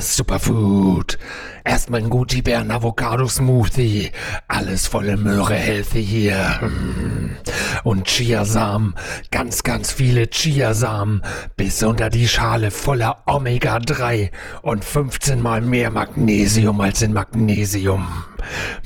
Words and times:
Superfood. 0.00 1.18
Erstmal 1.64 2.00
ein 2.00 2.10
Gucci 2.10 2.42
Bären 2.42 2.70
Avocado 2.70 3.28
Smoothie. 3.28 4.10
Alles 4.48 4.86
volle 4.86 5.16
Möhre 5.16 5.54
healthy 5.54 6.04
hier. 6.04 6.60
Mm. 6.62 7.36
Und 7.84 8.08
Chiasamen. 8.08 8.94
Ganz, 9.30 9.62
ganz 9.62 9.92
viele 9.92 10.28
Chiasamen. 10.28 11.22
Bis 11.56 11.82
unter 11.82 12.10
die 12.10 12.28
Schale 12.28 12.70
voller 12.70 13.22
Omega 13.26 13.78
3 13.78 14.30
und 14.62 14.84
15 14.84 15.40
mal 15.40 15.60
mehr 15.60 15.90
Magnesium 15.90 16.80
als 16.80 17.02
in 17.02 17.12
Magnesium. 17.12 18.06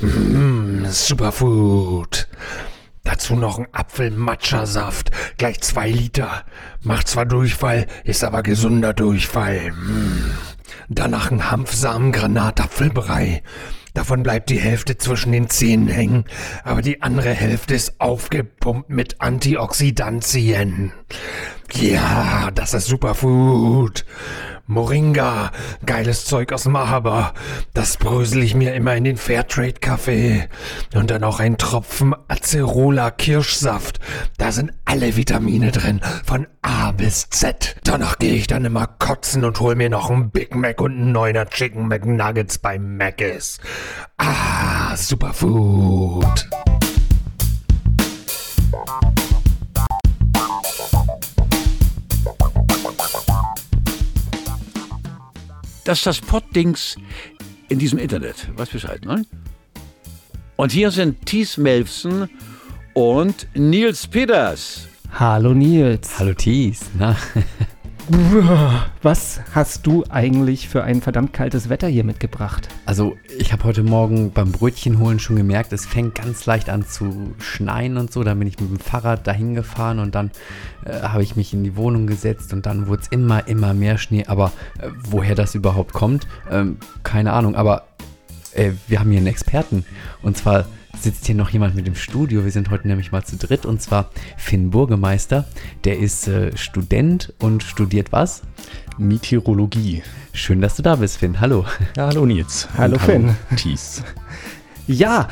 Mm, 0.00 0.86
Superfood. 0.86 2.28
Dazu 3.04 3.36
noch 3.36 3.58
ein 3.58 3.68
Apfel-Matcha-Saft, 3.70 5.10
gleich 5.36 5.60
zwei 5.60 5.90
Liter. 5.90 6.44
Macht 6.82 7.06
zwar 7.06 7.26
Durchfall, 7.26 7.86
ist 8.02 8.24
aber 8.24 8.42
gesunder 8.42 8.94
Durchfall. 8.94 9.72
Mm. 9.72 10.53
Danach 10.88 11.30
ein 11.30 11.50
Hanfsamen-Granatapfelbrei. 11.50 13.42
Davon 13.94 14.22
bleibt 14.24 14.50
die 14.50 14.58
Hälfte 14.58 14.98
zwischen 14.98 15.30
den 15.30 15.48
Zähnen 15.48 15.86
hängen, 15.86 16.24
aber 16.64 16.82
die 16.82 17.00
andere 17.00 17.30
Hälfte 17.30 17.74
ist 17.74 18.00
aufgepumpt 18.00 18.90
mit 18.90 19.20
Antioxidantien. 19.20 20.92
Ja, 21.72 22.50
das 22.52 22.74
ist 22.74 22.86
Superfood. 22.86 24.04
Moringa, 24.66 25.50
geiles 25.84 26.24
Zeug 26.24 26.52
aus 26.52 26.64
Mahaba. 26.64 27.34
Das 27.74 27.98
brösel 27.98 28.42
ich 28.42 28.54
mir 28.54 28.74
immer 28.74 28.96
in 28.96 29.04
den 29.04 29.18
Fairtrade-Kaffee. 29.18 30.48
Und 30.94 31.10
dann 31.10 31.22
auch 31.22 31.38
ein 31.38 31.58
Tropfen 31.58 32.14
Acerola 32.28 33.10
Kirschsaft. 33.10 34.00
Da 34.38 34.52
sind 34.52 34.72
alle 34.86 35.16
Vitamine 35.16 35.70
drin, 35.70 36.00
von 36.24 36.46
A 36.62 36.92
bis 36.92 37.28
Z. 37.28 37.76
Danach 37.84 38.18
gehe 38.18 38.34
ich 38.34 38.46
dann 38.46 38.64
immer 38.64 38.86
kotzen 38.86 39.44
und 39.44 39.60
hol 39.60 39.74
mir 39.74 39.90
noch 39.90 40.10
einen 40.10 40.30
Big 40.30 40.54
Mac 40.54 40.80
und 40.80 40.92
einen 40.92 41.12
neuner 41.12 41.46
Chicken 41.46 41.86
McNuggets 41.86 42.58
bei 42.58 42.78
Mc's. 42.78 43.60
Ah, 44.16 44.96
Superfood. 44.96 46.48
Das 55.84 55.98
ist 55.98 56.06
das 56.06 56.20
Poddings 56.20 56.96
in 57.68 57.78
diesem 57.78 57.98
Internet. 57.98 58.48
Weiß 58.56 58.70
Bescheid, 58.70 59.04
ne? 59.04 59.24
Und 60.56 60.72
hier 60.72 60.90
sind 60.90 61.26
Thies 61.26 61.58
Melfsen 61.58 62.30
und 62.94 63.46
Nils 63.54 64.06
Peters. 64.06 64.88
Hallo 65.12 65.52
Nils. 65.52 66.18
Hallo 66.18 66.32
Thies. 66.32 66.90
Na? 66.98 67.16
Was 69.02 69.40
hast 69.54 69.86
du 69.86 70.04
eigentlich 70.10 70.68
für 70.68 70.84
ein 70.84 71.00
verdammt 71.00 71.32
kaltes 71.32 71.70
Wetter 71.70 71.88
hier 71.88 72.04
mitgebracht? 72.04 72.68
Also 72.84 73.16
ich 73.38 73.52
habe 73.52 73.64
heute 73.64 73.82
Morgen 73.82 74.30
beim 74.30 74.52
Brötchen 74.52 74.98
holen 74.98 75.18
schon 75.18 75.36
gemerkt, 75.36 75.72
es 75.72 75.86
fängt 75.86 76.14
ganz 76.14 76.44
leicht 76.44 76.68
an 76.68 76.86
zu 76.86 77.34
schneien 77.38 77.96
und 77.96 78.12
so. 78.12 78.22
Dann 78.22 78.38
bin 78.38 78.46
ich 78.46 78.60
mit 78.60 78.68
dem 78.68 78.78
Fahrrad 78.78 79.26
dahin 79.26 79.54
gefahren 79.54 80.00
und 80.00 80.14
dann 80.14 80.32
äh, 80.84 81.00
habe 81.00 81.22
ich 81.22 81.34
mich 81.36 81.54
in 81.54 81.64
die 81.64 81.76
Wohnung 81.76 82.06
gesetzt 82.06 82.52
und 82.52 82.66
dann 82.66 82.88
wurde 82.88 83.02
es 83.02 83.08
immer, 83.08 83.48
immer 83.48 83.72
mehr 83.72 83.96
Schnee. 83.96 84.26
Aber 84.26 84.52
äh, 84.78 84.88
woher 85.08 85.34
das 85.34 85.54
überhaupt 85.54 85.94
kommt, 85.94 86.26
ähm, 86.50 86.76
keine 87.04 87.32
Ahnung. 87.32 87.54
Aber 87.54 87.86
äh, 88.52 88.72
wir 88.86 89.00
haben 89.00 89.10
hier 89.10 89.18
einen 89.18 89.28
Experten 89.28 89.86
und 90.20 90.36
zwar 90.36 90.66
sitzt 91.04 91.26
hier 91.26 91.34
noch 91.34 91.50
jemand 91.50 91.74
mit 91.76 91.86
im 91.86 91.94
Studio. 91.94 92.44
Wir 92.44 92.50
sind 92.50 92.70
heute 92.70 92.88
nämlich 92.88 93.12
mal 93.12 93.22
zu 93.22 93.36
dritt 93.36 93.66
und 93.66 93.80
zwar 93.80 94.10
Finn 94.38 94.70
Burgemeister. 94.70 95.44
Der 95.84 95.98
ist 95.98 96.26
äh, 96.26 96.56
Student 96.56 97.32
und 97.38 97.62
studiert 97.62 98.10
was? 98.10 98.42
Meteorologie. 98.96 100.02
Schön, 100.32 100.62
dass 100.62 100.76
du 100.76 100.82
da 100.82 100.96
bist, 100.96 101.18
Finn. 101.18 101.40
Hallo. 101.40 101.66
Ja, 101.96 102.06
hallo 102.06 102.24
Nils. 102.24 102.68
Hallo, 102.76 102.98
Finn. 102.98 103.36
Thies. 103.56 104.02
Ja, 104.86 105.28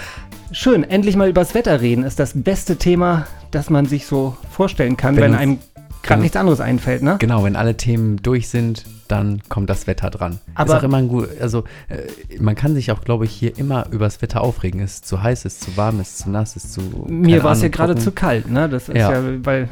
schön. 0.52 0.84
Endlich 0.84 1.16
mal 1.16 1.30
übers 1.30 1.54
Wetter 1.54 1.80
reden 1.80 2.04
ist 2.04 2.18
das 2.18 2.32
beste 2.34 2.76
Thema, 2.76 3.26
das 3.50 3.70
man 3.70 3.86
sich 3.86 4.06
so 4.06 4.36
vorstellen 4.50 4.98
kann, 4.98 5.16
wenn, 5.16 5.24
Wenn 5.24 5.34
einem 5.34 5.58
gerade 6.02 6.20
nichts 6.22 6.36
anderes 6.36 6.60
einfällt, 6.60 7.02
ne? 7.02 7.16
Genau, 7.18 7.44
wenn 7.44 7.56
alle 7.56 7.76
Themen 7.76 8.16
durch 8.22 8.48
sind, 8.48 8.84
dann 9.08 9.42
kommt 9.48 9.70
das 9.70 9.86
Wetter 9.86 10.10
dran. 10.10 10.38
Aber- 10.54 10.74
ist 10.74 10.78
auch 10.80 10.82
immer 10.84 10.96
ein 10.98 11.08
gut, 11.08 11.28
also 11.40 11.64
äh, 11.88 12.38
man 12.40 12.54
kann 12.54 12.74
sich 12.74 12.90
auch, 12.92 13.02
glaube 13.02 13.24
ich, 13.24 13.32
hier 13.32 13.56
immer 13.58 13.86
übers 13.90 14.20
Wetter 14.22 14.40
aufregen. 14.40 14.80
Es 14.80 14.94
ist 14.94 15.06
zu 15.08 15.22
heiß, 15.22 15.44
es 15.44 15.54
ist 15.54 15.62
zu 15.64 15.76
warm, 15.76 16.00
es 16.00 16.10
ist 16.10 16.18
zu 16.18 16.30
nass, 16.30 16.56
es 16.56 16.64
ist 16.64 16.72
zu. 16.74 16.82
Mir 17.08 17.42
war 17.44 17.52
es 17.52 17.62
ja 17.62 17.68
gerade 17.68 17.96
zu 17.96 18.12
kalt, 18.12 18.50
ne? 18.50 18.68
Das 18.68 18.88
ist 18.88 18.96
ja, 18.96 19.12
Ja. 19.12 19.22
weil 19.44 19.68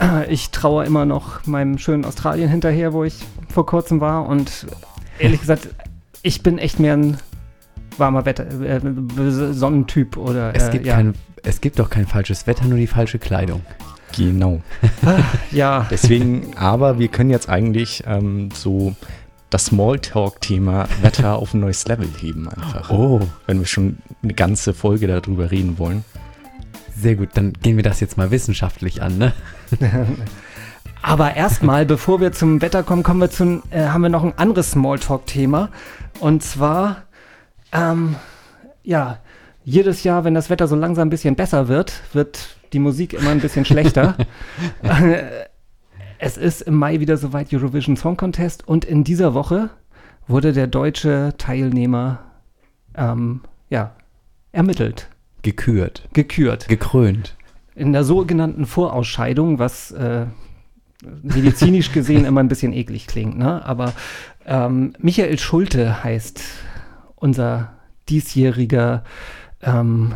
äh, 0.00 0.26
ich 0.32 0.50
traue 0.50 0.84
immer 0.84 1.04
noch 1.04 1.46
meinem 1.46 1.78
schönen 1.78 2.04
Australien 2.04 2.48
hinterher, 2.48 2.92
wo 2.92 3.04
ich 3.04 3.24
vor 3.48 3.66
kurzem 3.66 4.00
war 4.00 4.26
und 4.26 4.66
ehrlich 5.18 5.40
gesagt, 5.40 5.68
ich 6.22 6.42
bin 6.42 6.58
echt 6.58 6.80
mehr 6.80 6.96
ein 6.96 7.16
warmer 7.96 8.24
Wetter, 8.24 8.46
äh, 8.62 8.80
Sonnentyp 9.52 10.16
oder 10.16 10.54
Es 10.54 10.68
äh, 10.68 10.70
gibt, 10.72 10.86
ja. 10.86 10.94
kein, 10.94 11.14
es 11.42 11.60
gibt 11.60 11.78
doch 11.78 11.90
kein 11.90 12.06
falsches 12.06 12.46
Wetter, 12.46 12.64
nur 12.66 12.78
die 12.78 12.86
falsche 12.86 13.18
Kleidung. 13.18 13.60
Genau. 14.16 14.60
ja, 15.50 15.86
Deswegen, 15.90 16.56
aber 16.56 16.98
wir 16.98 17.08
können 17.08 17.30
jetzt 17.30 17.48
eigentlich 17.48 18.04
ähm, 18.06 18.50
so 18.54 18.94
das 19.50 19.66
Smalltalk-Thema 19.66 20.88
Wetter 21.00 21.36
auf 21.36 21.54
ein 21.54 21.60
neues 21.60 21.86
Level 21.86 22.08
heben 22.20 22.48
einfach. 22.48 22.90
Oh, 22.90 23.20
Wenn 23.46 23.60
wir 23.60 23.66
schon 23.66 23.98
eine 24.22 24.34
ganze 24.34 24.74
Folge 24.74 25.06
darüber 25.06 25.50
reden 25.50 25.78
wollen. 25.78 26.04
sehr 26.94 27.16
gut. 27.16 27.30
Dann 27.34 27.54
gehen 27.54 27.76
wir 27.76 27.84
das 27.84 28.00
jetzt 28.00 28.18
mal 28.18 28.30
wissenschaftlich 28.30 29.02
an, 29.02 29.18
ne? 29.18 29.32
Aber 31.02 31.36
erstmal, 31.36 31.86
bevor 31.86 32.20
wir 32.20 32.32
zum 32.32 32.60
Wetter 32.60 32.82
kommen, 32.82 33.02
kommen 33.02 33.20
wir 33.20 33.30
zu, 33.30 33.62
äh, 33.70 33.86
haben 33.86 34.02
wir 34.02 34.08
noch 34.10 34.24
ein 34.24 34.36
anderes 34.36 34.72
Smalltalk-Thema. 34.72 35.70
Und 36.20 36.42
zwar, 36.42 37.04
ähm, 37.72 38.16
ja, 38.82 39.18
jedes 39.64 40.02
Jahr, 40.02 40.24
wenn 40.24 40.34
das 40.34 40.50
Wetter 40.50 40.66
so 40.66 40.74
langsam 40.74 41.08
ein 41.08 41.10
bisschen 41.10 41.36
besser 41.36 41.68
wird, 41.68 42.00
wird 42.12 42.57
die 42.72 42.78
Musik 42.78 43.12
immer 43.12 43.30
ein 43.30 43.40
bisschen 43.40 43.64
schlechter. 43.64 44.16
Es 46.20 46.36
ist 46.36 46.62
im 46.62 46.74
Mai 46.74 46.98
wieder 46.98 47.16
soweit 47.16 47.52
Eurovision 47.54 47.96
Song 47.96 48.16
Contest 48.16 48.66
und 48.66 48.84
in 48.84 49.04
dieser 49.04 49.34
Woche 49.34 49.70
wurde 50.26 50.52
der 50.52 50.66
deutsche 50.66 51.34
Teilnehmer, 51.38 52.18
ähm, 52.96 53.42
ja, 53.70 53.94
ermittelt, 54.50 55.08
Gekürt, 55.42 56.08
gekürt 56.12 56.66
gekrönt. 56.66 57.36
in 57.76 57.92
der 57.92 58.02
sogenannten 58.02 58.66
Vorausscheidung, 58.66 59.60
was 59.60 59.92
äh, 59.92 60.26
medizinisch 61.22 61.92
gesehen 61.92 62.24
immer 62.24 62.40
ein 62.40 62.48
bisschen 62.48 62.72
eklig 62.72 63.06
klingt, 63.06 63.38
ne? 63.38 63.64
Aber 63.64 63.92
ähm, 64.44 64.94
Michael 64.98 65.38
Schulte 65.38 66.02
heißt 66.02 66.42
unser 67.14 67.74
diesjähriger 68.08 69.04
ähm, 69.62 70.14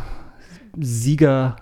Sieger 0.77 1.55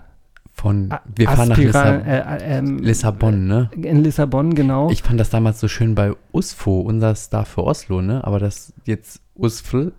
Von, 0.62 0.94
wir 1.16 1.28
fahren 1.28 1.48
nach 1.48 1.56
Lissab 1.56 2.06
äh, 2.06 2.38
ähm, 2.40 2.78
Lissabon, 2.78 3.48
ne? 3.48 3.68
in 3.74 4.04
Lissabon, 4.04 4.54
genau. 4.54 4.90
Ich 4.90 5.02
fand 5.02 5.18
das 5.18 5.28
damals 5.28 5.58
so 5.58 5.66
schön 5.66 5.96
bei 5.96 6.12
USFO, 6.30 6.82
unser 6.82 7.16
Star 7.16 7.44
für 7.44 7.64
Oslo, 7.64 8.00
ne? 8.00 8.22
Aber 8.22 8.38
das 8.38 8.72
jetzt 8.84 9.20
USFL, 9.34 9.90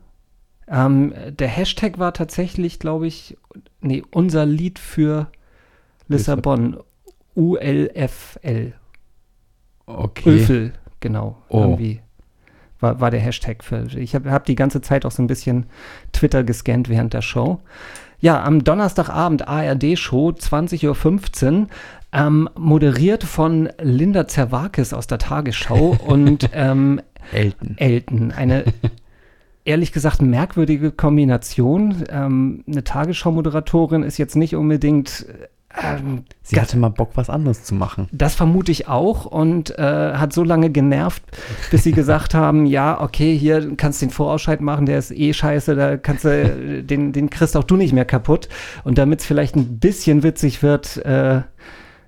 Ähm, 0.69 1.13
der 1.37 1.49
Hashtag 1.49 1.99
war 1.99 2.13
tatsächlich, 2.13 2.79
glaube 2.79 3.07
ich, 3.07 3.35
nee, 3.81 4.03
unser 4.11 4.45
Lied 4.45 4.79
für 4.79 5.27
Lissabon. 6.07 6.77
ULFL. 7.35 8.71
okay. 9.85 10.29
Öfel, 10.29 10.73
genau. 11.01 11.43
Oh. 11.49 11.59
Irgendwie 11.59 11.99
war, 12.79 13.01
war 13.01 13.11
der 13.11 13.19
Hashtag 13.19 13.65
für. 13.65 13.87
Ich 13.97 14.15
habe 14.15 14.31
hab 14.31 14.45
die 14.45 14.55
ganze 14.55 14.79
Zeit 14.79 15.05
auch 15.05 15.11
so 15.11 15.21
ein 15.21 15.27
bisschen 15.27 15.65
Twitter 16.13 16.45
gescannt 16.45 16.87
während 16.87 17.13
der 17.13 17.21
Show. 17.21 17.59
Ja, 18.23 18.41
am 18.41 18.63
Donnerstagabend 18.63 19.49
ARD-Show, 19.49 20.29
20.15 20.29 21.59
Uhr, 21.59 21.67
ähm, 22.13 22.49
moderiert 22.57 23.25
von 23.25 23.67
Linda 23.81 24.29
Zerwakis 24.29 24.93
aus 24.93 25.07
der 25.07 25.17
Tagesschau 25.17 25.97
und 26.05 26.49
ähm, 26.53 27.01
Elton. 27.33 27.75
Elton. 27.77 28.31
Eine 28.31 28.63
ehrlich 29.65 29.91
gesagt 29.91 30.21
merkwürdige 30.21 30.91
Kombination. 30.91 32.05
Ähm, 32.09 32.63
eine 32.65 32.85
Tagesschau-Moderatorin 32.85 34.03
ist 34.03 34.17
jetzt 34.17 34.37
nicht 34.37 34.55
unbedingt. 34.55 35.25
Ähm, 35.81 36.23
Sie 36.43 36.59
hatte 36.59 36.77
mal 36.77 36.89
Bock, 36.89 37.11
was 37.15 37.29
anderes 37.29 37.63
zu 37.63 37.73
machen. 37.73 38.07
das 38.11 38.35
vermute 38.35 38.71
ich 38.71 38.87
auch 38.87 39.25
und 39.25 39.77
äh, 39.77 40.13
hat 40.13 40.33
so 40.33 40.43
lange 40.43 40.69
genervt, 40.69 41.23
bis 41.71 41.83
sie 41.83 41.93
gesagt 41.93 42.33
haben, 42.35 42.65
ja, 42.65 43.01
okay, 43.01 43.35
hier 43.37 43.61
du 43.61 43.75
kannst 43.75 44.01
den 44.01 44.09
Vorausscheid 44.11 44.61
machen, 44.61 44.85
der 44.85 44.99
ist 44.99 45.11
eh 45.11 45.33
scheiße, 45.33 45.75
da 45.75 45.97
kannst 45.97 46.25
du, 46.25 46.29
äh, 46.29 46.83
den, 46.83 47.11
den 47.11 47.29
kriegst 47.29 47.57
auch 47.57 47.63
du 47.63 47.75
nicht 47.75 47.93
mehr 47.93 48.05
kaputt. 48.05 48.49
Und 48.83 48.97
damit 48.97 49.21
es 49.21 49.25
vielleicht 49.25 49.55
ein 49.55 49.79
bisschen 49.79 50.21
witzig 50.21 50.61
wird, 50.61 50.97
äh, 51.05 51.41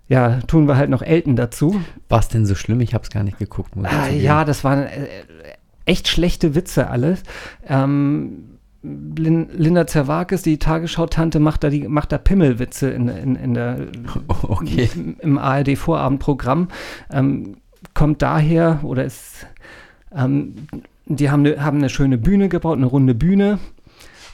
ja, 0.08 0.40
tun 0.42 0.68
wir 0.68 0.78
halt 0.78 0.92
noch 0.92 1.02
Elton 1.02 1.36
dazu. 1.36 1.82
War 2.10 2.20
es 2.20 2.28
denn 2.28 2.46
so 2.46 2.54
schlimm? 2.54 2.82
Ich 2.82 2.94
habe 2.94 3.04
es 3.04 3.10
gar 3.10 3.24
nicht 3.24 3.40
geguckt. 3.40 3.76
Muss 3.76 3.88
ich 3.88 4.04
zugeben. 4.04 4.24
ja, 4.24 4.46
das 4.46 4.64
waren 4.64 4.84
äh, 4.84 5.08
echt 5.86 6.08
schlechte 6.08 6.54
Witze 6.54 6.90
alles. 6.90 7.24
Ähm, 7.68 8.55
Linda 9.18 9.88
Zerwakis, 9.88 10.42
die 10.42 10.60
Tagesschau-Tante, 10.60 11.40
macht 11.40 11.64
da, 11.64 11.70
die, 11.70 11.88
macht 11.88 12.12
da 12.12 12.18
Pimmelwitze 12.18 12.90
in, 12.90 13.08
in, 13.08 13.36
in 13.36 13.54
der, 13.54 13.78
Okay. 14.44 14.90
im, 14.96 15.16
im 15.20 15.38
ARD-Vorabendprogramm. 15.38 16.68
Ähm, 17.12 17.58
kommt 17.94 18.22
daher 18.22 18.80
oder 18.84 19.06
ist 19.06 19.48
ähm, 20.16 20.56
die 21.06 21.30
haben 21.30 21.46
eine, 21.46 21.64
haben 21.64 21.78
eine 21.78 21.90
schöne 21.90 22.18
Bühne 22.18 22.50
gebaut, 22.50 22.78
eine 22.78 22.88
runde 22.88 23.14
Bühne. 23.14 23.60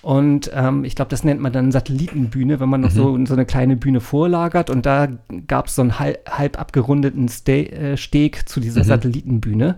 Und 0.02 0.50
ähm, 0.54 0.84
ich 0.84 0.96
glaube, 0.96 1.10
das 1.10 1.24
nennt 1.24 1.42
man 1.42 1.54
dann 1.54 1.72
Satellitenbühne, 1.72 2.60
wenn 2.60 2.70
man 2.70 2.82
noch 2.82 2.90
so, 2.90 3.24
so 3.26 3.34
eine 3.34 3.46
kleine 3.46 3.76
Bühne 3.76 4.00
vorlagert. 4.00 4.72
Und 4.72 4.86
da 4.86 5.08
gab 5.48 5.68
es 5.68 5.76
so 5.76 5.84
einen 5.84 6.00
halb, 6.00 6.28
halb 6.28 6.60
abgerundeten 6.60 7.28
Ste 7.28 7.72
äh, 7.72 7.98
Steg 7.98 8.50
zu 8.50 8.60
dieser 8.60 8.84
Satellitenbühne. 8.84 9.78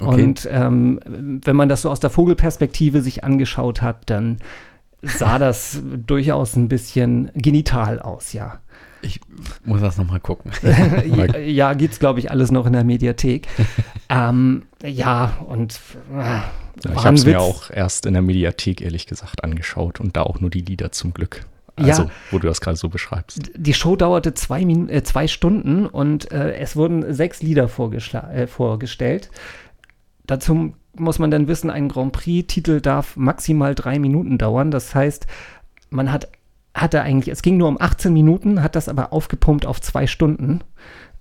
Okay. 0.00 0.22
Und 0.22 0.48
ähm, 0.50 1.00
wenn 1.06 1.56
man 1.56 1.70
das 1.70 1.82
so 1.82 1.90
aus 1.90 2.00
der 2.00 2.10
Vogelperspektive 2.10 3.00
sich 3.00 3.24
angeschaut 3.24 3.80
hat, 3.80 4.10
dann 4.10 4.36
sah 5.00 5.38
das 5.38 5.80
durchaus 6.06 6.56
ein 6.56 6.68
bisschen 6.68 7.30
genital 7.34 8.00
aus, 8.00 8.34
ja. 8.34 8.60
Ich 9.00 9.20
muss 9.64 9.80
das 9.80 9.96
nochmal 9.96 10.20
gucken. 10.20 10.50
ja, 10.62 11.38
ja 11.38 11.72
gibt's, 11.72 11.98
glaube 11.98 12.18
ich, 12.18 12.30
alles 12.30 12.50
noch 12.50 12.66
in 12.66 12.74
der 12.74 12.84
Mediathek. 12.84 13.48
ähm, 14.10 14.64
ja, 14.82 15.38
und 15.46 15.80
äh, 16.14 16.40
Ja, 16.84 16.92
ich 16.92 17.04
habe 17.04 17.16
es 17.16 17.24
mir 17.24 17.40
auch 17.40 17.70
erst 17.70 18.06
in 18.06 18.14
der 18.14 18.22
Mediathek, 18.22 18.80
ehrlich 18.80 19.06
gesagt, 19.06 19.44
angeschaut 19.44 20.00
und 20.00 20.16
da 20.16 20.22
auch 20.22 20.40
nur 20.40 20.50
die 20.50 20.60
Lieder 20.60 20.92
zum 20.92 21.14
Glück. 21.14 21.46
Ja. 21.78 21.86
Also, 21.86 22.10
wo 22.30 22.38
du 22.38 22.46
das 22.46 22.60
gerade 22.60 22.76
so 22.76 22.88
beschreibst. 22.88 23.50
Die 23.56 23.74
Show 23.74 23.96
dauerte 23.96 24.34
zwei, 24.34 24.64
Min 24.64 24.88
äh, 24.88 25.02
zwei 25.02 25.26
Stunden 25.26 25.86
und 25.86 26.30
äh, 26.30 26.56
es 26.56 26.76
wurden 26.76 27.12
sechs 27.12 27.42
Lieder 27.42 27.64
äh, 27.64 28.46
vorgestellt. 28.46 29.30
Dazu 30.26 30.74
muss 30.96 31.18
man 31.18 31.30
dann 31.30 31.48
wissen, 31.48 31.70
ein 31.70 31.88
Grand 31.88 32.12
Prix-Titel 32.12 32.80
darf 32.80 33.16
maximal 33.16 33.74
drei 33.74 33.98
Minuten 33.98 34.38
dauern. 34.38 34.70
Das 34.70 34.94
heißt, 34.94 35.26
man 35.90 36.12
hat 36.12 36.28
hatte 36.74 37.02
eigentlich, 37.02 37.32
es 37.32 37.42
ging 37.42 37.56
nur 37.56 37.68
um 37.68 37.80
18 37.80 38.12
Minuten, 38.12 38.62
hat 38.62 38.74
das 38.74 38.88
aber 38.88 39.12
aufgepumpt 39.12 39.64
auf 39.64 39.80
zwei 39.80 40.06
Stunden. 40.06 40.60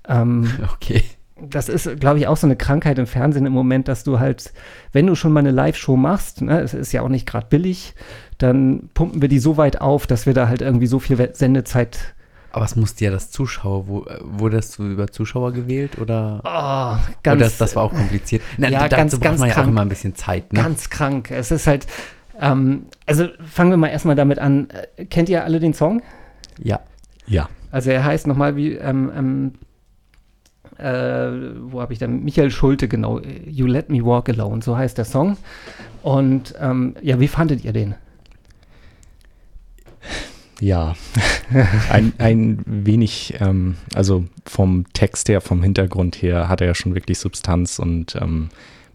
Ähm, 0.07 0.51
Okay. 0.73 1.03
Das 1.41 1.67
ist, 1.69 1.99
glaube 1.99 2.19
ich, 2.19 2.27
auch 2.27 2.37
so 2.37 2.47
eine 2.47 2.55
Krankheit 2.55 2.99
im 2.99 3.07
Fernsehen 3.07 3.45
im 3.45 3.53
Moment, 3.53 3.87
dass 3.87 4.03
du 4.03 4.19
halt, 4.19 4.53
wenn 4.91 5.07
du 5.07 5.15
schon 5.15 5.31
mal 5.31 5.39
eine 5.39 5.51
Live-Show 5.51 5.95
machst, 5.95 6.41
ne, 6.41 6.61
es 6.61 6.73
ist 6.73 6.91
ja 6.91 7.01
auch 7.01 7.09
nicht 7.09 7.25
gerade 7.27 7.47
billig, 7.49 7.95
dann 8.37 8.89
pumpen 8.93 9.21
wir 9.21 9.29
die 9.29 9.39
so 9.39 9.57
weit 9.57 9.81
auf, 9.81 10.05
dass 10.07 10.25
wir 10.25 10.33
da 10.33 10.47
halt 10.47 10.61
irgendwie 10.61 10.87
so 10.87 10.99
viel 10.99 11.29
Sendezeit. 11.33 12.13
Aber 12.51 12.65
es 12.65 12.75
musste 12.75 13.05
ja 13.05 13.09
das 13.11 13.31
Zuschauer, 13.31 13.87
wo, 13.87 14.03
äh, 14.03 14.19
wurdest 14.21 14.77
du 14.77 14.83
über 14.87 15.07
Zuschauer 15.07 15.53
gewählt 15.53 15.97
oder? 15.97 16.39
Oh, 16.43 17.11
ganz, 17.23 17.37
oder 17.37 17.45
das, 17.45 17.57
das 17.57 17.75
war 17.75 17.83
auch 17.83 17.93
kompliziert. 17.93 18.43
Na, 18.57 18.69
Ja, 18.69 18.87
dazu 18.87 18.95
ganz, 18.95 19.11
braucht 19.13 19.23
ganz 19.23 19.39
man 19.39 19.49
ja 19.49 19.53
auch 19.53 19.57
krank. 19.57 19.69
immer 19.69 19.81
ein 19.81 19.89
bisschen 19.89 20.13
Zeit, 20.15 20.53
ne? 20.53 20.61
ganz 20.61 20.89
krank. 20.91 21.31
Es 21.31 21.49
ist 21.49 21.65
halt, 21.65 21.87
ähm, 22.39 22.85
also 23.07 23.27
fangen 23.51 23.71
wir 23.71 23.77
mal 23.77 23.87
erstmal 23.87 24.15
damit 24.15 24.37
an. 24.37 24.67
Äh, 24.97 25.05
Kennt 25.05 25.29
ihr 25.29 25.43
alle 25.43 25.59
den 25.59 25.73
Song? 25.73 26.03
Ja. 26.61 26.79
Ja. 27.25 27.49
Also 27.71 27.89
er 27.89 28.03
heißt 28.03 28.27
nochmal 28.27 28.55
wie, 28.55 28.73
ähm, 28.73 29.11
ähm, 29.17 29.53
äh, 30.77 31.31
wo 31.71 31.81
habe 31.81 31.93
ich 31.93 31.99
da? 31.99 32.07
Michael 32.07 32.51
Schulte, 32.51 32.87
genau. 32.87 33.19
You 33.45 33.65
Let 33.67 33.89
Me 33.89 34.03
Walk 34.05 34.29
Alone, 34.29 34.61
so 34.61 34.77
heißt 34.77 34.97
der 34.97 35.05
Song. 35.05 35.37
Und 36.01 36.53
ähm, 36.59 36.95
ja, 37.01 37.19
wie 37.19 37.27
fandet 37.27 37.63
ihr 37.63 37.73
den? 37.73 37.95
Ja, 40.59 40.95
ein, 41.89 42.13
ein 42.19 42.59
wenig, 42.65 43.35
ähm, 43.39 43.75
also 43.93 44.25
vom 44.45 44.85
Text 44.93 45.27
her, 45.27 45.41
vom 45.41 45.61
Hintergrund 45.61 46.21
her 46.21 46.47
hat 46.47 46.61
er 46.61 46.67
ja 46.67 46.75
schon 46.75 46.95
wirklich 46.95 47.19
Substanz 47.19 47.79
und 47.79 48.15
ähm, 48.15 48.49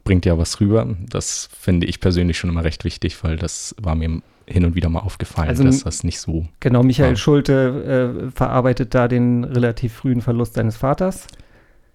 bringt 0.05 0.25
ja 0.25 0.39
was 0.39 0.61
rüber. 0.61 0.87
Das 1.11 1.49
finde 1.59 1.87
ich 1.87 2.01
persönlich 2.01 2.39
schon 2.39 2.49
immer 2.49 2.65
recht 2.65 2.85
wichtig, 2.85 3.23
weil 3.23 3.37
das 3.37 3.75
war 3.81 3.95
mir 3.95 4.23
hin 4.47 4.65
und 4.65 4.75
wieder 4.75 4.89
mal 4.89 5.01
aufgefallen, 5.01 5.51
Also 5.51 5.65
dass 5.65 5.85
das 5.85 6.05
nicht 6.05 6.21
so, 6.21 6.47
Genau, 6.61 6.83
Michael 6.83 7.11
Ja. 7.11 7.17
Schulte 7.17 8.25
äh, 8.27 8.31
verarbeitet 8.31 8.95
da 8.95 9.07
den 9.07 9.45
relativ 9.45 9.93
frühen 9.93 10.23
Verlust 10.23 10.55
seines 10.55 10.77
Vaters. 10.79 11.27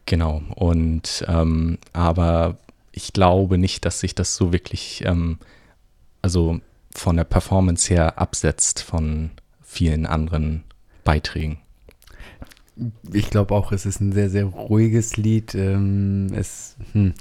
Genau. 0.05 0.41
Und 0.55 1.25
ähm, 1.27 1.77
aber 1.93 2.57
ich 2.91 3.13
glaube 3.13 3.57
nicht, 3.57 3.85
dass 3.85 3.99
sich 3.99 4.15
das 4.15 4.35
so 4.35 4.53
wirklich, 4.53 5.03
ähm, 5.05 5.39
also 6.21 6.59
von 6.95 7.17
der 7.17 7.23
Performance 7.23 7.91
her 7.91 8.19
absetzt 8.19 8.81
von 8.81 9.31
vielen 9.61 10.05
anderen 10.05 10.63
Beiträgen. 11.03 11.57
Ich 13.11 13.29
glaube 13.29 13.53
auch, 13.53 13.71
es 13.71 13.85
ist 13.85 13.99
ein 13.99 14.13
sehr, 14.13 14.29
sehr 14.29 14.45
ruhiges 14.45 15.17
Lied. 15.17 15.53
Ähm, 15.55 16.27
es, 16.33 16.75
hm, 16.93 17.13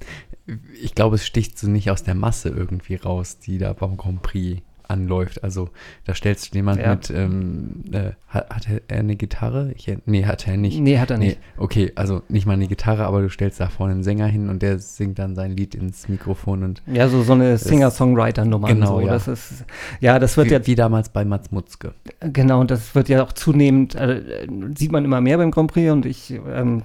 ich 0.81 0.95
glaube, 0.95 1.17
es 1.17 1.27
sticht 1.27 1.59
so 1.59 1.69
nicht 1.69 1.91
aus 1.91 2.03
der 2.03 2.15
Masse 2.15 2.49
irgendwie 2.49 2.97
raus, 2.97 3.39
die 3.39 3.59
da 3.59 3.73
beim 3.73 3.97
Grand 3.97 4.23
Prix 4.23 4.63
anläuft. 4.93 5.43
Also 5.43 5.71
da 6.05 6.15
stellst 6.15 6.53
du 6.53 6.59
jemand 6.59 6.81
Ja. 6.81 6.95
mit, 6.95 7.11
ähm, 7.11 7.83
äh, 7.93 8.11
hat, 8.29 8.51
hat 8.51 8.69
er 8.89 8.99
eine 8.99 9.17
Gitarre? 9.17 9.73
Ich, 9.77 9.93
nee, 10.07 10.25
hat 10.25 10.47
er 10.47 10.57
nicht. 10.57 10.79
Nee, 10.81 10.99
hat 10.99 11.11
er 11.11 11.19
nicht. 11.19 11.39
okay, 11.57 11.93
also 11.97 12.23
nicht 12.29 12.47
mal 12.47 12.53
eine 12.55 12.69
Gitarre, 12.69 13.05
aber 13.07 13.23
du 13.23 13.29
stellst 13.29 13.59
da 13.61 13.69
vorne 13.69 13.95
einen 13.95 14.03
Sänger 14.03 14.27
hin 14.27 14.49
und 14.49 14.63
der 14.63 14.79
singt 14.79 15.19
dann 15.19 15.35
sein 15.35 15.57
Lied 15.57 15.75
ins 15.75 16.09
Mikrofon 16.09 16.63
und 16.63 16.83
Ja, 16.87 17.09
so, 17.09 17.23
so 17.23 17.33
eine 17.33 17.59
Singer-Songwriter-Nummer. 17.59 18.69
Genau, 18.69 19.01
so. 19.01 19.07
ja. 19.07 19.13
Das 19.13 19.29
ist, 19.29 19.65
ja, 20.01 20.19
das 20.19 20.37
wird 20.37 20.49
wie, 20.49 20.53
ja 20.53 20.67
wie 20.67 20.75
damals 20.75 21.09
bei 21.09 21.25
Mats 21.25 21.51
Mutzke. 21.51 21.95
Genau, 22.21 22.61
und 22.61 22.71
das 22.71 22.95
wird 22.95 23.09
ja 23.09 23.23
auch 23.23 23.33
zunehmend, 23.33 23.95
äh, 23.95 24.47
sieht 24.77 24.93
man 24.93 25.05
immer 25.05 25.21
mehr 25.21 25.39
beim 25.39 25.51
Grand 25.51 25.73
Prix 25.73 25.91
und 25.91 26.07
ich 26.07 26.31
ähm, 26.53 26.83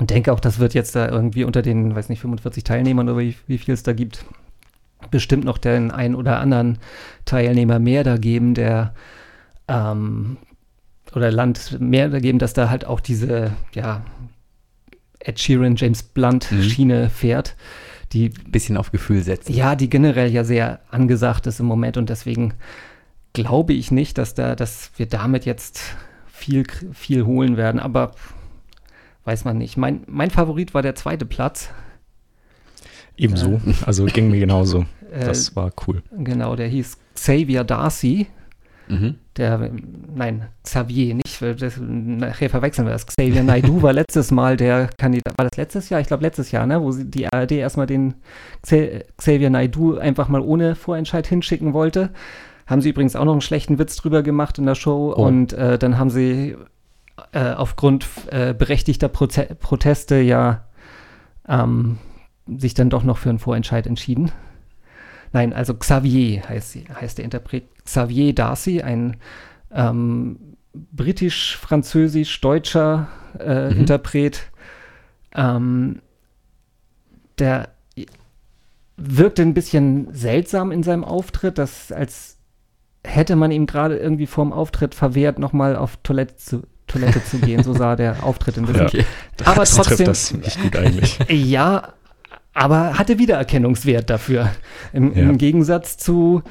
denke 0.00 0.32
auch, 0.32 0.40
das 0.40 0.58
wird 0.58 0.74
jetzt 0.74 0.96
da 0.96 1.08
irgendwie 1.08 1.44
unter 1.44 1.62
den, 1.62 1.94
weiß 1.94 2.08
nicht, 2.08 2.20
45 2.20 2.64
Teilnehmern 2.64 3.08
oder 3.08 3.18
wie, 3.18 3.36
wie 3.46 3.58
viel 3.58 3.74
es 3.74 3.82
da 3.82 3.92
gibt, 3.92 4.24
bestimmt 5.10 5.44
noch 5.44 5.58
den 5.58 5.90
einen 5.90 6.14
oder 6.14 6.38
anderen 6.40 6.78
Teilnehmer 7.24 7.78
mehr 7.78 8.04
da 8.04 8.16
geben, 8.16 8.54
der 8.54 8.94
ähm, 9.68 10.36
oder 11.14 11.30
Land 11.30 11.78
mehr 11.80 12.08
da 12.08 12.18
geben, 12.18 12.38
dass 12.38 12.54
da 12.54 12.70
halt 12.70 12.84
auch 12.84 13.00
diese, 13.00 13.52
ja, 13.72 14.02
Ed 15.20 15.38
Sheeran, 15.40 15.76
James 15.76 16.02
Blunt 16.02 16.50
Mhm. 16.50 16.62
Schiene 16.62 17.10
fährt, 17.10 17.56
die 18.12 18.28
Bisschen 18.28 18.76
auf 18.76 18.92
Gefühl 18.92 19.22
setzen. 19.22 19.52
ja, 19.52 19.74
die 19.76 19.88
generell 19.88 20.30
ja 20.30 20.44
sehr 20.44 20.80
angesagt 20.90 21.46
ist 21.46 21.60
im 21.60 21.66
Moment 21.66 21.96
und 21.96 22.10
deswegen 22.10 22.54
glaube 23.32 23.72
ich 23.72 23.90
nicht, 23.90 24.18
dass 24.18 24.34
da, 24.34 24.54
dass 24.54 24.90
wir 24.96 25.06
damit 25.06 25.44
jetzt 25.44 25.80
viel, 26.26 26.64
viel 26.92 27.24
holen 27.24 27.56
werden, 27.56 27.80
aber 27.80 28.12
weiß 29.24 29.44
man 29.44 29.56
nicht. 29.58 29.76
Mein, 29.76 30.02
mein 30.06 30.30
Favorit 30.30 30.74
war 30.74 30.82
der 30.82 30.94
zweite 30.94 31.24
Platz. 31.24 31.70
Ebenso, 33.16 33.60
also 33.86 34.04
ging 34.06 34.30
mir 34.30 34.40
genauso. 34.40 34.86
Äh, 35.12 35.26
Das 35.26 35.54
war 35.56 35.70
cool. 35.86 36.02
genau, 36.18 36.56
der 36.56 36.68
hieß 36.68 36.98
Xavier 37.14 37.64
Darcy. 37.64 38.26
Mhm. 38.88 39.14
Der, 39.38 39.70
nein, 40.14 40.46
Xavier, 40.62 41.14
nicht, 41.14 41.40
weil 41.40 41.54
das, 41.54 41.74
nachher 41.80 42.50
verwechseln 42.50 42.86
wir 42.86 42.92
das. 42.92 43.06
Xavier 43.06 43.42
Naidoo 43.42 43.82
war 43.82 43.92
letztes 43.94 44.30
Mal 44.30 44.56
der 44.58 44.90
Kandidat, 44.98 45.32
war 45.38 45.48
das 45.48 45.56
letztes 45.56 45.88
Jahr? 45.88 46.00
Ich 46.02 46.06
glaube 46.06 46.22
letztes 46.22 46.50
Jahr, 46.52 46.66
ne, 46.66 46.80
wo 46.82 46.90
sie 46.92 47.06
die 47.10 47.26
ARD 47.32 47.52
erstmal 47.52 47.86
den 47.86 48.14
Xa- 48.64 49.02
Xavier 49.16 49.48
Naidoo 49.48 49.96
einfach 49.96 50.28
mal 50.28 50.40
ohne 50.42 50.74
Vorentscheid 50.74 51.26
hinschicken 51.26 51.72
wollte. 51.72 52.10
Haben 52.66 52.82
sie 52.82 52.90
übrigens 52.90 53.16
auch 53.16 53.24
noch 53.24 53.32
einen 53.32 53.40
schlechten 53.40 53.78
Witz 53.78 53.96
drüber 53.96 54.22
gemacht 54.22 54.58
in 54.58 54.66
der 54.66 54.74
Show 54.74 55.14
Oh. 55.16 55.24
und 55.26 55.52
äh, 55.54 55.78
dann 55.78 55.98
haben 55.98 56.10
sie 56.10 56.56
äh, 57.32 57.52
aufgrund 57.52 58.06
äh, 58.30 58.52
berechtigter 58.54 59.08
Proze 59.08 59.46
Proteste 59.60 60.16
ja 60.16 60.64
ähm, 61.48 61.98
sich 62.46 62.74
dann 62.74 62.90
doch 62.90 63.02
noch 63.04 63.18
für 63.18 63.30
einen 63.30 63.38
Vorentscheid 63.38 63.86
entschieden. 63.86 64.30
Nein, 65.32 65.52
also 65.52 65.74
Xavier 65.74 66.48
heißt, 66.48 66.72
sie, 66.72 66.84
heißt 66.88 67.18
der 67.18 67.24
Interpret. 67.24 67.64
Xavier 67.84 68.34
Darcy, 68.34 68.82
ein 68.82 69.16
ähm, 69.72 70.38
britisch-französisch-deutscher 70.74 73.08
äh, 73.38 73.70
Mhm. 73.70 73.80
Interpret. 73.80 74.42
Ähm, 75.34 76.00
der 77.38 77.68
wirkte 78.96 79.42
ein 79.42 79.54
bisschen 79.54 80.14
seltsam 80.14 80.70
in 80.70 80.82
seinem 80.84 81.02
Auftritt, 81.04 81.58
dass 81.58 81.90
als 81.90 82.36
hätte 83.02 83.34
man 83.36 83.50
ihm 83.50 83.66
gerade 83.66 83.96
irgendwie 83.96 84.26
vorm 84.28 84.52
Auftritt 84.52 84.94
verwehrt, 84.94 85.38
nochmal 85.40 85.74
auf 85.76 85.96
Toilette 86.04 86.36
zu, 86.36 86.62
Toilette 86.86 87.22
zu 87.24 87.38
gehen. 87.38 87.64
So 87.64 87.74
sah 87.74 87.96
der 87.96 88.22
Auftritt 88.22 88.56
ein 88.56 88.66
bisschen. 88.66 88.86
Okay. 88.86 89.04
Aber 89.44 89.60
das 89.62 89.74
trotzdem- 89.74 90.06
das 90.06 90.32
nicht 90.32 90.62
gut 90.62 90.76
eigentlich. 90.76 91.18
Ja, 91.28 91.94
aber 92.54 92.98
hatte 92.98 93.18
Wiedererkennungswert 93.18 94.08
dafür. 94.10 94.50
Im, 94.92 95.14
Ja. 95.14 95.22
im 95.24 95.38
Gegensatz 95.38 95.96
zu, 95.96 96.42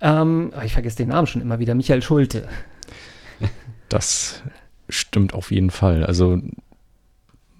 ähm, 0.00 0.52
oh, 0.56 0.62
ich 0.64 0.72
vergesse 0.74 0.98
den 0.98 1.08
Namen 1.08 1.26
schon 1.26 1.42
immer 1.42 1.58
wieder, 1.58 1.74
Michael 1.74 2.02
Schulte. 2.02 2.46
Das 3.88 4.42
stimmt 4.88 5.34
auf 5.34 5.50
jeden 5.50 5.70
Fall. 5.70 6.04
Also 6.04 6.38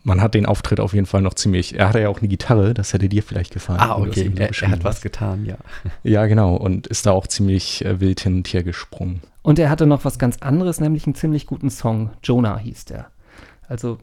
man 0.04 0.21
hat 0.23 0.35
den 0.35 0.47
Auftritt 0.47 0.80
auf 0.80 0.95
jeden 0.95 1.07
Fall 1.07 1.23
noch 1.23 1.35
ziemlich. 1.35 1.78
Er 1.78 1.88
hatte 1.88 2.00
ja 2.00 2.09
auch 2.09 2.18
eine 2.21 2.28
Gitarre, 2.28 2.73
das 2.75 2.92
hätte 2.92 3.09
dir 3.09 3.23
vielleicht 3.23 3.52
gefallen. 3.52 3.80
Ah, 3.80 3.97
okay. 3.97 4.30
Er, 4.37 4.50
er 4.50 4.71
hat 4.71 4.85
was 4.85 4.97
hast. 4.97 5.02
getan, 5.02 5.45
ja. 5.45 5.57
Ja, 6.02 6.26
genau. 6.26 6.54
Und 6.57 6.87
ist 6.87 7.07
da 7.07 7.12
auch 7.12 7.26
ziemlich 7.26 7.85
äh, 7.85 8.00
wild 8.00 8.21
hin 8.21 8.37
und 8.37 8.49
her 8.49 8.62
gesprungen. 8.62 9.21
Und 9.42 9.59
er 9.59 9.71
hatte 9.71 9.87
noch 9.87 10.04
was 10.04 10.18
ganz 10.18 10.38
anderes, 10.38 10.80
nämlich 10.80 11.07
einen 11.07 11.14
ziemlich 11.14 11.47
guten 11.47 11.71
Song. 11.71 12.11
Jonah 12.23 12.59
hieß 12.59 12.87
der. 12.87 13.07
Also 13.68 13.99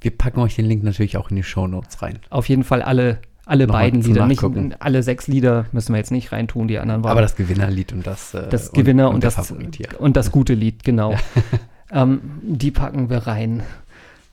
Wir 0.00 0.16
packen 0.16 0.40
euch 0.40 0.56
den 0.56 0.66
Link 0.66 0.82
natürlich 0.82 1.16
auch 1.16 1.30
in 1.30 1.36
die 1.36 1.42
Shownotes 1.42 2.02
rein. 2.02 2.18
auf 2.30 2.48
jeden 2.48 2.64
Fall 2.64 2.82
alle, 2.82 3.18
alle 3.44 3.66
Nochmal 3.66 3.84
beiden 3.84 4.02
Lieder. 4.02 4.26
Nicht, 4.26 4.42
alle 4.80 5.02
sechs 5.02 5.26
Lieder 5.26 5.66
müssen 5.72 5.92
wir 5.92 5.98
jetzt 5.98 6.10
nicht 6.10 6.32
reintun, 6.32 6.68
die 6.68 6.78
anderen 6.78 7.04
waren. 7.04 7.12
Aber 7.12 7.20
das 7.20 7.36
Gewinnerlied 7.36 7.92
und 7.92 8.06
das, 8.06 8.34
äh, 8.34 8.48
das 8.48 8.72
Gewinner 8.72 9.10
und, 9.10 9.22
der 9.22 9.30
das, 9.30 9.48
Favorit 9.48 9.76
hier. 9.76 10.00
und 10.00 10.16
das 10.16 10.32
gute 10.32 10.54
Lied, 10.54 10.84
genau. 10.84 11.14
ähm, 11.92 12.20
die 12.42 12.70
packen 12.70 13.10
wir 13.10 13.26
rein. 13.26 13.62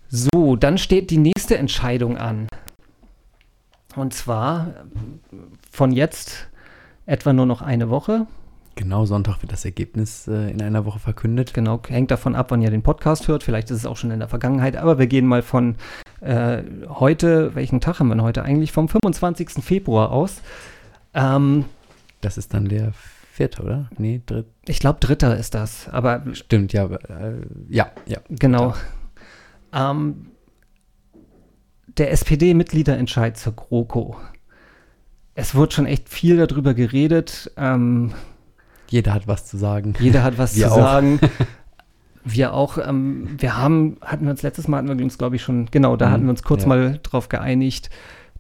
So, 0.10 0.56
dann 0.56 0.78
steht 0.78 1.12
die 1.12 1.18
nächste 1.18 1.58
Entscheidung 1.58 2.18
an. 2.18 2.48
Und 3.96 4.14
zwar 4.14 4.74
von 5.72 5.92
jetzt 5.92 6.48
etwa 7.06 7.34
nur 7.34 7.46
noch 7.46 7.62
eine 7.62 7.90
Woche. 7.90 8.28
Genau, 8.78 9.06
Sonntag 9.06 9.42
wird 9.42 9.52
das 9.52 9.66
Ergebnis 9.66 10.28
äh, 10.28 10.52
in 10.52 10.62
einer 10.62 10.86
Woche 10.86 11.00
verkündet. 11.00 11.56
Genau, 11.56 11.82
hängt 11.88 12.12
davon 12.12 12.36
ab, 12.36 12.52
wann 12.52 12.62
ihr 12.62 12.70
den 12.70 12.84
Podcast 12.84 13.28
hört. 13.28 13.42
Vielleicht 13.42 13.72
ist 13.72 13.78
es 13.78 13.86
auch 13.88 13.98
schon 13.98 14.12
in 14.12 14.20
der 14.20 14.28
Vergangenheit, 14.28 14.78
aber 14.78 15.00
wir 15.00 15.08
gehen 15.08 15.26
mal 15.26 15.42
von 15.42 15.76
äh, 16.22 16.62
heute, 16.88 17.56
welchen 17.56 17.82
Tag 17.82 18.00
haben 18.00 18.08
wir 18.10 18.14
denn 18.16 18.24
heute 18.24 18.44
eigentlich? 18.44 18.72
Vom 18.72 18.88
25. 18.88 19.64
Februar 19.64 20.12
aus. 20.12 20.42
Ähm, 21.16 21.66
Das 22.22 22.38
ist 22.38 22.54
dann 22.54 22.70
der 22.70 22.94
vierte, 23.32 23.64
oder? 23.64 23.90
Nee, 23.98 24.22
dritt. 24.24 24.46
ich 24.68 24.80
glaube, 24.80 25.00
dritter 25.00 25.36
ist 25.36 25.56
das, 25.56 25.90
aber 25.90 26.24
Stimmt, 26.34 26.72
ja. 26.72 26.86
Äh, 26.86 27.42
ja, 27.70 27.90
ja. 28.06 28.20
Genau. 28.30 28.76
Ähm, 29.74 30.28
der 31.98 32.12
SPD-Mitgliederentscheid 32.12 33.38
zur 33.38 33.54
GroKo. 33.56 34.18
Es 35.34 35.56
wird 35.56 35.74
schon 35.74 35.88
echt 35.88 36.10
viel 36.10 36.38
darüber 36.46 36.76
geredet. 36.76 37.52
Ähm, 37.58 38.14
Jeder 38.90 39.14
hat 39.14 39.28
was 39.28 39.46
zu 39.46 39.58
sagen. 39.58 39.94
jeder 40.00 40.24
hat 40.24 40.38
was 40.38 40.56
Wir 40.56 40.68
zu 40.68 40.74
auch. 40.74 40.78
sagen. 40.78 41.20
Wir 42.30 42.54
auch. 42.54 42.78
Ähm, 42.78 43.30
wir 43.38 43.56
haben, 43.58 43.96
hatten 44.02 44.26
wir 44.26 44.32
uns 44.32 44.42
letztes 44.42 44.68
Mal, 44.68 44.78
hatten 44.84 44.98
wir 44.98 45.02
uns, 45.06 45.18
glaube 45.18 45.38
ich, 45.38 45.42
schon, 45.44 45.68
genau, 45.72 45.96
da 45.96 46.08
Mhm, 46.08 46.12
hatten 46.12 46.24
wir 46.24 46.30
uns 46.32 46.44
kurz 46.44 46.64
ja. 46.64 46.68
mal 46.68 47.00
drauf 47.02 47.30
geeinigt, 47.30 47.90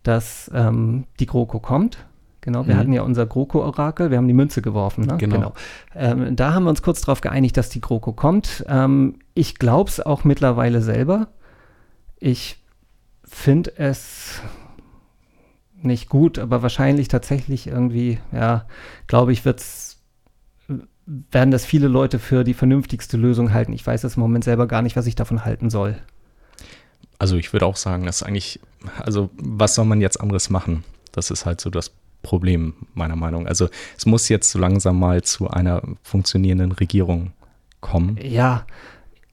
dass 0.03 0.51
ähm, 0.53 1.05
die 1.21 1.25
GroKo 1.25 1.59
kommt. 1.61 2.05
Genau, 2.41 2.67
wir 2.67 2.75
Mhm. 2.75 2.79
hatten 2.79 2.93
ja 2.93 3.01
unser 3.03 3.25
GroKo-Orakel, 3.25 4.09
wir 4.11 4.17
haben 4.17 4.27
die 4.27 4.33
Münze 4.33 4.61
geworfen. 4.61 5.05
Ne? 5.05 5.15
Genau. 5.17 5.53
Ähm, 5.95 6.35
da 6.35 6.53
haben 6.53 6.63
wir 6.65 6.69
uns 6.69 6.81
kurz 6.81 6.99
darauf 6.99 7.21
geeinigt, 7.21 7.55
dass 7.55 7.69
die 7.69 7.79
GroKo 7.79 8.11
kommt. 8.11 8.65
Ähm, 8.67 9.19
ich 9.33 9.55
glaube 9.55 9.89
es 9.89 10.01
auch 10.05 10.25
mittlerweile 10.25 10.81
selber. 10.81 11.29
Ich 12.19 12.61
finde 13.23 13.71
es 13.77 14.41
nicht 15.81 16.09
gut, 16.09 16.39
aber 16.39 16.61
wahrscheinlich 16.61 17.07
tatsächlich 17.07 17.67
irgendwie, 17.67 18.19
ja, 18.33 18.65
glaube 19.07 19.31
ich, 19.31 19.45
wird's, 19.45 19.86
werden 21.07 21.51
das 21.51 21.65
viele 21.65 21.87
Leute 21.87 22.19
für 22.19 22.43
die 22.43 22.53
vernünftigste 22.53 23.17
Lösung 23.17 23.53
halten. 23.53 23.73
Ich 23.73 23.85
weiß 23.87 24.03
es 24.03 24.17
im 24.17 24.21
Moment 24.21 24.43
selber 24.43 24.67
gar 24.67 24.81
nicht, 24.81 24.95
was 24.95 25.07
ich 25.07 25.15
davon 25.15 25.45
halten 25.45 25.69
soll. 25.69 25.97
Also 27.17 27.37
ich 27.37 27.53
würde 27.53 27.65
auch 27.65 27.77
sagen, 27.77 28.05
dass 28.05 28.21
eigentlich, 28.21 28.59
also 28.99 29.29
was 29.37 29.73
soll 29.73 29.85
man 29.85 30.01
jetzt 30.01 30.19
anderes 30.19 30.49
machen? 30.49 30.83
Das 31.13 31.31
ist 31.31 31.45
halt 31.45 31.61
so 31.61 31.69
das 31.69 31.91
Problem 32.21 32.73
meiner 32.93 33.15
Meinung. 33.15 33.47
Also 33.47 33.69
es 33.97 34.05
muss 34.05 34.27
jetzt 34.29 34.51
so 34.51 34.59
langsam 34.59 34.99
mal 34.99 35.23
zu 35.23 35.49
einer 35.49 35.81
funktionierenden 36.03 36.73
Regierung 36.73 37.31
kommen. 37.79 38.19
Ja, 38.21 38.65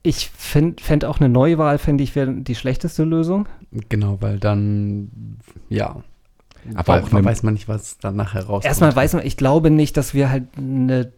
ich 0.02 0.30
fände 0.30 0.82
fänd 0.82 1.04
auch 1.04 1.18
eine 1.18 1.28
Neuwahl, 1.28 1.78
fände 1.78 2.04
ich, 2.04 2.14
wäre 2.14 2.32
die 2.32 2.54
schlechteste 2.54 3.04
Lösung. 3.04 3.48
Genau, 3.88 4.18
weil 4.20 4.38
dann, 4.38 5.40
ja. 5.68 6.02
Aber 6.74 6.94
weil, 6.94 7.02
auch 7.02 7.24
weiß 7.24 7.42
man 7.42 7.54
nicht, 7.54 7.68
was 7.68 7.98
dann 7.98 8.14
nachher 8.14 8.42
rauskommt. 8.42 8.66
Erstmal 8.66 8.94
weiß 8.94 9.14
man, 9.14 9.26
ich 9.26 9.36
glaube 9.36 9.70
nicht, 9.70 9.96
dass 9.96 10.14
wir 10.14 10.30
halt 10.30 10.44
eine 10.56 11.12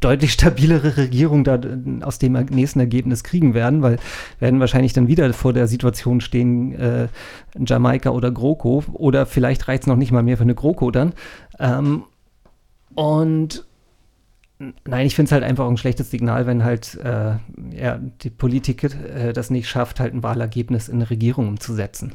deutlich 0.00 0.32
stabilere 0.32 0.96
Regierung 0.96 1.44
da 1.44 1.56
äh, 1.56 2.02
aus 2.02 2.18
dem 2.18 2.32
nächsten 2.32 2.80
Ergebnis 2.80 3.24
kriegen 3.24 3.54
werden, 3.54 3.82
weil 3.82 3.98
werden 4.38 4.60
wahrscheinlich 4.60 4.92
dann 4.92 5.08
wieder 5.08 5.32
vor 5.32 5.52
der 5.52 5.66
Situation 5.66 6.20
stehen, 6.20 6.74
äh, 6.74 7.08
Jamaika 7.58 8.10
oder 8.10 8.30
GroKo 8.30 8.84
oder 8.92 9.26
vielleicht 9.26 9.68
reicht 9.68 9.84
es 9.84 9.86
noch 9.86 9.96
nicht 9.96 10.12
mal 10.12 10.22
mehr 10.22 10.36
für 10.36 10.44
eine 10.44 10.54
GroKo 10.54 10.90
dann. 10.90 11.12
Ähm, 11.58 12.04
und 12.94 13.64
nein, 14.58 15.06
ich 15.06 15.14
finde 15.14 15.28
es 15.28 15.32
halt 15.32 15.44
einfach 15.44 15.64
auch 15.64 15.70
ein 15.70 15.76
schlechtes 15.76 16.10
Signal, 16.10 16.46
wenn 16.46 16.64
halt 16.64 16.96
äh, 16.96 17.36
ja, 17.76 18.00
die 18.22 18.30
Politik 18.30 18.84
äh, 18.84 19.32
das 19.32 19.50
nicht 19.50 19.68
schafft, 19.68 20.00
halt 20.00 20.14
ein 20.14 20.22
Wahlergebnis 20.22 20.88
in 20.88 20.96
eine 20.96 21.10
Regierung 21.10 21.48
umzusetzen. 21.48 22.14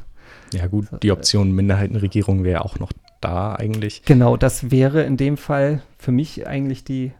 Ja 0.52 0.66
gut, 0.66 0.86
die 1.02 1.12
Option 1.12 1.52
Minderheitenregierung 1.52 2.44
wäre 2.44 2.64
auch 2.64 2.78
noch 2.78 2.92
da 3.20 3.54
eigentlich. 3.54 4.02
Genau, 4.04 4.36
das 4.36 4.70
wäre 4.70 5.02
in 5.02 5.16
dem 5.16 5.36
Fall 5.36 5.82
für 5.98 6.12
mich 6.12 6.46
eigentlich 6.46 6.84
die 6.84 7.12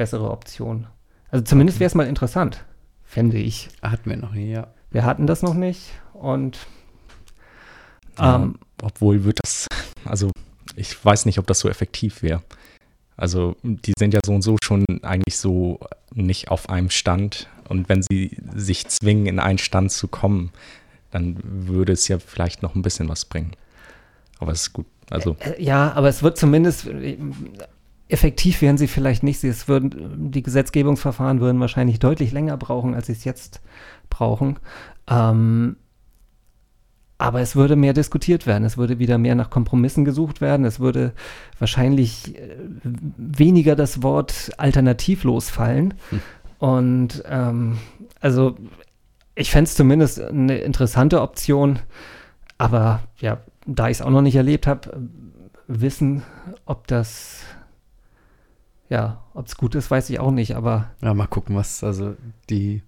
bessere 0.00 0.30
Option. 0.30 0.86
Also 1.30 1.44
zumindest 1.44 1.78
wäre 1.78 1.88
es 1.88 1.94
mal 1.94 2.06
interessant, 2.06 2.64
fände 3.04 3.36
ich. 3.36 3.68
Hatten 3.82 4.08
wir 4.08 4.16
noch 4.16 4.32
nie, 4.32 4.50
ja. 4.50 4.68
Wir 4.90 5.04
hatten 5.04 5.26
das 5.26 5.42
noch 5.42 5.52
nicht 5.52 5.90
und 6.14 6.56
ähm, 8.18 8.58
obwohl 8.82 9.24
wird 9.24 9.40
das, 9.42 9.66
also 10.06 10.30
ich 10.74 11.04
weiß 11.04 11.26
nicht, 11.26 11.38
ob 11.38 11.46
das 11.46 11.60
so 11.60 11.68
effektiv 11.68 12.22
wäre. 12.22 12.42
Also 13.18 13.56
die 13.62 13.92
sind 13.98 14.14
ja 14.14 14.20
so 14.24 14.32
und 14.32 14.40
so 14.40 14.56
schon 14.62 14.86
eigentlich 15.02 15.36
so 15.36 15.80
nicht 16.14 16.50
auf 16.50 16.70
einem 16.70 16.88
Stand. 16.88 17.50
Und 17.68 17.90
wenn 17.90 18.02
sie 18.02 18.38
sich 18.56 18.88
zwingen, 18.88 19.26
in 19.26 19.38
einen 19.38 19.58
Stand 19.58 19.92
zu 19.92 20.08
kommen, 20.08 20.50
dann 21.10 21.36
würde 21.42 21.92
es 21.92 22.08
ja 22.08 22.18
vielleicht 22.18 22.62
noch 22.62 22.74
ein 22.74 22.80
bisschen 22.80 23.10
was 23.10 23.26
bringen. 23.26 23.52
Aber 24.38 24.52
es 24.52 24.62
ist 24.62 24.72
gut. 24.72 24.86
Also 25.10 25.36
äh, 25.40 25.62
ja, 25.62 25.92
aber 25.92 26.08
es 26.08 26.22
wird 26.22 26.38
zumindest 26.38 26.86
äh, 26.86 27.18
effektiv 28.12 28.62
wären 28.62 28.78
sie 28.78 28.88
vielleicht 28.88 29.22
nicht. 29.22 29.40
Sie- 29.40 29.48
Es 29.48 29.68
würden, 29.68 30.30
die 30.30 30.42
Gesetzgebungsverfahren 30.42 31.40
würden 31.40 31.60
wahrscheinlich 31.60 31.98
deutlich 31.98 32.32
länger 32.32 32.56
brauchen, 32.56 32.94
als 32.94 33.06
sie 33.06 33.12
es 33.12 33.24
jetzt 33.24 33.60
brauchen. 34.08 34.58
Ähm, 35.08 35.76
aber 37.18 37.40
es 37.42 37.54
würde 37.54 37.76
mehr 37.76 37.92
diskutiert 37.92 38.46
werden. 38.46 38.64
Es 38.64 38.78
würde 38.78 38.98
wieder 38.98 39.18
mehr 39.18 39.34
nach 39.34 39.50
Kompromissen 39.50 40.04
gesucht 40.06 40.40
werden. 40.40 40.64
Es 40.64 40.80
würde 40.80 41.12
wahrscheinlich 41.58 42.34
äh, 42.38 42.56
weniger 42.82 43.76
das 43.76 44.02
Wort 44.02 44.52
alternativlos 44.56 45.50
fallen. 45.50 45.94
Hm. 46.08 46.20
Und 46.58 47.22
ähm, 47.28 47.78
also 48.20 48.56
ich 49.34 49.50
fände 49.50 49.68
es 49.68 49.74
zumindest 49.74 50.20
eine 50.20 50.58
interessante 50.58 51.20
Option. 51.20 51.78
Aber 52.56 53.00
ja, 53.18 53.38
da 53.66 53.88
ich 53.88 53.98
es 53.98 54.02
auch 54.02 54.10
noch 54.10 54.22
nicht 54.22 54.36
erlebt 54.36 54.66
habe, 54.66 55.08
wissen, 55.66 56.22
ob 56.64 56.86
das 56.86 57.42
ja, 58.90 59.22
ob 59.34 59.46
es 59.46 59.56
gut 59.56 59.74
ist, 59.74 59.90
weiß 59.90 60.10
ich 60.10 60.20
auch 60.20 60.32
nicht. 60.32 60.56
Aber 60.56 60.90
Ja, 61.00 61.14
mal 61.14 61.26
gucken, 61.26 61.56
was, 61.56 61.82
also 61.82 62.16
die 62.50 62.82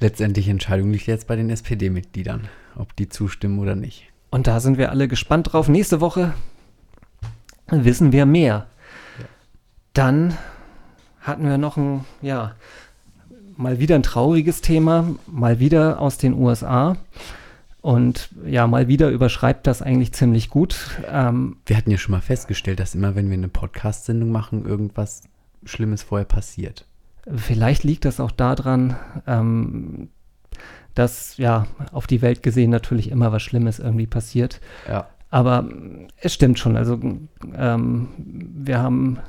letztendliche 0.00 0.50
Entscheidung 0.50 0.90
liegt 0.90 1.06
jetzt 1.06 1.28
bei 1.28 1.36
den 1.36 1.50
SPD-Mitgliedern, 1.50 2.48
ob 2.74 2.96
die 2.96 3.08
zustimmen 3.08 3.58
oder 3.58 3.76
nicht. 3.76 4.08
Und 4.30 4.46
da 4.46 4.58
sind 4.60 4.78
wir 4.78 4.90
alle 4.90 5.08
gespannt 5.08 5.52
drauf. 5.52 5.68
Nächste 5.68 6.00
Woche 6.00 6.34
wissen 7.68 8.12
wir 8.12 8.26
mehr. 8.26 8.66
Dann 9.92 10.36
hatten 11.20 11.44
wir 11.44 11.58
noch 11.58 11.76
ein, 11.76 12.04
ja, 12.22 12.54
mal 13.56 13.78
wieder 13.78 13.94
ein 13.94 14.02
trauriges 14.02 14.60
Thema, 14.60 15.06
mal 15.26 15.60
wieder 15.60 16.00
aus 16.00 16.18
den 16.18 16.34
USA. 16.34 16.96
Und 17.86 18.30
ja, 18.44 18.66
mal 18.66 18.88
wieder 18.88 19.10
überschreibt 19.10 19.68
das 19.68 19.80
eigentlich 19.80 20.12
ziemlich 20.12 20.50
gut. 20.50 20.90
Ähm, 21.08 21.58
Wir 21.66 21.76
hatten 21.76 21.92
ja 21.92 21.98
schon 21.98 22.10
mal 22.10 22.20
festgestellt, 22.20 22.80
dass 22.80 22.96
immer, 22.96 23.14
wenn 23.14 23.28
wir 23.28 23.36
eine 23.36 23.46
Podcast-Sendung 23.46 24.32
machen, 24.32 24.66
irgendwas 24.66 25.22
Schlimmes 25.62 26.02
vorher 26.02 26.24
passiert. 26.26 26.84
Vielleicht 27.32 27.84
liegt 27.84 28.04
das 28.04 28.18
auch 28.18 28.32
daran, 28.32 28.96
ähm, 29.28 30.08
dass 30.94 31.36
ja 31.36 31.68
auf 31.92 32.08
die 32.08 32.22
Welt 32.22 32.42
gesehen 32.42 32.70
natürlich 32.70 33.08
immer 33.08 33.30
was 33.30 33.44
Schlimmes 33.44 33.78
irgendwie 33.78 34.08
passiert. 34.08 34.60
Ja. 34.88 35.06
Aber 35.30 35.68
es 36.16 36.34
stimmt 36.34 36.58
schon. 36.58 36.76
Also 36.76 36.98
ähm, 37.54 38.08
wir 38.18 38.80
haben 38.80 39.20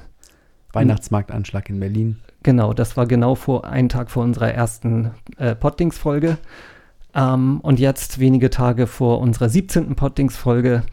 Weihnachtsmarktanschlag 0.74 1.70
in 1.70 1.80
Berlin. 1.80 2.20
genau, 2.42 2.74
das 2.74 2.98
war 2.98 3.06
genau 3.06 3.36
vor 3.36 3.66
einen 3.66 3.90
Tag 3.90 4.10
vor 4.10 4.24
unserer 4.24 4.52
ersten 4.52 5.12
äh, 5.38 5.54
Poddings-Folge. 5.54 6.40
Ähm, 7.14 7.60
und 7.62 7.80
jetzt 7.80 8.20
wenige 8.20 8.50
Tage 8.50 8.88
vor 8.88 9.20
unserer 9.20 9.50
17. 9.50 9.96
Poddings-Folge, 9.96 10.84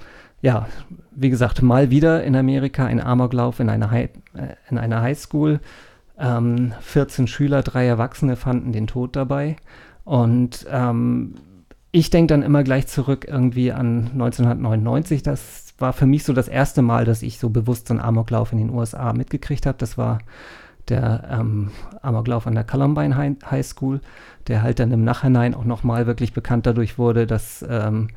ja, 0.42 0.66
wie 1.12 1.30
gesagt, 1.30 1.62
mal 1.62 1.90
wieder 1.90 2.24
in 2.24 2.36
Amerika 2.36 2.86
ein 2.86 3.00
Amoklauf 3.00 3.60
in 3.60 3.68
einer, 3.68 3.90
High, 3.90 4.10
äh, 4.34 4.54
in 4.68 4.78
einer 4.78 5.00
Highschool. 5.00 5.60
Ähm, 6.18 6.72
14 6.80 7.26
Schüler, 7.26 7.62
drei 7.62 7.86
Erwachsene 7.86 8.36
fanden 8.36 8.72
den 8.72 8.86
Tod 8.86 9.16
dabei. 9.16 9.56
Und 10.04 10.66
ähm, 10.70 11.34
ich 11.90 12.10
denke 12.10 12.34
dann 12.34 12.42
immer 12.42 12.62
gleich 12.62 12.86
zurück 12.86 13.26
irgendwie 13.28 13.72
an 13.72 14.10
1999. 14.12 15.22
Das 15.22 15.74
war 15.78 15.92
für 15.92 16.06
mich 16.06 16.24
so 16.24 16.32
das 16.32 16.48
erste 16.48 16.82
Mal, 16.82 17.04
dass 17.04 17.22
ich 17.22 17.38
so 17.38 17.50
bewusst 17.50 17.88
so 17.88 17.94
einen 17.94 18.02
Amoklauf 18.02 18.52
in 18.52 18.58
den 18.58 18.70
USA 18.70 19.12
mitgekriegt 19.12 19.66
habe. 19.66 19.78
Das 19.78 19.96
war 19.96 20.18
der 20.88 21.28
ähm, 21.30 21.70
Amoklauf 22.02 22.46
an 22.46 22.54
der 22.54 22.64
Columbine 22.64 23.16
High, 23.16 23.66
School, 23.66 24.00
der 24.48 24.62
halt 24.62 24.78
dann 24.78 24.92
im 24.92 25.04
Nachhinein 25.04 25.54
auch 25.54 25.64
nochmal 25.64 26.06
wirklich 26.06 26.32
bekannt 26.32 26.66
dadurch 26.66 26.98
wurde, 26.98 27.26
dass 27.26 27.64
ähm, 27.68 28.08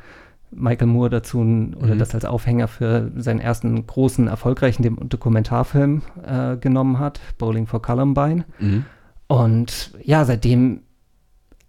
Michael 0.51 0.87
Moore 0.87 1.09
dazu 1.09 1.41
ein, 1.41 1.73
oder 1.73 1.95
Mhm. 1.95 1.99
das 1.99 2.13
als 2.15 2.25
Aufhänger 2.25 2.67
für 2.67 3.11
seinen 3.17 3.39
ersten 3.39 3.85
großen, 3.85 4.27
erfolgreichen 4.27 4.83
Dem- 4.83 5.09
Dokumentarfilm 5.09 6.01
äh, 6.25 6.55
genommen 6.57 6.99
hat, 6.99 7.19
Bowling 7.37 7.67
for 7.67 7.81
Columbine. 7.81 8.45
Mhm. 8.59 8.85
Und 9.27 9.91
ja, 10.03 10.23
seitdem 10.23 10.81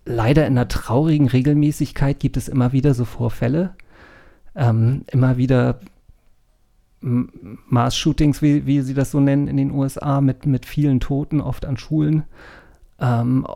leider 0.05 0.47
in 0.47 0.53
einer 0.57 0.69
traurigen 0.69 1.29
Regelmäßigkeit 1.29 2.21
gibt 2.21 2.37
es 2.37 2.49
immer 2.49 2.73
wieder 2.73 2.95
so 2.95 3.05
Vorfälle. 3.05 3.71
Ähm, 4.55 5.03
immer 5.11 5.37
wieder 5.37 5.81
Mass-Shootings, 7.01 8.43
wie, 8.43 8.67
wie 8.67 8.81
sie 8.81 8.95
das 8.95 9.11
so 9.11 9.21
nennen 9.21 9.49
in 9.49 9.57
den 9.57 9.71
USA, 9.71 10.21
mit, 10.21 10.47
mit 10.47 10.67
vielen 10.67 11.01
Toten, 11.01 11.41
oft 11.41 11.65
an 11.65 11.77
Schulen. 11.77 12.25
Ähm, 13.01 13.47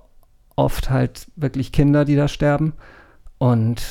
oft 0.54 0.90
halt 0.90 1.26
wirklich 1.36 1.72
Kinder, 1.72 2.04
die 2.04 2.16
da 2.16 2.28
sterben. 2.28 2.72
Und 3.38 3.82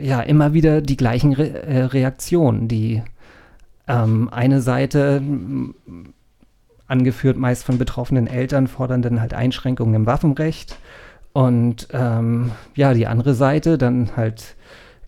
ja, 0.00 0.20
immer 0.20 0.54
wieder 0.54 0.80
die 0.80 0.96
gleichen 0.96 1.32
Re 1.32 1.62
äh, 1.62 1.84
Reaktionen. 1.84 2.66
Die 2.66 3.02
ähm, 3.86 4.28
eine 4.32 4.60
Seite, 4.60 5.22
angeführt 6.88 7.36
meist 7.36 7.64
von 7.64 7.78
betroffenen 7.78 8.26
Eltern, 8.26 8.66
fordern 8.66 9.02
dann 9.02 9.20
halt 9.20 9.34
Einschränkungen 9.34 9.94
im 9.94 10.06
Waffenrecht. 10.06 10.78
Und 11.32 11.88
ähm, 11.92 12.50
ja, 12.74 12.94
die 12.94 13.06
andere 13.06 13.34
Seite 13.34 13.78
dann 13.78 14.16
halt 14.16 14.56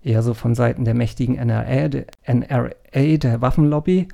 eher 0.02 0.22
so 0.22 0.34
von 0.34 0.54
Seiten 0.54 0.84
der 0.84 0.94
mächtigen 0.94 1.36
NRA, 1.36 1.88
der, 1.88 2.06
NRA, 2.26 3.16
der 3.16 3.40
Waffenlobby, 3.40 4.08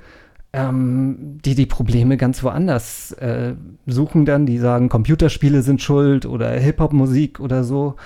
ähm, 0.53 1.39
die 1.45 1.55
die 1.55 1.67
Probleme 1.67 2.17
ganz 2.17 2.43
woanders 2.43 3.13
äh, 3.13 3.55
suchen 3.87 4.25
dann, 4.25 4.47
die 4.47 4.59
sagen, 4.59 4.89
Computerspiele 4.89 5.63
sind 5.63 5.83
schuld 5.83 6.27
oder 6.27 6.51
Hip-Hop-Musik 6.51 7.41
oder 7.41 7.65
so. 7.65 7.97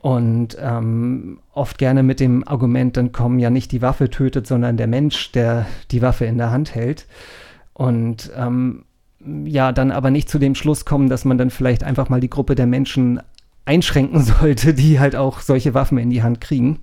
Und 0.00 0.56
ähm, 0.60 1.40
oft 1.52 1.76
gerne 1.76 2.02
mit 2.02 2.20
dem 2.20 2.46
Argument, 2.46 2.96
dann 2.96 3.10
kommen 3.10 3.40
ja 3.40 3.50
nicht 3.50 3.72
die 3.72 3.82
Waffe 3.82 4.10
tötet, 4.10 4.46
sondern 4.46 4.76
der 4.76 4.86
Mensch, 4.86 5.32
der 5.32 5.66
die 5.90 6.02
Waffe 6.02 6.24
in 6.24 6.38
der 6.38 6.50
Hand 6.52 6.74
hält. 6.74 7.06
Und 7.72 8.30
ähm, 8.36 8.84
ja, 9.44 9.72
dann 9.72 9.90
aber 9.90 10.10
nicht 10.10 10.28
zu 10.28 10.38
dem 10.38 10.54
Schluss 10.54 10.84
kommen, 10.84 11.08
dass 11.08 11.24
man 11.24 11.38
dann 11.38 11.50
vielleicht 11.50 11.82
einfach 11.82 12.08
mal 12.08 12.20
die 12.20 12.30
Gruppe 12.30 12.54
der 12.54 12.66
Menschen 12.66 13.20
einschränken 13.64 14.22
sollte, 14.40 14.72
die 14.72 15.00
halt 15.00 15.16
auch 15.16 15.40
solche 15.40 15.74
Waffen 15.74 15.98
in 15.98 16.10
die 16.10 16.22
Hand 16.22 16.40
kriegen. 16.40 16.78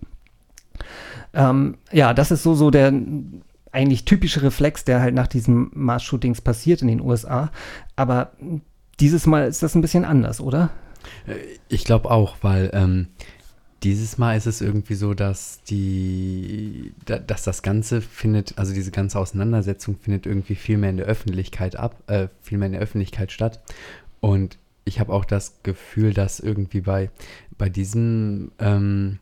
Ähm, 1.34 1.78
ja, 1.92 2.14
das 2.14 2.32
ist 2.32 2.44
so, 2.44 2.56
so 2.56 2.72
der 2.72 2.94
eigentlich 3.72 4.06
typische 4.06 4.42
Reflex, 4.42 4.86
der 4.86 5.02
halt 5.02 5.14
nach 5.14 5.28
diesen 5.28 5.70
Mass-Shootings 5.74 6.42
passiert 6.42 6.82
in 6.82 6.88
den 6.88 7.02
USA. 7.02 7.52
Aber 7.96 8.32
dieses 9.00 9.26
Mal 9.26 9.48
ist 9.48 9.62
das 9.62 9.76
ein 9.76 9.82
bisschen 9.82 10.06
anders, 10.06 10.40
oder? 10.40 10.70
Äh, 11.28 11.34
ich 11.68 11.84
glaube 11.84 12.10
auch, 12.10 12.38
weil 12.42 12.70
ähm, 12.74 13.08
dieses 13.84 14.18
Mal 14.18 14.38
ist 14.38 14.48
es 14.48 14.62
irgendwie 14.62 14.96
so, 14.96 15.14
dass 15.14 15.62
die, 15.64 16.94
dass 17.06 17.44
das 17.44 17.62
Ganze 17.62 18.02
findet, 18.02 18.58
also 18.58 18.74
diese 18.74 18.92
ganze 18.92 19.20
Auseinandersetzung 19.20 19.98
findet 20.00 20.26
irgendwie 20.26 20.56
viel 20.56 20.78
mehr 20.78 20.90
in 20.90 20.98
der 20.98 21.06
Öffentlichkeit 21.06 21.76
ab, 21.76 22.02
äh, 22.08 22.30
viel 22.42 22.58
mehr 22.58 22.68
in 22.68 22.74
der 22.74 22.82
Öffentlichkeit 22.82 23.32
statt. 23.32 23.62
Und 24.22 24.58
ich 24.88 25.00
habe 25.00 25.12
auch 25.12 25.26
das 25.26 25.64
Gefühl, 25.64 26.14
dass 26.14 26.40
irgendwie 26.40 26.82
bei, 26.82 27.10
bei 27.58 27.70
diesem, 27.70 28.52
ähm, 28.60 29.18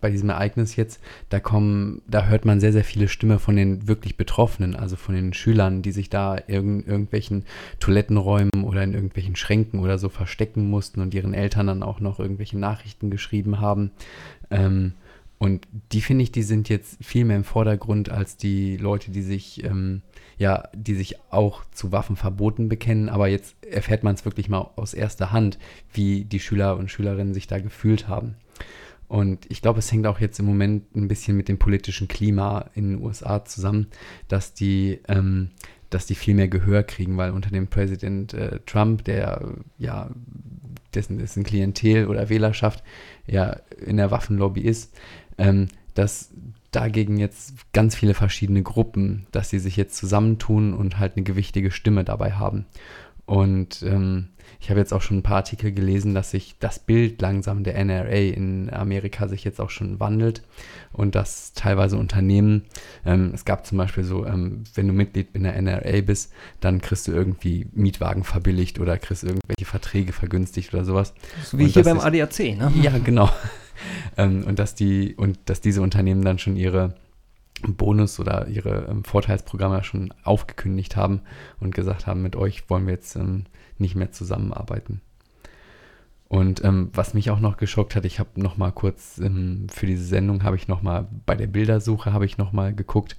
bei 0.00 0.10
diesem 0.10 0.30
Ereignis 0.30 0.74
jetzt, 0.74 1.00
da 1.28 1.38
kommen, 1.38 2.02
da 2.08 2.26
hört 2.26 2.44
man 2.44 2.58
sehr, 2.58 2.72
sehr 2.72 2.82
viele 2.82 3.06
Stimmen 3.06 3.38
von 3.38 3.54
den 3.54 3.86
wirklich 3.86 4.16
Betroffenen, 4.16 4.74
also 4.74 4.96
von 4.96 5.14
den 5.14 5.32
Schülern, 5.32 5.82
die 5.82 5.92
sich 5.92 6.10
da 6.10 6.34
in 6.34 6.84
irgendwelchen 6.84 7.44
Toilettenräumen 7.78 8.64
oder 8.64 8.82
in 8.82 8.94
irgendwelchen 8.94 9.36
Schränken 9.36 9.78
oder 9.78 9.98
so 9.98 10.08
verstecken 10.08 10.68
mussten 10.68 11.00
und 11.00 11.14
ihren 11.14 11.34
Eltern 11.34 11.68
dann 11.68 11.82
auch 11.84 12.00
noch 12.00 12.18
irgendwelche 12.18 12.58
Nachrichten 12.58 13.08
geschrieben 13.08 13.60
haben. 13.60 13.92
Ähm, 14.50 14.94
und 15.38 15.68
die 15.92 16.00
finde 16.00 16.24
ich, 16.24 16.32
die 16.32 16.42
sind 16.42 16.68
jetzt 16.68 17.04
viel 17.04 17.24
mehr 17.24 17.36
im 17.36 17.44
Vordergrund 17.44 18.08
als 18.08 18.36
die 18.36 18.76
Leute, 18.76 19.10
die 19.10 19.22
sich, 19.22 19.62
ähm, 19.64 20.02
ja, 20.38 20.68
die 20.74 20.94
sich 20.94 21.16
auch 21.30 21.64
zu 21.72 21.92
Waffenverboten 21.92 22.68
bekennen. 22.68 23.08
Aber 23.08 23.28
jetzt 23.28 23.56
erfährt 23.64 24.04
man 24.04 24.14
es 24.14 24.24
wirklich 24.24 24.48
mal 24.48 24.70
aus 24.76 24.94
erster 24.94 25.32
Hand, 25.32 25.58
wie 25.92 26.24
die 26.24 26.40
Schüler 26.40 26.76
und 26.76 26.90
Schülerinnen 26.90 27.34
sich 27.34 27.46
da 27.46 27.58
gefühlt 27.58 28.08
haben. 28.08 28.36
Und 29.08 29.50
ich 29.50 29.62
glaube, 29.62 29.78
es 29.78 29.90
hängt 29.90 30.06
auch 30.06 30.20
jetzt 30.20 30.38
im 30.40 30.46
Moment 30.46 30.94
ein 30.96 31.08
bisschen 31.08 31.36
mit 31.36 31.48
dem 31.48 31.58
politischen 31.58 32.08
Klima 32.08 32.70
in 32.74 32.90
den 32.90 33.02
USA 33.02 33.44
zusammen, 33.44 33.86
dass 34.28 34.52
die, 34.52 35.00
ähm, 35.08 35.50
dass 35.90 36.06
die 36.06 36.16
viel 36.16 36.34
mehr 36.34 36.48
Gehör 36.48 36.82
kriegen, 36.82 37.16
weil 37.16 37.30
unter 37.30 37.50
dem 37.50 37.68
Präsident 37.68 38.34
äh, 38.34 38.58
Trump, 38.66 39.04
der 39.04 39.54
ja 39.78 40.10
dessen, 40.94 41.18
dessen 41.18 41.44
Klientel 41.44 42.08
oder 42.08 42.28
Wählerschaft 42.28 42.82
ja 43.26 43.60
in 43.84 43.96
der 43.96 44.10
Waffenlobby 44.10 44.62
ist, 44.62 44.96
ähm, 45.38 45.68
dass 45.94 46.32
dagegen 46.76 47.16
jetzt 47.16 47.54
ganz 47.72 47.94
viele 47.94 48.14
verschiedene 48.14 48.62
Gruppen, 48.62 49.26
dass 49.32 49.48
sie 49.48 49.58
sich 49.58 49.76
jetzt 49.76 49.96
zusammentun 49.96 50.74
und 50.74 50.98
halt 50.98 51.16
eine 51.16 51.24
gewichtige 51.24 51.70
Stimme 51.70 52.04
dabei 52.04 52.32
haben. 52.32 52.66
Und 53.24 53.82
ähm, 53.82 54.28
ich 54.60 54.70
habe 54.70 54.78
jetzt 54.78 54.92
auch 54.92 55.02
schon 55.02 55.18
ein 55.18 55.22
paar 55.22 55.38
Artikel 55.38 55.72
gelesen, 55.72 56.14
dass 56.14 56.30
sich 56.30 56.56
das 56.60 56.78
Bild 56.78 57.20
langsam 57.20 57.64
der 57.64 57.82
NRA 57.82 58.10
in 58.10 58.72
Amerika 58.72 59.26
sich 59.26 59.42
jetzt 59.42 59.60
auch 59.60 59.70
schon 59.70 59.98
wandelt 59.98 60.42
und 60.92 61.14
dass 61.14 61.52
teilweise 61.54 61.96
Unternehmen, 61.96 62.66
ähm, 63.04 63.32
es 63.34 63.44
gab 63.44 63.66
zum 63.66 63.78
Beispiel 63.78 64.04
so, 64.04 64.24
ähm, 64.24 64.62
wenn 64.74 64.86
du 64.86 64.92
Mitglied 64.92 65.28
in 65.32 65.42
der 65.42 65.60
NRA 65.60 66.02
bist, 66.02 66.32
dann 66.60 66.80
kriegst 66.80 67.08
du 67.08 67.12
irgendwie 67.12 67.66
Mietwagen 67.72 68.22
verbilligt 68.22 68.78
oder 68.78 68.96
kriegst 68.98 69.24
irgendwelche 69.24 69.64
Verträge 69.64 70.12
vergünstigt 70.12 70.72
oder 70.72 70.84
sowas. 70.84 71.12
So 71.42 71.58
wie 71.58 71.64
und 71.64 71.70
hier 71.70 71.82
beim 71.82 71.96
ist, 71.96 72.04
ADAC, 72.04 72.38
ne? 72.56 72.72
Ja, 72.80 72.96
genau. 72.98 73.28
ähm, 74.16 74.44
und 74.44 74.58
dass 74.58 74.74
die 74.74 75.14
und 75.16 75.38
dass 75.46 75.60
diese 75.60 75.82
Unternehmen 75.82 76.24
dann 76.24 76.38
schon 76.38 76.56
ihre 76.56 76.94
Bonus 77.62 78.20
oder 78.20 78.48
ihre 78.48 78.86
ähm, 78.88 79.04
Vorteilsprogramme 79.04 79.82
schon 79.82 80.12
aufgekündigt 80.22 80.96
haben 80.96 81.22
und 81.60 81.74
gesagt 81.74 82.06
haben, 82.06 82.22
mit 82.22 82.36
euch 82.36 82.68
wollen 82.68 82.86
wir 82.86 82.94
jetzt 82.94 83.16
ähm, 83.16 83.44
nicht 83.78 83.94
mehr 83.94 84.12
zusammenarbeiten. 84.12 85.00
Und 86.28 86.64
ähm, 86.64 86.90
was 86.92 87.14
mich 87.14 87.30
auch 87.30 87.38
noch 87.38 87.56
geschockt 87.56 87.94
hat, 87.94 88.04
ich 88.04 88.18
habe 88.18 88.40
noch 88.40 88.56
mal 88.56 88.72
kurz 88.72 89.18
ähm, 89.18 89.68
für 89.70 89.86
diese 89.86 90.04
Sendung 90.04 90.42
habe 90.42 90.56
ich 90.56 90.66
noch 90.66 90.82
mal 90.82 91.06
bei 91.24 91.36
der 91.36 91.46
Bildersuche 91.46 92.12
habe 92.12 92.26
ich 92.26 92.36
noch 92.36 92.52
mal 92.52 92.74
geguckt 92.74 93.16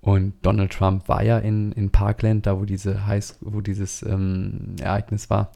und 0.00 0.34
Donald 0.42 0.72
Trump 0.72 1.08
war 1.08 1.22
ja 1.22 1.38
in, 1.38 1.72
in 1.72 1.90
Parkland, 1.90 2.46
da 2.46 2.58
wo 2.58 2.64
diese 2.64 3.06
High, 3.06 3.34
wo 3.40 3.60
dieses 3.60 4.02
ähm, 4.02 4.76
Ereignis 4.80 5.30
war. 5.30 5.50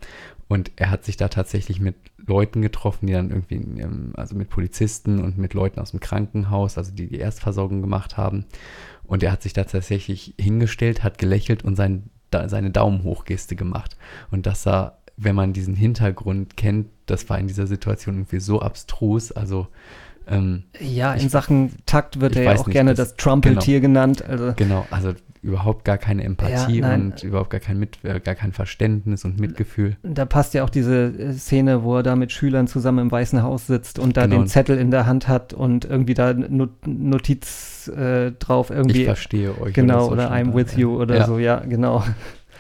Und 0.51 0.73
er 0.75 0.91
hat 0.91 1.05
sich 1.05 1.17
da 1.17 1.29
tatsächlich 1.29 1.79
mit 1.79 1.95
Leuten 2.17 2.61
getroffen, 2.61 3.07
die 3.07 3.13
dann 3.13 3.31
irgendwie, 3.31 3.65
also 4.15 4.35
mit 4.35 4.51
Polizisten 4.51 5.23
und 5.23 5.39
mit 5.39 5.55
Leuten 5.55 5.79
aus 5.79 5.93
dem 5.93 6.01
Krankenhaus, 6.01 6.77
also 6.77 6.91
die 6.91 7.07
die 7.07 7.21
Erstversorgung 7.21 7.81
gemacht 7.81 8.17
haben. 8.17 8.47
Und 9.05 9.23
er 9.23 9.31
hat 9.31 9.45
sich 9.45 9.53
da 9.53 9.63
tatsächlich 9.63 10.35
hingestellt, 10.41 11.05
hat 11.05 11.19
gelächelt 11.19 11.63
und 11.63 11.77
sein, 11.77 12.11
seine 12.33 12.73
Daumen 12.73 13.05
hochgeste 13.05 13.55
gemacht. 13.55 13.97
Und 14.33 14.45
das 14.47 14.65
sah, 14.65 14.99
wenn 15.17 15.37
man 15.37 15.53
diesen 15.53 15.77
Hintergrund 15.77 16.57
kennt, 16.57 16.89
das 17.07 17.31
war 17.31 17.39
in 17.39 17.47
dieser 17.47 17.69
Situation 17.69 18.17
irgendwie 18.17 18.41
so 18.41 18.61
abstrus. 18.61 19.31
Also 19.31 19.69
ähm, 20.27 20.65
ja, 20.81 21.15
in 21.15 21.27
ich, 21.27 21.31
Sachen 21.31 21.77
Takt 21.87 22.19
wird 22.19 22.35
er 22.35 22.43
ja 22.43 22.55
auch 22.57 22.67
nicht, 22.67 22.73
gerne 22.73 22.95
das, 22.95 23.11
das 23.11 23.17
Trumpeltier 23.19 23.81
genau, 23.81 24.01
genannt. 24.01 24.25
Also, 24.25 24.53
genau, 24.57 24.85
also 24.91 25.13
überhaupt 25.43 25.85
gar 25.85 25.97
keine 25.97 26.25
Empathie 26.25 26.81
ja, 26.81 26.95
und 26.95 27.23
überhaupt 27.23 27.51
gar 27.51 27.61
kein, 27.61 27.79
Mit, 27.79 28.05
äh, 28.05 28.21
gar 28.21 28.35
kein 28.35 28.53
Verständnis 28.53 29.25
und 29.25 29.41
Mitgefühl. 29.41 29.97
Da 30.03 30.27
passt 30.27 30.53
ja 30.55 30.65
auch 30.65 30.71
diese 30.71 31.07
äh, 31.07 31.33
Szene, 31.33 31.83
wo 31.83 31.97
er 31.97 32.03
da 32.03 32.15
mit 32.15 32.31
Schülern 32.31 32.67
zusammen 32.67 32.99
im 32.99 33.11
Weißen 33.11 33.43
Haus 33.43 33.67
sitzt 33.67 33.99
und 33.99 34.17
da 34.17 34.27
genau. 34.27 34.43
den 34.43 34.49
Zettel 34.49 34.77
in 34.79 34.91
der 34.91 35.07
Hand 35.07 35.29
hat 35.29 35.55
und 35.55 35.85
irgendwie 35.87 36.15
da 36.15 36.35
Notiz 36.85 37.89
äh, 37.89 38.33
drauf 38.33 38.71
irgendwie. 38.71 39.01
Ich 39.01 39.05
verstehe 39.05 39.59
euch. 39.61 39.73
Genau, 39.73 40.09
oder, 40.09 40.29
so 40.29 40.29
oder 40.29 40.33
I'm 40.33 40.55
with 40.55 40.77
you 40.77 41.01
oder 41.01 41.17
ja. 41.17 41.27
so, 41.27 41.39
ja, 41.39 41.61
genau. 41.61 42.05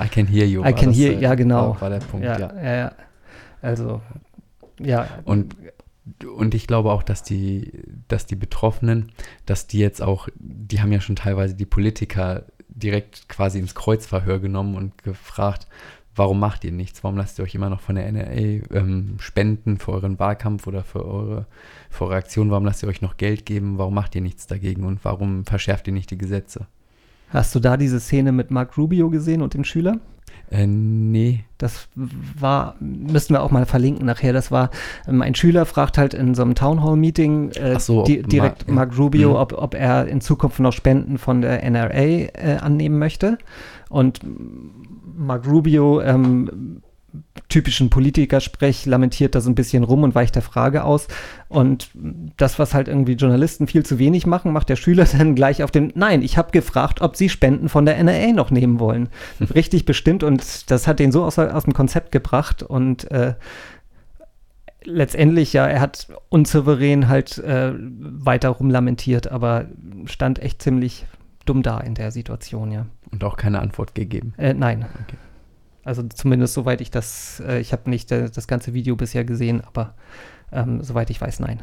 I 0.03 0.09
can 0.09 0.27
hear 0.27 0.47
you. 0.47 0.65
I 0.65 0.73
can 0.73 0.87
das, 0.87 0.97
hear, 0.97 1.13
ja, 1.13 1.35
genau. 1.35 1.75
War, 1.75 1.81
war 1.83 1.91
der 1.91 1.99
Punkt, 1.99 2.25
ja. 2.25 2.39
ja. 2.39 2.75
ja. 2.77 2.93
Also, 3.61 4.01
ja. 4.79 5.07
Und 5.25 5.55
und 6.37 6.55
ich 6.55 6.67
glaube 6.67 6.91
auch, 6.91 7.03
dass 7.03 7.23
die, 7.23 7.85
dass 8.09 8.27
die 8.27 8.35
Betroffenen, 8.35 9.13
dass 9.47 9.67
die 9.67 9.79
jetzt 9.79 10.03
auch, 10.03 10.29
die 10.35 10.81
haben 10.81 10.93
ja 10.93 11.01
schon 11.01 11.15
teilweise 11.15 11.55
die 11.55 11.67
Politiker 11.67 12.47
direkt 12.83 13.29
quasi 13.29 13.59
ins 13.59 13.75
Kreuzverhör 13.75 14.41
genommen 14.41 14.75
und 14.75 15.03
gefragt, 15.03 15.67
warum 16.15 16.41
macht 16.41 16.65
ihr 16.65 16.73
nichts? 16.73 17.03
Warum 17.05 17.17
lasst 17.17 17.39
ihr 17.39 17.45
euch 17.45 17.55
immer 17.55 17.71
noch 17.71 17.81
von 17.81 17.95
der 17.95 18.11
NRA 18.11 18.77
ähm, 18.77 19.17
spenden 19.21 19.79
für 19.79 19.93
euren 19.93 20.19
Wahlkampf 20.19 20.67
oder 20.67 20.83
für 20.83 21.05
eure, 21.05 21.47
für 21.89 22.05
eure 22.05 22.17
Aktion? 22.17 22.51
Warum 22.51 22.65
lasst 22.65 22.83
ihr 22.83 22.89
euch 22.89 23.03
noch 23.03 23.17
Geld 23.17 23.47
geben? 23.47 23.79
Warum 23.79 23.95
macht 23.95 24.15
ihr 24.15 24.21
nichts 24.21 24.47
dagegen 24.47 24.85
und 24.85 25.05
warum 25.05 25.45
verschärft 25.45 25.87
ihr 25.87 25.93
nicht 25.93 26.11
die 26.11 26.19
Gesetze? 26.19 26.67
Hast 27.31 27.55
du 27.55 27.61
da 27.61 27.77
diese 27.77 28.01
Szene 28.01 28.33
mit 28.33 28.51
Mark 28.51 28.77
Rubio 28.77 29.09
gesehen 29.09 29.41
und 29.41 29.55
dem 29.55 29.65
Schüler? 29.65 30.01
Äh, 30.51 30.67
nee. 30.67 31.45
Das 31.59 31.89
war, 32.39 32.77
müssten 32.81 33.35
wir 33.35 33.43
auch 33.43 33.51
mal 33.51 33.67
verlinken 33.67 34.07
nachher. 34.07 34.33
Das 34.33 34.51
war, 34.51 34.71
ähm, 35.07 35.23
ein 35.23 35.35
Schüler 35.35 35.67
fragt 35.67 35.99
halt 35.99 36.15
in 36.15 36.35
so 36.35 36.43
einem 36.43 36.55
Townhall-Meeting 36.55 37.51
äh, 37.53 37.79
so, 37.79 38.03
di 38.03 38.23
direkt 38.23 38.67
Ma 38.69 38.75
Mark 38.75 38.99
Rubio, 38.99 39.35
ja. 39.35 39.41
ob, 39.41 39.53
ob 39.53 39.75
er 39.75 40.07
in 40.09 40.21
Zukunft 40.21 40.59
noch 40.59 40.73
Spenden 40.73 41.19
von 41.19 41.41
der 41.41 41.63
NRA 41.63 41.91
äh, 41.93 42.59
annehmen 42.61 42.99
möchte. 42.99 43.39
Und 43.89 44.21
Mark 45.17 45.47
Rubio 45.47 46.01
ähm, 46.01 46.83
typischen 47.49 47.91
Politikersprech 47.91 48.87
lamentiert 48.87 49.35
da 49.35 49.41
so 49.41 49.51
ein 49.51 49.55
bisschen 49.55 49.85
rum 49.85 50.03
und 50.03 50.15
weicht 50.15 50.37
der 50.37 50.43
Frage 50.43 50.85
aus. 50.85 51.09
Und 51.49 51.91
das, 52.37 52.59
was 52.59 52.75
halt 52.75 52.89
irgendwie 52.89 53.15
Journalisten 53.15 53.67
viel 53.67 53.85
zu 53.85 53.99
wenig 53.99 54.27
machen, 54.27 54.53
macht 54.53 54.69
der 54.69 54.77
Schüler 54.77 55.05
dann 55.19 55.35
gleich 55.35 55.63
auf 55.63 55.71
den, 55.71 55.93
nein, 55.95 56.23
ich 56.23 56.39
habe 56.39 56.53
gefragt, 56.53 57.01
ob 57.01 57.17
sie 57.17 57.29
Spenden 57.29 57.69
von 57.69 57.85
der 57.85 58.03
NRA 58.03 58.33
noch 58.33 58.51
nehmen 58.51 58.81
wollen. 58.81 59.09
Richtig 59.55 59.85
bestimmt 59.85 60.23
und 60.23 60.71
das 60.71 60.87
hat 60.87 60.99
den 60.99 61.13
so 61.13 61.25
aus, 61.25 61.39
aus 61.39 61.65
dem 61.65 61.75
Konzept 61.75 62.13
gebracht 62.13 62.63
und 62.63 63.11
äh, 63.11 63.35
letztendlich, 64.85 65.53
ja, 65.53 65.67
er 65.67 65.81
hat 65.81 66.09
unsouverän 66.29 67.09
halt 67.09 67.39
äh, 67.39 67.73
weiter 67.77 68.51
rumlamentiert, 68.51 69.31
aber 69.31 69.67
stand 70.07 70.39
echt 70.39 70.63
ziemlich 70.63 71.07
dumm 71.45 71.63
da 71.63 71.79
in 71.79 71.95
der 71.95 72.13
Situation, 72.13 72.71
ja. 72.71 72.87
Und 73.11 73.25
auch 73.25 73.37
keine 73.37 73.61
Antwort 73.61 73.95
gegeben. 73.95 74.35
Äh, 74.37 74.55
nein. 74.55 74.87
Okay. 75.03 75.17
Also 75.85 76.03
zumindest 76.03 76.55
soweit 76.55 76.81
ich 76.81 76.91
das, 76.91 77.41
äh, 77.47 77.61
ich 77.61 77.73
habe 77.73 77.89
nicht 77.89 78.13
äh, 78.13 78.31
das 78.31 78.47
ganze 78.47 78.75
Video 78.75 78.97
bisher 78.97 79.25
gesehen, 79.25 79.63
aber 79.63 79.95
ähm, 80.53 80.83
soweit 80.83 81.11
ich 81.11 81.21
weiß, 81.21 81.41
nein. 81.41 81.63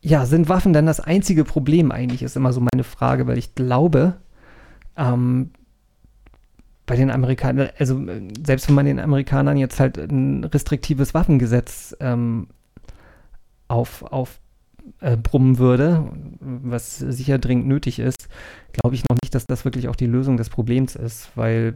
Ja, 0.00 0.26
sind 0.26 0.48
Waffen 0.48 0.72
denn 0.72 0.86
das 0.86 1.00
einzige 1.00 1.44
Problem 1.44 1.92
eigentlich, 1.92 2.22
ist 2.22 2.36
immer 2.36 2.52
so 2.52 2.60
meine 2.60 2.84
Frage, 2.84 3.26
weil 3.26 3.36
ich 3.36 3.54
glaube, 3.54 4.14
ähm, 4.96 5.50
bei 6.86 6.96
den 6.96 7.10
Amerikanern, 7.10 7.68
also 7.78 8.00
äh, 8.06 8.28
selbst 8.44 8.68
wenn 8.68 8.74
man 8.74 8.86
den 8.86 8.98
Amerikanern 8.98 9.56
jetzt 9.58 9.78
halt 9.78 9.98
ein 9.98 10.44
restriktives 10.44 11.14
Waffengesetz 11.14 11.94
ähm, 12.00 12.48
auf, 13.68 14.02
auf 14.02 14.40
äh, 15.00 15.16
brummen 15.16 15.58
würde, 15.58 16.10
was 16.40 16.98
sicher 16.98 17.38
dringend 17.38 17.66
nötig 17.66 17.98
ist, 17.98 18.28
glaube 18.72 18.94
ich 18.94 19.02
noch 19.08 19.16
nicht, 19.22 19.34
dass 19.34 19.46
das 19.46 19.64
wirklich 19.64 19.88
auch 19.88 19.96
die 19.96 20.06
Lösung 20.06 20.36
des 20.36 20.50
Problems 20.50 20.96
ist, 20.96 21.30
weil. 21.34 21.74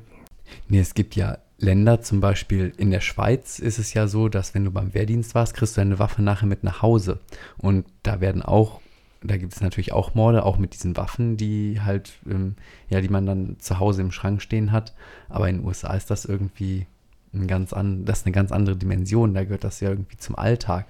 Nee, 0.68 0.80
es 0.80 0.94
gibt 0.94 1.16
ja 1.16 1.38
Länder, 1.62 2.00
zum 2.00 2.20
Beispiel 2.20 2.72
in 2.76 2.90
der 2.90 3.00
Schweiz 3.00 3.60
ist 3.60 3.78
es 3.78 3.94
ja 3.94 4.08
so, 4.08 4.28
dass 4.28 4.54
wenn 4.54 4.64
du 4.64 4.72
beim 4.72 4.94
Wehrdienst 4.94 5.34
warst, 5.34 5.54
kriegst 5.54 5.76
du 5.76 5.80
deine 5.80 5.98
Waffe 6.00 6.20
nachher 6.20 6.46
mit 6.46 6.64
nach 6.64 6.82
Hause. 6.82 7.20
Und 7.56 7.86
da 8.02 8.20
werden 8.20 8.42
auch, 8.42 8.80
da 9.22 9.36
gibt 9.36 9.54
es 9.54 9.60
natürlich 9.60 9.92
auch 9.92 10.14
Morde, 10.14 10.44
auch 10.44 10.58
mit 10.58 10.74
diesen 10.74 10.96
Waffen, 10.96 11.36
die 11.36 11.80
halt, 11.80 12.14
ähm, 12.28 12.56
ja, 12.88 13.00
die 13.00 13.08
man 13.08 13.26
dann 13.26 13.56
zu 13.60 13.78
Hause 13.78 14.02
im 14.02 14.10
Schrank 14.10 14.42
stehen 14.42 14.72
hat. 14.72 14.92
Aber 15.28 15.48
in 15.48 15.58
den 15.58 15.66
USA 15.66 15.94
ist 15.94 16.10
das 16.10 16.24
irgendwie 16.24 16.86
ein 17.32 17.46
ganz 17.46 17.72
an, 17.72 18.04
das 18.04 18.20
ist 18.20 18.26
eine 18.26 18.34
ganz 18.34 18.50
andere 18.50 18.76
Dimension. 18.76 19.32
Da 19.32 19.44
gehört 19.44 19.64
das 19.64 19.78
ja 19.78 19.90
irgendwie 19.90 20.16
zum 20.16 20.36
Alltag. 20.36 20.86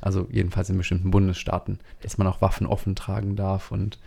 Also 0.00 0.26
jedenfalls 0.30 0.70
in 0.70 0.78
bestimmten 0.78 1.10
Bundesstaaten, 1.10 1.78
dass 2.02 2.18
man 2.18 2.26
auch 2.26 2.40
Waffen 2.40 2.66
offen 2.66 2.94
tragen 2.94 3.36
darf 3.36 3.70
und 3.70 3.98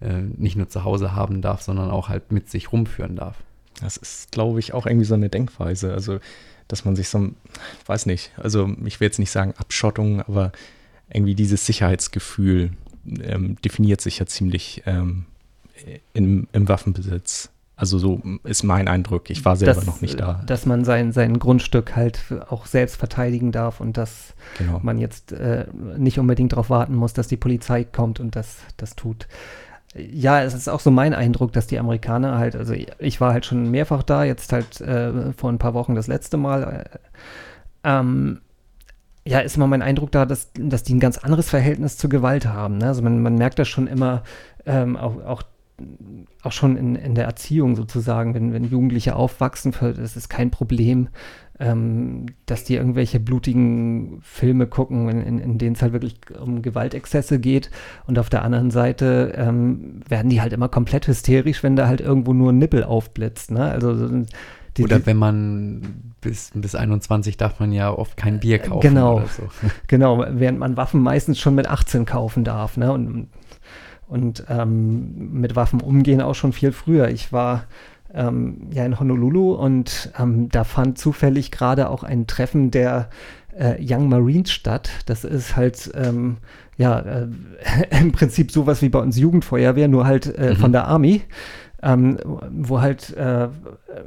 äh, 0.00 0.22
nicht 0.36 0.56
nur 0.56 0.68
zu 0.68 0.84
Hause 0.84 1.14
haben 1.14 1.42
darf, 1.42 1.62
sondern 1.62 1.90
auch 1.90 2.08
halt 2.08 2.32
mit 2.32 2.50
sich 2.50 2.72
rumführen 2.72 3.16
darf. 3.16 3.36
Das 3.80 3.96
ist, 3.96 4.32
glaube 4.32 4.60
ich, 4.60 4.74
auch 4.74 4.86
irgendwie 4.86 5.06
so 5.06 5.14
eine 5.14 5.28
Denkweise. 5.28 5.92
Also, 5.92 6.20
dass 6.68 6.84
man 6.84 6.96
sich 6.96 7.08
so, 7.08 7.30
weiß 7.86 8.06
nicht, 8.06 8.32
also 8.36 8.70
ich 8.84 9.00
will 9.00 9.06
jetzt 9.06 9.18
nicht 9.18 9.30
sagen 9.30 9.54
Abschottung, 9.56 10.22
aber 10.22 10.52
irgendwie 11.12 11.34
dieses 11.34 11.66
Sicherheitsgefühl 11.66 12.72
ähm, 13.20 13.56
definiert 13.62 14.00
sich 14.00 14.18
ja 14.18 14.26
ziemlich 14.26 14.82
ähm, 14.86 15.26
im, 16.12 16.46
im 16.52 16.68
Waffenbesitz. 16.68 17.50
Also 17.82 17.98
so 17.98 18.22
ist 18.44 18.62
mein 18.62 18.86
Eindruck. 18.86 19.28
Ich 19.28 19.44
war 19.44 19.56
selber 19.56 19.74
dass, 19.74 19.86
noch 19.86 20.00
nicht 20.02 20.20
da. 20.20 20.40
Dass 20.46 20.66
man 20.66 20.84
sein, 20.84 21.10
sein 21.10 21.40
Grundstück 21.40 21.96
halt 21.96 22.20
auch 22.48 22.66
selbst 22.66 22.94
verteidigen 22.94 23.50
darf 23.50 23.80
und 23.80 23.96
dass 23.96 24.34
Genau. 24.58 24.78
man 24.84 24.98
jetzt 24.98 25.32
äh, 25.32 25.66
nicht 25.96 26.20
unbedingt 26.20 26.52
darauf 26.52 26.70
warten 26.70 26.94
muss, 26.94 27.12
dass 27.12 27.26
die 27.26 27.36
Polizei 27.36 27.82
kommt 27.82 28.20
und 28.20 28.36
das, 28.36 28.58
das 28.76 28.94
tut. 28.94 29.26
Ja, 29.96 30.44
es 30.44 30.54
ist 30.54 30.68
auch 30.68 30.78
so 30.78 30.92
mein 30.92 31.12
Eindruck, 31.12 31.52
dass 31.54 31.66
die 31.66 31.80
Amerikaner 31.80 32.38
halt, 32.38 32.54
also 32.54 32.72
ich 33.00 33.20
war 33.20 33.32
halt 33.32 33.46
schon 33.46 33.68
mehrfach 33.72 34.04
da, 34.04 34.22
jetzt 34.22 34.52
halt 34.52 34.80
äh, 34.80 35.32
vor 35.32 35.50
ein 35.50 35.58
paar 35.58 35.74
Wochen 35.74 35.96
das 35.96 36.06
letzte 36.06 36.36
Mal. 36.36 36.86
Äh, 36.86 36.98
ähm, 37.82 38.42
ja, 39.24 39.40
ist 39.40 39.56
immer 39.56 39.66
mein 39.66 39.82
Eindruck 39.82 40.12
da, 40.12 40.24
dass, 40.24 40.52
dass 40.54 40.84
die 40.84 40.94
ein 40.94 41.00
ganz 41.00 41.18
anderes 41.18 41.50
Verhältnis 41.50 41.96
zur 41.96 42.10
Gewalt 42.10 42.46
haben. 42.46 42.78
Ne? 42.78 42.86
Also 42.86 43.02
man, 43.02 43.20
man 43.22 43.34
merkt 43.34 43.58
das 43.58 43.66
schon 43.66 43.88
immer, 43.88 44.22
ähm, 44.66 44.96
auch, 44.96 45.20
auch 45.24 45.42
auch 46.42 46.52
schon 46.52 46.76
in, 46.76 46.96
in 46.96 47.14
der 47.14 47.24
Erziehung 47.24 47.76
sozusagen, 47.76 48.34
wenn, 48.34 48.52
wenn 48.52 48.64
Jugendliche 48.64 49.16
aufwachsen, 49.16 49.72
es 50.02 50.16
ist 50.16 50.28
kein 50.28 50.50
Problem, 50.50 51.08
ähm, 51.60 52.26
dass 52.46 52.64
die 52.64 52.74
irgendwelche 52.74 53.20
blutigen 53.20 54.18
Filme 54.22 54.66
gucken, 54.66 55.08
in, 55.08 55.22
in, 55.22 55.38
in 55.38 55.58
denen 55.58 55.76
es 55.76 55.82
halt 55.82 55.92
wirklich 55.92 56.16
um 56.40 56.62
Gewaltexzesse 56.62 57.38
geht. 57.38 57.70
Und 58.06 58.18
auf 58.18 58.30
der 58.30 58.42
anderen 58.42 58.70
Seite 58.70 59.32
ähm, 59.36 60.00
werden 60.08 60.28
die 60.28 60.40
halt 60.40 60.52
immer 60.52 60.68
komplett 60.68 61.06
hysterisch, 61.06 61.62
wenn 61.62 61.76
da 61.76 61.86
halt 61.86 62.00
irgendwo 62.00 62.32
nur 62.32 62.52
ein 62.52 62.58
Nippel 62.58 62.82
aufblitzt. 62.82 63.52
Ne? 63.52 63.64
Also 63.64 64.24
die, 64.76 64.84
oder 64.84 65.04
wenn 65.04 65.18
man 65.18 66.14
bis, 66.20 66.50
bis 66.54 66.74
21 66.74 67.36
darf 67.36 67.60
man 67.60 67.72
ja 67.72 67.92
oft 67.92 68.16
kein 68.16 68.40
Bier 68.40 68.58
kaufen. 68.58 68.80
Genau, 68.80 69.20
so. 69.20 69.42
genau, 69.86 70.24
während 70.30 70.58
man 70.58 70.76
Waffen 70.76 71.02
meistens 71.02 71.38
schon 71.38 71.54
mit 71.54 71.68
18 71.68 72.06
kaufen 72.06 72.42
darf. 72.42 72.76
Ne? 72.76 72.90
Und 72.90 73.28
und 74.12 74.44
ähm, 74.50 75.40
mit 75.40 75.56
Waffen 75.56 75.80
umgehen 75.80 76.20
auch 76.20 76.34
schon 76.34 76.52
viel 76.52 76.72
früher. 76.72 77.08
Ich 77.08 77.32
war 77.32 77.64
ähm, 78.12 78.68
ja 78.70 78.84
in 78.84 79.00
Honolulu 79.00 79.54
und 79.54 80.12
ähm, 80.18 80.50
da 80.50 80.64
fand 80.64 80.98
zufällig 80.98 81.50
gerade 81.50 81.88
auch 81.88 82.02
ein 82.02 82.26
Treffen 82.26 82.70
der 82.70 83.08
äh, 83.58 83.76
Young 83.80 84.10
Marines 84.10 84.52
statt. 84.52 84.90
Das 85.06 85.24
ist 85.24 85.56
halt 85.56 85.90
ähm, 85.94 86.36
ja 86.76 86.98
äh, 87.00 87.26
im 88.00 88.12
Prinzip 88.12 88.52
sowas 88.52 88.82
wie 88.82 88.90
bei 88.90 88.98
uns 88.98 89.16
Jugendfeuerwehr, 89.16 89.88
nur 89.88 90.04
halt 90.04 90.26
äh, 90.36 90.50
mhm. 90.50 90.56
von 90.56 90.72
der 90.72 90.86
Army. 90.88 91.22
Ähm, 91.84 92.18
wo 92.52 92.80
halt 92.80 93.16
äh, 93.16 93.48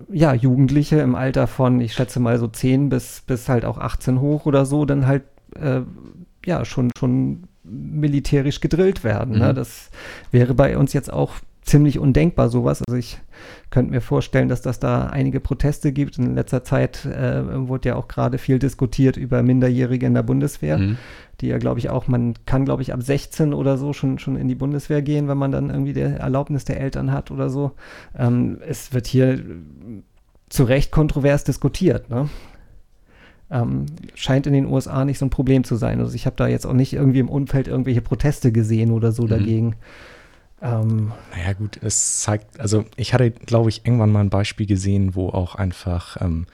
ja 0.09 0.33
Jugendliche 0.33 0.99
im 0.99 1.13
Alter 1.13 1.45
von, 1.45 1.81
ich 1.81 1.93
schätze 1.93 2.21
mal 2.21 2.39
so 2.39 2.47
10 2.47 2.87
bis, 2.87 3.21
bis 3.27 3.49
halt 3.49 3.65
auch 3.65 3.79
18 3.79 4.21
hoch 4.21 4.45
oder 4.45 4.65
so, 4.65 4.85
dann 4.85 5.07
halt 5.07 5.23
äh, 5.59 5.81
ja 6.45 6.63
schon, 6.63 6.89
schon 6.97 7.47
militärisch 7.67 8.61
gedrillt 8.61 9.03
werden. 9.03 9.39
Ne? 9.39 9.51
Mhm. 9.51 9.55
Das 9.55 9.89
wäre 10.31 10.53
bei 10.53 10.77
uns 10.77 10.93
jetzt 10.93 11.11
auch 11.11 11.35
ziemlich 11.65 11.97
undenkbar, 11.99 12.49
sowas. 12.49 12.83
Also 12.87 12.97
ich 12.97 13.17
könnte 13.71 13.91
mir 13.91 14.01
vorstellen, 14.01 14.49
dass 14.49 14.61
das 14.61 14.79
da 14.79 15.07
einige 15.07 15.39
Proteste 15.39 15.91
gibt. 15.91 16.17
In 16.17 16.35
letzter 16.35 16.63
Zeit 16.63 17.05
äh, 17.05 17.67
wurde 17.67 17.89
ja 17.89 17.95
auch 17.95 18.07
gerade 18.07 18.37
viel 18.37 18.59
diskutiert 18.59 19.17
über 19.17 19.41
Minderjährige 19.41 20.05
in 20.05 20.13
der 20.13 20.23
Bundeswehr, 20.23 20.77
mhm. 20.77 20.97
die 21.41 21.47
ja, 21.47 21.57
glaube 21.57 21.79
ich, 21.79 21.89
auch, 21.89 22.07
man 22.07 22.35
kann, 22.45 22.65
glaube 22.65 22.83
ich, 22.83 22.93
ab 22.93 23.01
16 23.01 23.53
oder 23.53 23.77
so 23.77 23.93
schon, 23.93 24.19
schon 24.19 24.35
in 24.35 24.47
die 24.47 24.55
Bundeswehr 24.55 25.01
gehen, 25.01 25.27
wenn 25.27 25.39
man 25.39 25.51
dann 25.51 25.69
irgendwie 25.69 25.93
die 25.93 26.01
Erlaubnis 26.01 26.65
der 26.65 26.79
Eltern 26.79 27.11
hat 27.11 27.31
oder 27.31 27.49
so. 27.49 27.71
Ähm, 28.17 28.59
es 28.67 28.93
wird 28.93 29.07
hier 29.07 29.43
zu 30.49 30.63
Recht 30.63 30.91
kontrovers 30.91 31.43
diskutiert. 31.43 32.09
Ne? 32.09 32.29
Ähm, 33.51 33.85
scheint 34.15 34.47
in 34.47 34.53
den 34.53 34.65
USA 34.65 35.05
nicht 35.05 35.19
so 35.19 35.25
ein 35.25 35.29
Problem 35.29 35.63
zu 35.63 35.75
sein. 35.75 35.99
Also 35.99 36.15
ich 36.15 36.25
habe 36.25 36.35
da 36.35 36.47
jetzt 36.47 36.65
auch 36.65 36.73
nicht 36.73 36.93
irgendwie 36.93 37.19
im 37.19 37.29
Umfeld 37.29 37.67
irgendwelche 37.67 38.01
Proteste 38.01 38.51
gesehen 38.51 38.91
oder 38.91 39.11
so 39.11 39.23
mhm. 39.23 39.27
dagegen. 39.27 39.75
Ähm, 40.61 41.11
naja 41.35 41.53
gut, 41.53 41.79
es 41.81 42.21
zeigt, 42.21 42.59
also 42.59 42.85
ich 42.95 43.13
hatte, 43.13 43.31
glaube 43.31 43.69
ich, 43.69 43.85
irgendwann 43.85 44.11
mal 44.11 44.21
ein 44.21 44.29
Beispiel 44.29 44.65
gesehen, 44.65 45.15
wo 45.15 45.29
auch 45.29 45.55
einfach 45.55 46.19
ähm, 46.21 46.47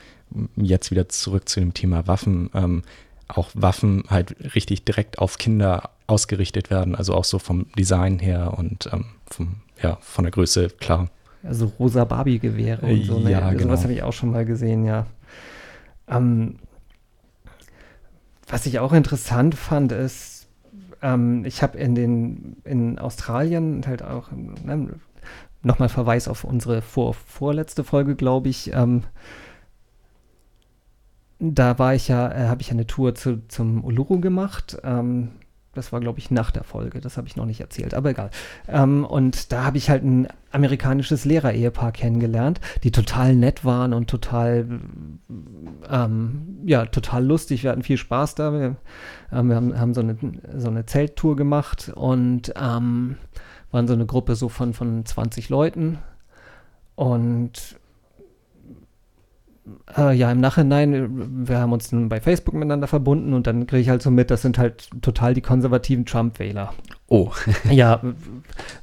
jetzt 0.56 0.91
wieder 0.91 1.08
zurück 1.08 1.47
zu 1.47 1.60
dem 1.60 1.73
Thema 1.73 2.08
Waffen, 2.08 2.49
ähm, 2.54 2.82
auch 3.27 3.49
Waffen 3.54 4.04
halt 4.10 4.36
richtig 4.56 4.84
direkt 4.84 5.19
auf 5.19 5.38
Kinder 5.38 5.91
ausgerichtet 6.08 6.69
werden, 6.69 6.95
also 6.95 7.13
auch 7.13 7.23
so 7.23 7.39
vom 7.39 7.67
Design 7.77 8.19
her 8.19 8.56
und 8.58 8.89
ähm, 8.91 9.06
vom, 9.27 9.62
ja, 9.82 9.97
von 10.01 10.25
der 10.25 10.32
Größe, 10.32 10.69
klar. 10.69 11.10
Also 11.43 11.71
rosa 11.80 12.04
Barbie-Gewehre 12.06 12.86
und 12.86 13.04
so. 13.06 13.19
Ne? 13.19 13.32
Ja, 13.32 13.39
also 13.39 13.58
genau. 13.58 13.69
Sowas 13.69 13.84
habe 13.84 13.93
ich 13.93 14.04
auch 14.04 14.13
schon 14.13 14.32
mal 14.32 14.45
gesehen, 14.45 14.84
ja. 14.84 15.08
Ähm, 16.08 16.56
was 18.51 18.65
ich 18.65 18.79
auch 18.79 18.93
interessant 18.93 19.55
fand, 19.55 19.91
ist, 19.91 20.47
ähm, 21.01 21.45
ich 21.45 21.63
habe 21.63 21.77
in 21.77 21.95
den 21.95 22.57
in 22.63 22.99
Australien 22.99 23.83
halt 23.87 24.03
auch 24.03 24.29
ne, 24.31 24.89
nochmal 25.63 25.89
Verweis 25.89 26.27
auf 26.27 26.43
unsere 26.43 26.81
vor, 26.81 27.13
vorletzte 27.13 27.83
Folge, 27.83 28.15
glaube 28.15 28.49
ich. 28.49 28.73
Ähm, 28.73 29.03
da 31.39 31.79
war 31.79 31.95
ich 31.95 32.07
ja, 32.07 32.31
äh, 32.31 32.47
habe 32.47 32.61
ich 32.61 32.71
eine 32.71 32.85
Tour 32.85 33.15
zu, 33.15 33.47
zum 33.47 33.83
Uluru 33.83 34.19
gemacht. 34.19 34.77
Ähm, 34.83 35.29
das 35.73 35.93
war, 35.93 36.01
glaube 36.01 36.19
ich, 36.19 36.31
nach 36.31 36.51
der 36.51 36.63
Folge. 36.63 36.99
Das 36.99 37.17
habe 37.17 37.27
ich 37.27 37.36
noch 37.36 37.45
nicht 37.45 37.62
erzählt, 37.62 37.93
aber 37.93 38.10
egal. 38.10 38.29
Ähm, 38.67 39.05
und 39.05 39.51
da 39.51 39.63
habe 39.63 39.77
ich 39.77 39.89
halt 39.89 40.03
ein 40.03 40.27
amerikanisches 40.51 41.23
Lehrer-Ehepaar 41.23 41.93
kennengelernt, 41.93 42.60
die 42.84 42.91
total 42.91 43.36
nett 43.36 43.63
waren 43.63 43.93
und 43.93 44.10
total, 44.10 44.81
ähm, 45.89 46.60
ja, 46.65 46.86
total 46.86 47.25
lustig. 47.25 47.63
Wir 47.63 47.71
hatten 47.71 47.84
viel 47.84 47.97
Spaß 47.97 48.36
da. 48.36 48.51
Wir, 48.51 48.75
ähm, 49.31 49.47
wir 49.47 49.55
haben, 49.55 49.79
haben, 49.79 49.93
so, 49.93 50.01
eine, 50.01 50.17
so 50.57 50.67
eine 50.67 50.86
Zelttour 50.86 51.38
gemacht 51.38 51.91
und 51.95 52.53
ähm, 52.62 53.15
waren 53.71 53.88
so 53.88 53.93
eine 53.93 54.05
Gruppe 54.05 54.36
so 54.36 54.49
von, 54.49 54.73
von 54.73 55.05
20 55.05 55.47
Leuten. 55.47 55.99
Und 56.95 57.79
äh, 59.97 60.15
ja, 60.15 60.31
im 60.31 60.39
Nachhinein, 60.39 61.47
wir 61.47 61.60
haben 61.60 61.71
uns 61.71 61.89
dann 61.89 62.10
bei 62.10 62.21
Facebook 62.21 62.53
miteinander 62.53 62.88
verbunden 62.88 63.34
und 63.34 63.47
dann 63.47 63.67
kriege 63.67 63.81
ich 63.81 63.89
halt 63.89 64.01
so 64.01 64.12
mit, 64.12 64.31
das 64.31 64.41
sind 64.41 64.57
halt 64.57 64.89
total 65.01 65.34
die 65.34 65.41
konservativen 65.41 66.05
Trump-Wähler. 66.05 66.73
Oh. 67.07 67.31
ja, 67.69 68.01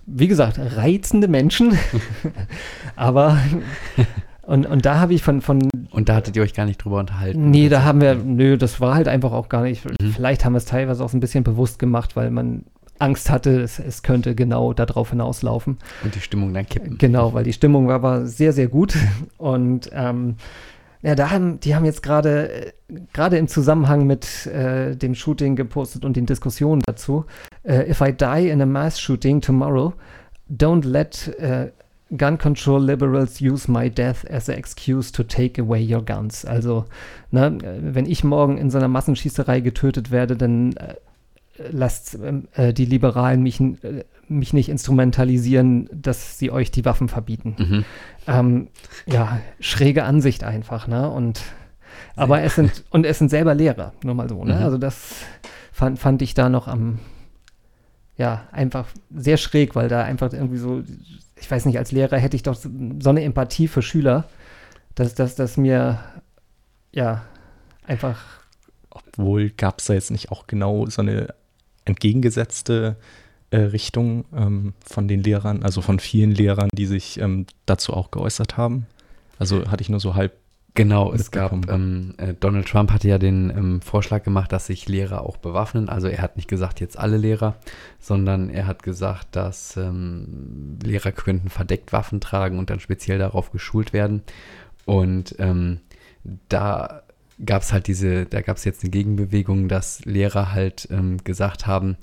wie 0.07 0.29
gesagt, 0.29 0.59
reizende 0.59 1.29
Menschen. 1.29 1.79
Aber 2.97 3.39
und, 4.49 4.65
und 4.65 4.87
da 4.87 4.99
habe 4.99 5.13
ich 5.13 5.23
von, 5.23 5.43
von. 5.43 5.69
Und 5.91 6.09
da 6.09 6.15
hattet 6.15 6.35
ihr 6.35 6.43
euch 6.43 6.55
gar 6.55 6.65
nicht 6.65 6.83
drüber 6.83 7.01
unterhalten? 7.01 7.51
Nee, 7.51 7.69
da 7.69 7.85
haben 7.85 8.01
wir, 8.01 8.15
nö, 8.15 8.57
das 8.57 8.81
war 8.81 8.95
halt 8.95 9.07
einfach 9.07 9.33
auch 9.33 9.51
gar 9.51 9.63
nicht. 9.63 9.85
Mhm. 9.85 10.13
Vielleicht 10.13 10.47
haben 10.47 10.55
wir 10.55 10.59
es 10.59 10.65
teilweise 10.65 11.05
auch 11.05 11.13
ein 11.13 11.21
bisschen 11.21 11.45
bewusst 11.45 11.79
gemacht, 11.79 12.17
weil 12.17 12.31
man 12.31 12.65
Angst 12.99 13.29
hatte, 13.31 13.61
es, 13.61 13.79
es 13.79 14.03
könnte 14.03 14.35
genau 14.35 14.73
darauf 14.73 15.11
hinauslaufen. 15.11 15.77
Und 16.03 16.15
die 16.15 16.21
Stimmung 16.21 16.55
dann 16.55 16.67
kippen. 16.67 16.97
Genau, 16.97 17.35
weil 17.35 17.45
die 17.45 17.53
Stimmung 17.53 17.89
war, 17.89 18.03
war 18.03 18.27
sehr, 18.27 18.55
sehr 18.55 18.69
gut. 18.69 18.97
Und 19.37 19.91
ähm, 19.93 20.37
ja, 21.03 21.15
da 21.15 21.31
haben, 21.31 21.61
die 21.61 21.75
haben 21.75 21.85
jetzt 21.85 22.03
gerade, 22.03 22.73
gerade 23.13 23.39
im 23.39 23.49
Zusammenhang 23.49 24.07
mit 24.07 24.47
äh, 24.47 24.97
dem 24.97 25.15
Shooting 25.15 25.57
gepostet 25.57 26.05
und 26.05 26.17
den 26.17 26.27
Diskussionen 26.27 26.83
dazu, 26.87 27.25
äh, 27.63 27.89
if 27.89 28.01
I 28.01 28.13
die 28.13 28.49
in 28.49 28.61
a 28.61 28.67
mass 28.67 29.01
shooting 29.01 29.41
tomorrow, 29.41 29.93
don't 30.51 30.85
let 30.85 31.37
uh, 31.41 31.67
gun 32.17 32.39
control 32.39 32.83
liberals 32.83 33.41
use 33.41 33.71
my 33.71 33.91
death 33.91 34.25
as 34.31 34.49
an 34.49 34.57
excuse 34.57 35.13
to 35.13 35.23
take 35.23 35.61
away 35.61 35.81
your 35.81 36.03
guns. 36.03 36.45
Also, 36.45 36.87
ne, 37.31 37.59
wenn 37.81 38.07
ich 38.07 38.25
morgen 38.25 38.57
in 38.57 38.71
so 38.71 38.79
einer 38.79 38.89
Massenschießerei 38.89 39.61
getötet 39.61 40.11
werde, 40.11 40.37
dann 40.37 40.73
äh, 40.73 40.95
lasst 41.71 42.15
ähm, 42.15 42.49
äh, 42.55 42.73
die 42.73 42.85
Liberalen 42.85 43.43
mich, 43.43 43.61
äh, 43.61 44.05
mich 44.29 44.53
nicht 44.53 44.69
instrumentalisieren, 44.69 45.89
dass 45.93 46.39
sie 46.39 46.51
euch 46.51 46.71
die 46.71 46.85
Waffen 46.85 47.09
verbieten. 47.09 47.57
Mhm. 47.59 47.85
Ähm, 48.27 48.69
ja, 49.07 49.41
schräge 49.61 50.05
Ansicht 50.05 50.45
einfach, 50.45 50.87
ne? 50.87 51.11
Und 51.11 51.43
aber 52.17 52.43
es 52.43 52.55
sind 52.55 52.85
und 52.91 53.07
es 53.07 53.19
sind 53.19 53.31
selber 53.31 53.55
Lehrer, 53.55 53.93
nur 54.03 54.15
mal 54.15 54.29
so, 54.29 54.45
ne? 54.45 54.57
Mhm. 54.57 54.63
Also 54.63 54.79
das 54.79 55.15
fand, 55.73 55.99
fand 55.99 56.23
ich 56.23 56.35
da 56.35 56.49
noch 56.49 56.69
am 56.69 56.99
ja, 58.19 58.49
einfach 58.51 58.89
sehr 59.15 59.37
schräg, 59.37 59.77
weil 59.77 59.89
da 59.89 60.03
einfach 60.03 60.33
irgendwie 60.33 60.59
so, 60.59 60.83
ich 61.37 61.49
weiß 61.49 61.65
nicht, 61.67 61.79
als 61.79 61.93
Lehrer 61.93 62.19
hätte 62.19 62.35
ich 62.35 62.43
doch 62.43 62.57
so 62.57 63.11
eine 63.11 63.23
Empathie 63.23 63.69
für 63.69 63.81
Schüler, 63.81 64.29
dass, 64.97 65.15
dass, 65.15 65.37
dass 65.37 65.57
mir 65.57 66.01
ja 66.93 67.23
einfach 67.87 68.21
Obwohl 68.91 69.51
gab 69.51 69.79
es 69.79 69.87
da 69.87 69.95
jetzt 69.95 70.11
nicht 70.11 70.33
auch 70.33 70.49
genau 70.49 70.87
so 70.87 71.01
eine 71.01 71.33
entgegengesetzte 71.89 72.97
äh, 73.51 73.59
Richtung 73.59 74.25
ähm, 74.35 74.75
von 74.85 75.09
den 75.09 75.23
Lehrern, 75.23 75.63
also 75.63 75.81
von 75.81 75.99
vielen 75.99 76.33
Lehrern, 76.33 76.69
die 76.73 76.87
sich 76.87 77.19
ähm, 77.19 77.47
dazu 77.67 77.95
auch 77.95 78.11
geäußert 78.11 78.57
haben. 78.57 78.87
Also 79.39 79.71
hatte 79.71 79.83
ich 79.83 79.89
nur 79.89 80.01
so 80.01 80.15
halb 80.15 80.33
Genau, 80.75 81.13
es 81.13 81.33
gab, 81.33 81.69
ähm, 81.69 82.15
äh, 82.19 82.35
Donald 82.35 82.69
Trump 82.69 82.93
hatte 82.93 83.09
ja 83.09 83.19
den 83.19 83.51
ähm, 83.51 83.81
Vorschlag 83.81 84.23
gemacht, 84.23 84.53
dass 84.53 84.67
sich 84.67 84.87
Lehrer 84.87 85.23
auch 85.23 85.37
bewaffnen. 85.37 85.89
Also 85.89 86.07
er 86.07 86.23
hat 86.23 86.37
nicht 86.37 86.47
gesagt, 86.47 86.79
jetzt 86.79 86.97
alle 86.97 87.17
Lehrer, 87.17 87.57
sondern 87.99 88.49
er 88.49 88.69
hat 88.69 88.85
gesagt, 88.85 89.35
dass 89.35 89.77
ähm, 89.77 90.79
Lehrer 90.81 91.11
könnten 91.11 91.49
verdeckt 91.49 91.93
Waffen 91.93 92.21
tragen 92.21 92.61
und 92.61 92.71
dann 92.71 92.79
speziell 92.79 93.19
darauf 93.19 93.51
geschult 93.51 93.93
werden. 93.93 94.23
Und 94.85 95.35
ähm, 95.41 95.81
da 96.49 97.03
gab 97.45 97.63
es 97.63 97.73
halt 97.73 97.87
diese, 97.87 98.27
da 98.27 98.41
gab 98.41 98.57
es 98.57 98.65
jetzt 98.65 98.83
eine 98.83 98.91
Gegenbewegung, 98.91 99.69
dass 99.69 100.05
Lehrer 100.05 100.53
halt 100.53 100.89
ähm, 100.91 101.19
gesagt 101.25 101.67
haben, 101.67 101.97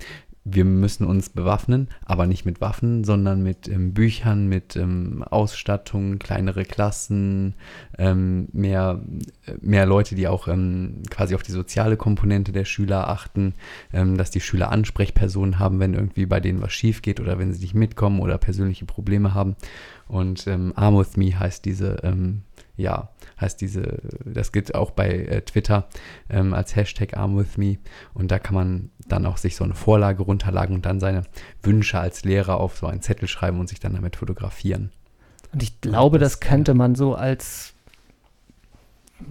wir 0.47 0.63
müssen 0.63 1.07
uns 1.07 1.29
bewaffnen, 1.29 1.89
aber 2.05 2.27
nicht 2.27 2.45
mit 2.45 2.61
Waffen, 2.61 3.03
sondern 3.03 3.41
mit 3.41 3.67
ähm, 3.67 3.93
Büchern, 3.93 4.47
mit 4.47 4.75
ähm, 4.75 5.23
Ausstattung, 5.23 6.19
kleinere 6.19 6.65
Klassen, 6.65 7.55
ähm, 7.97 8.47
mehr, 8.53 9.01
äh, 9.47 9.53
mehr 9.61 9.87
Leute, 9.87 10.13
die 10.13 10.27
auch 10.27 10.47
ähm, 10.47 11.01
quasi 11.09 11.33
auf 11.33 11.41
die 11.41 11.51
soziale 11.51 11.97
Komponente 11.97 12.51
der 12.51 12.65
Schüler 12.65 13.09
achten, 13.09 13.55
ähm, 13.91 14.17
dass 14.17 14.29
die 14.29 14.39
Schüler 14.39 14.71
Ansprechpersonen 14.71 15.57
haben, 15.57 15.79
wenn 15.79 15.95
irgendwie 15.95 16.27
bei 16.27 16.39
denen 16.39 16.61
was 16.61 16.73
schief 16.73 17.01
geht 17.01 17.19
oder 17.19 17.39
wenn 17.39 17.51
sie 17.51 17.61
nicht 17.61 17.73
mitkommen 17.73 18.19
oder 18.19 18.37
persönliche 18.37 18.85
Probleme 18.85 19.33
haben. 19.33 19.55
Und 20.07 20.45
ähm, 20.45 20.73
Arm 20.75 20.95
with 20.95 21.17
Me 21.17 21.39
heißt 21.39 21.65
diese, 21.65 21.97
ähm, 22.03 22.43
ja, 22.77 23.09
heißt 23.39 23.59
diese, 23.61 23.99
das 24.25 24.51
gilt 24.51 24.75
auch 24.75 24.91
bei 24.91 25.09
äh, 25.09 25.41
Twitter 25.41 25.87
ähm, 26.29 26.53
als 26.53 26.75
Hashtag 26.75 27.17
Arm 27.17 27.37
with 27.37 27.57
Me. 27.57 27.77
Und 28.13 28.31
da 28.31 28.39
kann 28.39 28.55
man 28.55 28.91
dann 29.07 29.25
auch 29.25 29.37
sich 29.37 29.55
so 29.55 29.63
eine 29.63 29.75
Vorlage 29.75 30.23
runterladen 30.23 30.75
und 30.75 30.85
dann 30.85 30.99
seine 30.99 31.23
Wünsche 31.61 31.99
als 31.99 32.23
Lehrer 32.23 32.57
auf 32.59 32.77
so 32.77 32.87
einen 32.87 33.01
Zettel 33.01 33.27
schreiben 33.27 33.59
und 33.59 33.69
sich 33.69 33.79
dann 33.79 33.93
damit 33.93 34.15
fotografieren. 34.15 34.91
Und 35.51 35.63
ich 35.63 35.79
glaube, 35.81 36.19
das 36.19 36.39
könnte 36.39 36.73
man 36.73 36.95
so 36.95 37.15
als, 37.15 37.73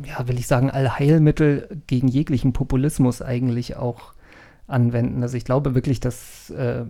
ja, 0.04 0.26
will 0.28 0.38
ich 0.38 0.46
sagen, 0.46 0.70
Allheilmittel 0.70 1.82
gegen 1.86 2.08
jeglichen 2.08 2.52
Populismus 2.52 3.22
eigentlich 3.22 3.76
auch 3.76 4.14
anwenden. 4.66 5.22
Also 5.22 5.36
ich 5.36 5.44
glaube 5.44 5.74
wirklich, 5.74 6.00
dass 6.00 6.50
äh, 6.50 6.84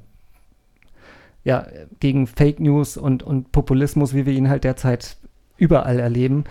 ja, 1.44 1.66
gegen 2.00 2.27
Fake 2.27 2.59
News 2.61 2.96
und, 2.96 3.22
und 3.22 3.53
Populismus, 3.53 4.14
wie 4.14 4.27
wir 4.27 4.33
ihn 4.33 4.48
halt 4.48 4.64
derzeit 4.64 5.16
überall 5.57 6.00
erleben, 6.00 6.44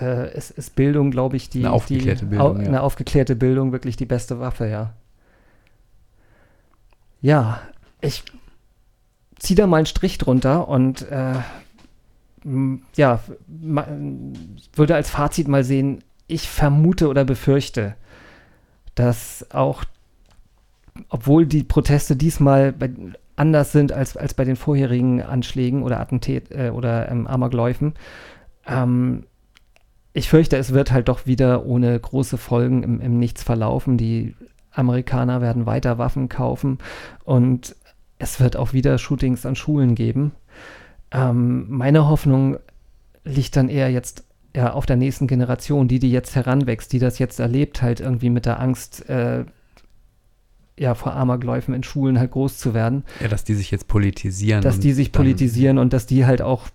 äh, 0.00 0.36
ist, 0.36 0.50
ist 0.50 0.74
Bildung, 0.76 1.10
glaube 1.10 1.36
ich, 1.36 1.48
die, 1.50 1.60
Eine 1.60 1.72
aufgeklärte 1.72 2.24
die, 2.24 2.30
Bildung, 2.30 2.56
au, 2.56 2.60
ja. 2.60 2.66
eine 2.66 2.82
aufgeklärte 2.82 3.36
Bildung 3.36 3.72
wirklich 3.72 3.96
die 3.96 4.06
beste 4.06 4.40
Waffe, 4.40 4.66
ja. 4.68 4.92
Ja, 7.20 7.60
ich 8.00 8.24
ziehe 9.38 9.56
da 9.56 9.66
mal 9.66 9.78
einen 9.78 9.86
Strich 9.86 10.18
drunter 10.18 10.68
und 10.68 11.10
äh, 11.10 11.34
ja, 12.96 13.20
würde 14.74 14.94
als 14.94 15.10
Fazit 15.10 15.48
mal 15.48 15.64
sehen, 15.64 16.04
ich 16.26 16.48
vermute 16.48 17.08
oder 17.08 17.24
befürchte, 17.24 17.94
dass 18.94 19.46
auch, 19.50 19.84
obwohl 21.08 21.46
die 21.46 21.64
Proteste 21.64 22.16
diesmal 22.16 22.72
bei, 22.72 22.90
anders 23.36 23.72
sind 23.72 23.92
als, 23.92 24.16
als 24.16 24.34
bei 24.34 24.44
den 24.44 24.56
vorherigen 24.56 25.22
Anschlägen 25.22 25.82
oder 25.82 26.00
Attentat 26.00 26.50
äh, 26.50 26.70
oder 26.70 27.10
ähm, 27.10 27.26
Amokläufen, 27.26 27.94
ähm, 28.66 29.24
ich 30.14 30.28
fürchte, 30.28 30.56
es 30.56 30.72
wird 30.72 30.92
halt 30.92 31.08
doch 31.08 31.26
wieder 31.26 31.66
ohne 31.66 31.98
große 31.98 32.38
Folgen 32.38 32.82
im, 32.84 33.00
im 33.00 33.18
Nichts 33.18 33.42
verlaufen. 33.42 33.98
Die 33.98 34.34
Amerikaner 34.70 35.40
werden 35.40 35.66
weiter 35.66 35.98
Waffen 35.98 36.28
kaufen 36.28 36.78
und 37.24 37.76
es 38.18 38.40
wird 38.40 38.56
auch 38.56 38.72
wieder 38.72 38.96
Shootings 38.96 39.44
an 39.44 39.56
Schulen 39.56 39.96
geben. 39.96 40.32
Ähm, 41.10 41.66
meine 41.68 42.08
Hoffnung 42.08 42.58
liegt 43.24 43.56
dann 43.56 43.68
eher 43.68 43.90
jetzt 43.90 44.24
ja, 44.54 44.72
auf 44.72 44.86
der 44.86 44.96
nächsten 44.96 45.26
Generation, 45.26 45.88
die, 45.88 45.98
die 45.98 46.12
jetzt 46.12 46.36
heranwächst, 46.36 46.92
die 46.92 47.00
das 47.00 47.18
jetzt 47.18 47.40
erlebt, 47.40 47.82
halt 47.82 47.98
irgendwie 47.98 48.30
mit 48.30 48.46
der 48.46 48.60
Angst, 48.60 49.08
äh, 49.08 49.44
ja, 50.78 50.94
vor 50.94 51.14
Amokläufen 51.14 51.74
in 51.74 51.82
Schulen 51.82 52.18
halt 52.18 52.30
groß 52.32 52.58
zu 52.58 52.72
werden 52.72 53.04
Ja, 53.20 53.28
dass 53.28 53.44
die 53.44 53.54
sich 53.54 53.70
jetzt 53.70 53.88
politisieren. 53.88 54.62
dass 54.62 54.78
die 54.78 54.92
sich 54.92 55.12
politisieren 55.12 55.78
und 55.78 55.92
dass 55.92 56.06
die 56.06 56.26
halt 56.26 56.42
auch 56.42 56.68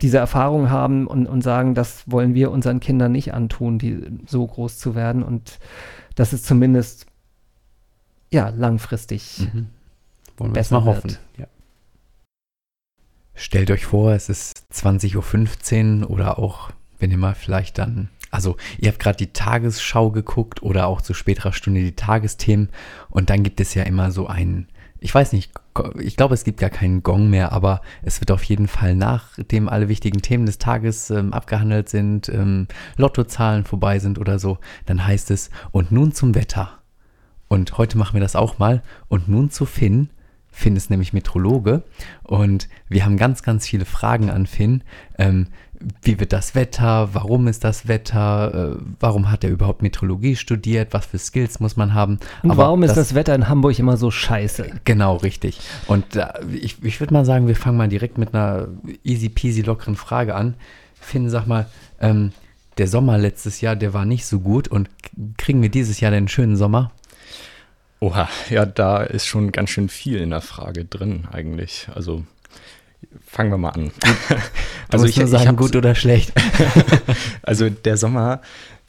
diese 0.00 0.18
Erfahrung 0.18 0.70
haben 0.70 1.06
und, 1.06 1.26
und 1.26 1.42
sagen, 1.42 1.74
das 1.74 2.04
wollen 2.06 2.34
wir 2.34 2.50
unseren 2.50 2.80
Kindern 2.80 3.12
nicht 3.12 3.34
antun, 3.34 3.78
die 3.78 4.00
so 4.26 4.46
groß 4.46 4.78
zu 4.78 4.94
werden 4.94 5.22
und 5.22 5.58
das 6.14 6.32
ist 6.32 6.46
zumindest 6.46 7.06
ja 8.30 8.48
langfristig. 8.50 9.40
Mhm. 9.52 9.68
Wollen 10.36 10.50
wir 10.50 10.54
besser 10.54 10.78
es 10.78 10.84
mal 10.84 10.84
hoffen. 10.84 11.16
Ja. 11.36 11.46
Stellt 13.34 13.70
euch 13.70 13.86
vor, 13.86 14.12
es 14.12 14.28
ist 14.28 14.64
20.15 14.72 16.02
Uhr 16.02 16.10
oder 16.10 16.38
auch, 16.38 16.70
wenn 16.98 17.10
ihr 17.10 17.18
mal 17.18 17.34
vielleicht 17.34 17.78
dann, 17.78 18.08
also 18.30 18.56
ihr 18.78 18.88
habt 18.88 18.98
gerade 18.98 19.16
die 19.16 19.32
Tagesschau 19.32 20.10
geguckt 20.10 20.62
oder 20.62 20.86
auch 20.86 21.00
zu 21.00 21.14
späterer 21.14 21.52
Stunde 21.52 21.80
die 21.82 21.94
Tagesthemen 21.96 22.68
und 23.10 23.30
dann 23.30 23.42
gibt 23.42 23.60
es 23.60 23.74
ja 23.74 23.84
immer 23.84 24.10
so 24.10 24.26
einen, 24.26 24.68
ich 25.00 25.14
weiß 25.14 25.32
nicht, 25.32 25.52
ich 25.98 26.16
glaube, 26.16 26.34
es 26.34 26.44
gibt 26.44 26.60
gar 26.60 26.70
keinen 26.70 27.02
Gong 27.02 27.30
mehr, 27.30 27.52
aber 27.52 27.80
es 28.02 28.20
wird 28.20 28.30
auf 28.30 28.42
jeden 28.44 28.68
Fall, 28.68 28.94
nachdem 28.94 29.68
alle 29.68 29.88
wichtigen 29.88 30.22
Themen 30.22 30.46
des 30.46 30.58
Tages 30.58 31.10
ähm, 31.10 31.32
abgehandelt 31.32 31.88
sind, 31.88 32.28
ähm, 32.28 32.68
Lottozahlen 32.96 33.64
vorbei 33.64 33.98
sind 33.98 34.18
oder 34.18 34.38
so, 34.38 34.58
dann 34.86 35.06
heißt 35.06 35.30
es, 35.30 35.50
und 35.70 35.92
nun 35.92 36.12
zum 36.12 36.34
Wetter. 36.34 36.78
Und 37.48 37.78
heute 37.78 37.96
machen 37.98 38.14
wir 38.14 38.20
das 38.20 38.36
auch 38.36 38.58
mal. 38.58 38.82
Und 39.08 39.28
nun 39.28 39.50
zu 39.50 39.64
Finn. 39.64 40.10
Finn 40.50 40.76
ist 40.76 40.90
nämlich 40.90 41.12
Metrologe 41.12 41.84
und 42.24 42.68
wir 42.88 43.04
haben 43.04 43.16
ganz, 43.16 43.42
ganz 43.42 43.66
viele 43.66 43.84
Fragen 43.84 44.28
an 44.28 44.46
Finn. 44.46 44.82
Ähm, 45.16 45.48
wie 46.02 46.18
wird 46.18 46.32
das 46.32 46.54
Wetter? 46.54 47.10
Warum 47.12 47.46
ist 47.46 47.64
das 47.64 47.86
Wetter? 47.88 48.76
Äh, 48.76 48.82
warum 49.00 49.30
hat 49.30 49.44
er 49.44 49.50
überhaupt 49.50 49.82
Metrologie 49.82 50.36
studiert? 50.36 50.88
Was 50.92 51.06
für 51.06 51.18
Skills 51.18 51.60
muss 51.60 51.76
man 51.76 51.94
haben? 51.94 52.18
Und 52.42 52.50
Aber 52.50 52.64
warum 52.64 52.82
ist 52.82 52.96
das 52.96 53.14
Wetter 53.14 53.34
in 53.34 53.48
Hamburg 53.48 53.78
immer 53.78 53.96
so 53.96 54.10
scheiße? 54.10 54.70
Genau, 54.84 55.16
richtig. 55.16 55.60
Und 55.86 56.16
äh, 56.16 56.28
ich, 56.52 56.82
ich 56.82 57.00
würde 57.00 57.14
mal 57.14 57.24
sagen, 57.24 57.46
wir 57.46 57.56
fangen 57.56 57.76
mal 57.76 57.88
direkt 57.88 58.18
mit 58.18 58.34
einer 58.34 58.68
easy 59.04 59.28
peasy 59.28 59.62
lockeren 59.62 59.96
Frage 59.96 60.34
an. 60.34 60.54
Finn, 61.00 61.30
sag 61.30 61.46
mal, 61.46 61.66
ähm, 62.00 62.32
der 62.78 62.88
Sommer 62.88 63.18
letztes 63.18 63.60
Jahr, 63.60 63.76
der 63.76 63.94
war 63.94 64.04
nicht 64.04 64.26
so 64.26 64.40
gut 64.40 64.68
und 64.68 64.88
kriegen 65.36 65.62
wir 65.62 65.68
dieses 65.68 66.00
Jahr 66.00 66.10
den 66.10 66.28
schönen 66.28 66.56
Sommer? 66.56 66.92
Oha, 68.00 68.28
ja, 68.50 68.64
da 68.64 69.02
ist 69.02 69.26
schon 69.26 69.50
ganz 69.50 69.70
schön 69.70 69.88
viel 69.88 70.18
in 70.18 70.30
der 70.30 70.40
Frage 70.40 70.84
drin 70.84 71.26
eigentlich. 71.32 71.88
Also 71.92 72.24
fangen 73.26 73.50
wir 73.50 73.58
mal 73.58 73.70
an. 73.70 73.90
Also 74.90 75.04
ich, 75.04 75.18
nur 75.18 75.26
sagen, 75.26 75.48
hab- 75.48 75.56
gut 75.58 75.76
oder 75.76 75.94
schlecht. 75.94 76.32
Also 77.42 77.68
der 77.68 77.98
Sommer, 77.98 78.40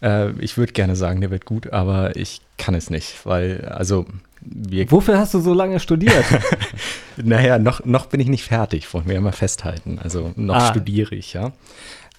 äh, 0.02 0.32
ich 0.40 0.58
würde 0.58 0.72
gerne 0.72 0.96
sagen, 0.96 1.20
der 1.20 1.30
wird 1.30 1.44
gut, 1.44 1.74
aber 1.74 2.16
ich 2.16 2.40
kann 2.58 2.74
es 2.74 2.90
nicht, 2.90 3.26
weil, 3.26 3.66
also 3.66 4.06
wir, 4.40 4.90
Wofür 4.92 5.18
hast 5.18 5.34
du 5.34 5.42
so 5.42 5.54
lange 5.54 5.82
studiert? 5.82 6.24
naja, 7.18 7.60
noch, 7.60 7.84
noch 7.84 8.06
bin 8.06 8.22
ich 8.22 8.30
nicht 8.30 8.46
fertig, 8.46 8.94
wollen 8.94 9.08
wir 9.08 9.16
ja 9.16 9.20
mal 9.22 9.34
festhalten. 9.34 10.00
Also 10.02 10.32
noch 10.38 10.56
Ah. 10.56 10.70
studiere 10.70 11.16
ich, 11.16 11.34
ja. 11.34 11.52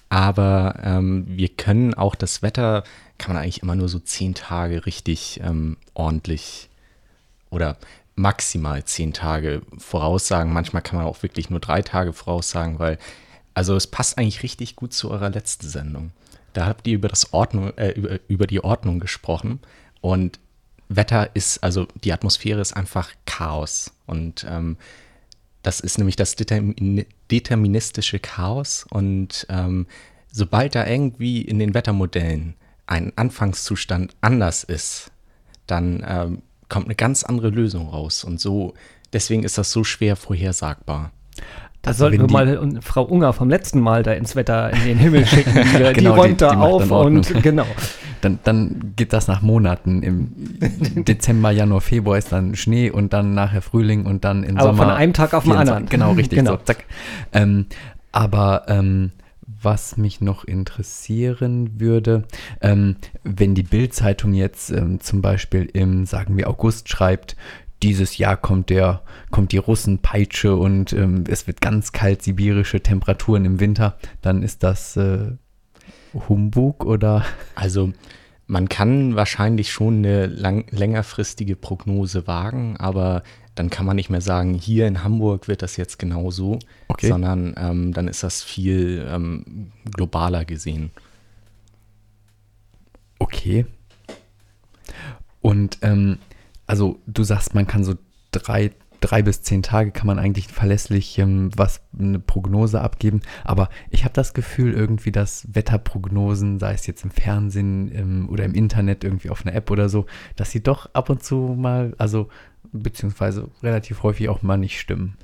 Aber 0.09 0.75
ähm, 0.83 1.25
wir 1.27 1.49
können 1.49 1.95
auch 1.95 2.13
das 2.13 2.43
Wetter, 2.43 2.83
kann 3.17 3.33
man 3.33 3.41
eigentlich 3.43 3.63
immer 3.63 3.75
nur 3.75 3.89
so 3.89 3.97
zehn 3.97 4.35
Tage 4.35 4.85
richtig 4.85 5.39
ähm, 5.43 5.77
ordentlich 5.95 6.69
oder 7.49 7.77
maximal 8.15 8.83
zehn 8.85 9.13
Tage 9.13 9.61
voraussagen. 9.77 10.53
Manchmal 10.53 10.81
kann 10.81 10.97
man 10.97 11.07
auch 11.07 11.23
wirklich 11.23 11.49
nur 11.49 11.59
drei 11.59 11.81
Tage 11.81 12.13
voraussagen, 12.13 12.79
weil, 12.79 12.97
also 13.53 13.75
es 13.75 13.87
passt 13.87 14.17
eigentlich 14.17 14.43
richtig 14.43 14.75
gut 14.75 14.93
zu 14.93 15.09
eurer 15.09 15.29
letzten 15.29 15.67
Sendung. 15.67 16.11
Da 16.53 16.65
habt 16.65 16.87
ihr 16.87 16.95
über 16.95 17.07
das 17.07 17.33
Ordnung, 17.33 17.75
äh, 17.77 17.91
über, 17.91 18.19
über 18.27 18.47
die 18.47 18.63
Ordnung 18.63 18.99
gesprochen 18.99 19.59
und 20.01 20.39
Wetter 20.89 21.29
ist, 21.35 21.63
also 21.63 21.87
die 22.03 22.11
Atmosphäre 22.11 22.59
ist 22.59 22.73
einfach 22.75 23.11
Chaos 23.25 23.93
und 24.07 24.45
ähm, 24.49 24.77
das 25.63 25.79
ist 25.79 25.97
nämlich 25.97 26.17
das 26.17 26.35
determin 26.35 27.05
deterministische 27.29 28.19
Chaos 28.19 28.85
und 28.89 29.45
ähm, 29.49 29.87
sobald 30.31 30.75
da 30.75 30.85
irgendwie 30.85 31.41
in 31.41 31.59
den 31.59 31.73
Wettermodellen 31.73 32.55
ein 32.87 33.13
Anfangszustand 33.15 34.15
anders 34.19 34.65
ist, 34.65 35.11
dann 35.65 36.03
ähm, 36.05 36.41
kommt 36.71 36.87
eine 36.87 36.95
ganz 36.95 37.23
andere 37.23 37.49
Lösung 37.49 37.89
raus. 37.89 38.23
Und 38.23 38.39
so, 38.39 38.73
deswegen 39.13 39.43
ist 39.43 39.57
das 39.57 39.71
so 39.71 39.83
schwer 39.83 40.15
vorhersagbar. 40.15 41.11
Da 41.81 41.93
sollten 41.93 42.21
wir 42.21 42.31
mal 42.31 42.79
Frau 42.81 43.03
Unger 43.03 43.33
vom 43.33 43.49
letzten 43.49 43.79
Mal 43.79 44.03
da 44.03 44.13
ins 44.13 44.35
Wetter 44.35 44.71
in 44.71 44.83
den 44.85 44.97
Himmel 44.97 45.25
schicken. 45.25 45.53
Die, 45.53 45.93
genau, 45.93 45.93
die 45.93 46.07
räumt 46.07 46.41
die, 46.41 46.45
da 46.45 46.59
auf 46.59 46.91
und 46.91 47.43
genau. 47.43 47.65
Dann, 48.21 48.37
dann 48.43 48.93
geht 48.95 49.13
das 49.13 49.27
nach 49.27 49.41
Monaten. 49.41 50.03
Im 50.03 50.31
Dezember, 51.05 51.51
Januar, 51.51 51.81
Februar 51.81 52.19
ist 52.19 52.31
dann 52.31 52.55
Schnee 52.55 52.91
und 52.91 53.13
dann 53.13 53.33
nachher 53.33 53.63
Frühling 53.63 54.05
und 54.05 54.23
dann 54.23 54.43
im 54.43 54.57
aber 54.57 54.69
Sommer. 54.69 54.83
Von 54.83 54.93
einem 54.93 55.13
Tag 55.13 55.33
auf 55.33 55.43
den 55.43 55.53
anderen. 55.53 55.87
Genau, 55.87 56.11
richtig. 56.13 56.37
Genau. 56.37 56.51
So, 56.51 56.57
zack. 56.57 56.85
Ähm, 57.33 57.65
aber 58.11 58.65
ähm, 58.67 59.11
was 59.61 59.97
mich 59.97 60.21
noch 60.21 60.43
interessieren 60.43 61.79
würde, 61.79 62.23
ähm, 62.61 62.97
wenn 63.23 63.55
die 63.55 63.63
Bild-Zeitung 63.63 64.33
jetzt 64.33 64.71
ähm, 64.71 64.99
zum 64.99 65.21
Beispiel 65.21 65.69
im, 65.73 66.05
sagen 66.05 66.37
wir, 66.37 66.49
August 66.49 66.89
schreibt, 66.89 67.35
dieses 67.83 68.17
Jahr 68.17 68.37
kommt 68.37 68.69
der, 68.69 69.01
kommt 69.31 69.51
die 69.51 69.57
Russenpeitsche 69.57 70.55
und 70.55 70.93
ähm, 70.93 71.23
es 71.27 71.47
wird 71.47 71.61
ganz 71.61 71.91
kalt 71.91 72.21
sibirische 72.21 72.81
Temperaturen 72.81 73.45
im 73.45 73.59
Winter, 73.59 73.97
dann 74.21 74.43
ist 74.43 74.63
das 74.63 74.97
äh, 74.97 75.31
Humbug 76.13 76.85
oder? 76.85 77.25
Also 77.55 77.93
man 78.51 78.67
kann 78.67 79.15
wahrscheinlich 79.15 79.71
schon 79.71 79.99
eine 79.99 80.25
lang, 80.27 80.65
längerfristige 80.71 81.55
Prognose 81.55 82.27
wagen, 82.27 82.75
aber 82.75 83.23
dann 83.55 83.69
kann 83.69 83.85
man 83.85 83.95
nicht 83.95 84.09
mehr 84.09 84.19
sagen, 84.19 84.55
hier 84.55 84.87
in 84.87 85.05
Hamburg 85.05 85.47
wird 85.47 85.61
das 85.61 85.77
jetzt 85.77 85.99
genau 85.99 86.31
so, 86.31 86.59
okay. 86.89 87.07
sondern 87.07 87.55
ähm, 87.57 87.93
dann 87.93 88.09
ist 88.09 88.23
das 88.23 88.43
viel 88.43 89.07
ähm, 89.09 89.71
globaler 89.85 90.43
gesehen. 90.43 90.91
Okay. 93.19 93.65
Und 95.39 95.77
ähm, 95.81 96.17
also 96.67 96.99
du 97.07 97.23
sagst, 97.23 97.55
man 97.55 97.67
kann 97.67 97.85
so 97.85 97.93
drei, 98.31 98.71
drei 99.01 99.21
bis 99.21 99.41
zehn 99.41 99.63
Tage 99.63 99.91
kann 99.91 100.07
man 100.07 100.19
eigentlich 100.19 100.47
verlässlich 100.47 101.17
ähm, 101.19 101.49
was 101.55 101.81
eine 101.97 102.19
Prognose 102.19 102.79
abgeben. 102.81 103.21
Aber 103.43 103.69
ich 103.89 104.03
habe 104.03 104.13
das 104.13 104.33
Gefühl 104.33 104.73
irgendwie, 104.73 105.11
dass 105.11 105.47
Wetterprognosen, 105.53 106.59
sei 106.59 106.73
es 106.73 106.87
jetzt 106.87 107.03
im 107.03 107.11
Fernsehen 107.11 107.91
ähm, 107.93 108.29
oder 108.29 108.45
im 108.45 108.53
Internet 108.53 109.03
irgendwie 109.03 109.29
auf 109.29 109.45
einer 109.45 109.55
App 109.55 109.69
oder 109.71 109.89
so, 109.89 110.05
dass 110.35 110.51
sie 110.51 110.63
doch 110.63 110.89
ab 110.93 111.09
und 111.09 111.23
zu 111.23 111.55
mal, 111.57 111.93
also 111.97 112.29
beziehungsweise 112.71 113.49
relativ 113.61 114.03
häufig 114.03 114.29
auch 114.29 114.41
mal 114.43 114.57
nicht 114.57 114.79
stimmen. 114.79 115.17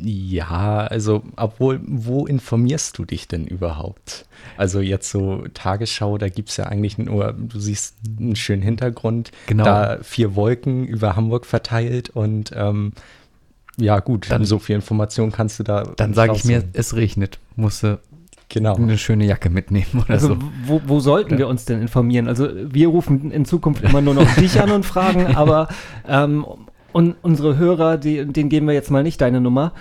Ja, 0.00 0.86
also, 0.86 1.22
obwohl, 1.36 1.80
wo 1.84 2.26
informierst 2.26 2.98
du 2.98 3.04
dich 3.04 3.28
denn 3.28 3.46
überhaupt? 3.46 4.26
Also 4.56 4.80
jetzt 4.80 5.10
so 5.10 5.44
Tagesschau, 5.54 6.18
da 6.18 6.28
gibt 6.28 6.50
es 6.50 6.56
ja 6.56 6.64
eigentlich 6.64 6.98
nur, 6.98 7.32
du 7.32 7.58
siehst 7.58 7.96
einen 8.18 8.36
schönen 8.36 8.62
Hintergrund, 8.62 9.30
genau. 9.46 9.64
da 9.64 9.98
vier 10.02 10.36
Wolken 10.36 10.86
über 10.86 11.16
Hamburg 11.16 11.46
verteilt 11.46 12.10
und 12.10 12.52
ähm, 12.54 12.92
ja 13.76 14.00
gut, 14.00 14.30
dann 14.30 14.44
so 14.44 14.58
viel 14.58 14.74
Information 14.74 15.30
kannst 15.30 15.58
du 15.60 15.62
da. 15.62 15.84
Dann 15.96 16.12
sage 16.12 16.32
ich 16.34 16.44
mir, 16.44 16.64
es 16.72 16.96
regnet, 16.96 17.38
musste 17.54 18.00
genau. 18.48 18.74
eine 18.74 18.98
schöne 18.98 19.24
Jacke 19.24 19.50
mitnehmen 19.50 20.02
oder 20.02 20.10
also, 20.10 20.28
so. 20.28 20.38
Wo, 20.64 20.80
wo 20.86 21.00
sollten 21.00 21.34
ja. 21.34 21.38
wir 21.38 21.48
uns 21.48 21.64
denn 21.64 21.80
informieren? 21.80 22.28
Also 22.28 22.48
wir 22.54 22.88
rufen 22.88 23.30
in 23.30 23.44
Zukunft 23.44 23.84
immer 23.84 24.00
nur 24.00 24.14
noch 24.14 24.34
dich 24.36 24.60
an 24.60 24.70
und 24.70 24.84
fragen, 24.84 25.36
aber 25.36 25.68
ähm, 26.06 26.44
und 26.92 27.16
unsere 27.22 27.56
Hörer, 27.56 27.98
die, 27.98 28.24
denen 28.24 28.48
geben 28.48 28.66
wir 28.66 28.74
jetzt 28.74 28.90
mal 28.90 29.02
nicht 29.02 29.20
deine 29.20 29.40
Nummer. 29.40 29.72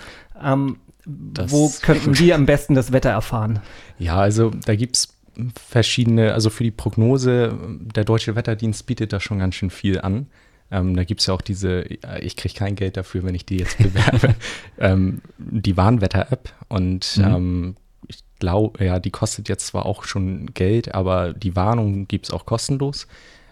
Ähm, 0.41 0.78
wo 1.06 1.72
könnten 1.82 2.13
die 2.13 2.34
am 2.34 2.46
besten 2.46 2.76
das 2.76 2.91
Wetter 2.91 3.10
erfahren? 3.10 3.60
Ja, 3.98 4.17
also 4.17 4.52
da 4.65 4.76
gibt 4.76 4.98
es 4.98 5.17
verschiedene, 5.56 6.34
also 6.34 6.50
für 6.50 6.63
die 6.63 6.72
Prognose, 6.72 7.58
der 7.96 8.04
Deutsche 8.04 8.36
Wetterdienst 8.36 8.86
bietet 8.86 9.13
da 9.13 9.20
schon 9.20 9.39
ganz 9.39 9.56
schön 9.56 9.70
viel 9.70 10.02
an. 10.02 10.28
Ähm, 10.70 10.96
da 10.98 11.04
gibt 11.06 11.22
es 11.22 11.28
ja 11.28 11.34
auch 11.34 11.41
diese, 11.41 11.86
ich 12.20 12.36
kriege 12.36 12.54
kein 12.54 12.76
Geld 12.76 12.98
dafür, 12.98 13.24
wenn 13.24 13.36
ich 13.36 13.46
die 13.46 13.58
jetzt 13.58 13.78
bewerbe, 13.78 14.36
ähm, 14.80 15.22
die 15.38 15.78
Warnwetter-App. 15.78 16.50
Und 16.67 17.17
mhm. 17.17 17.24
ähm, 17.24 17.76
ich 18.08 18.20
glaube, 18.39 18.84
ja, 18.84 19.00
die 19.00 19.12
kostet 19.12 19.48
jetzt 19.48 19.67
zwar 19.67 19.86
auch 19.86 20.04
schon 20.04 20.48
Geld, 20.54 20.93
aber 20.93 21.34
die 21.34 21.56
Warnung 21.56 22.08
gibt 22.08 22.26
es 22.26 22.34
auch 22.34 22.46
kostenlos. 22.46 23.08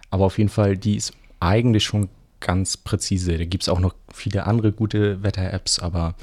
Aber 0.10 0.26
auf 0.26 0.38
jeden 0.38 0.50
Fall, 0.50 0.78
die 0.78 0.98
ist 0.98 1.14
eigentlich 1.40 1.84
schon 1.84 2.10
ganz 2.46 2.78
präzise. 2.78 3.38
Da 3.38 3.46
gibt 3.46 3.64
es 3.64 3.70
auch 3.70 3.80
noch 3.80 3.96
viele 4.14 4.46
andere 4.46 4.72
gute 4.72 5.24
Wetter-Apps, 5.24 5.80
aber 5.80 6.14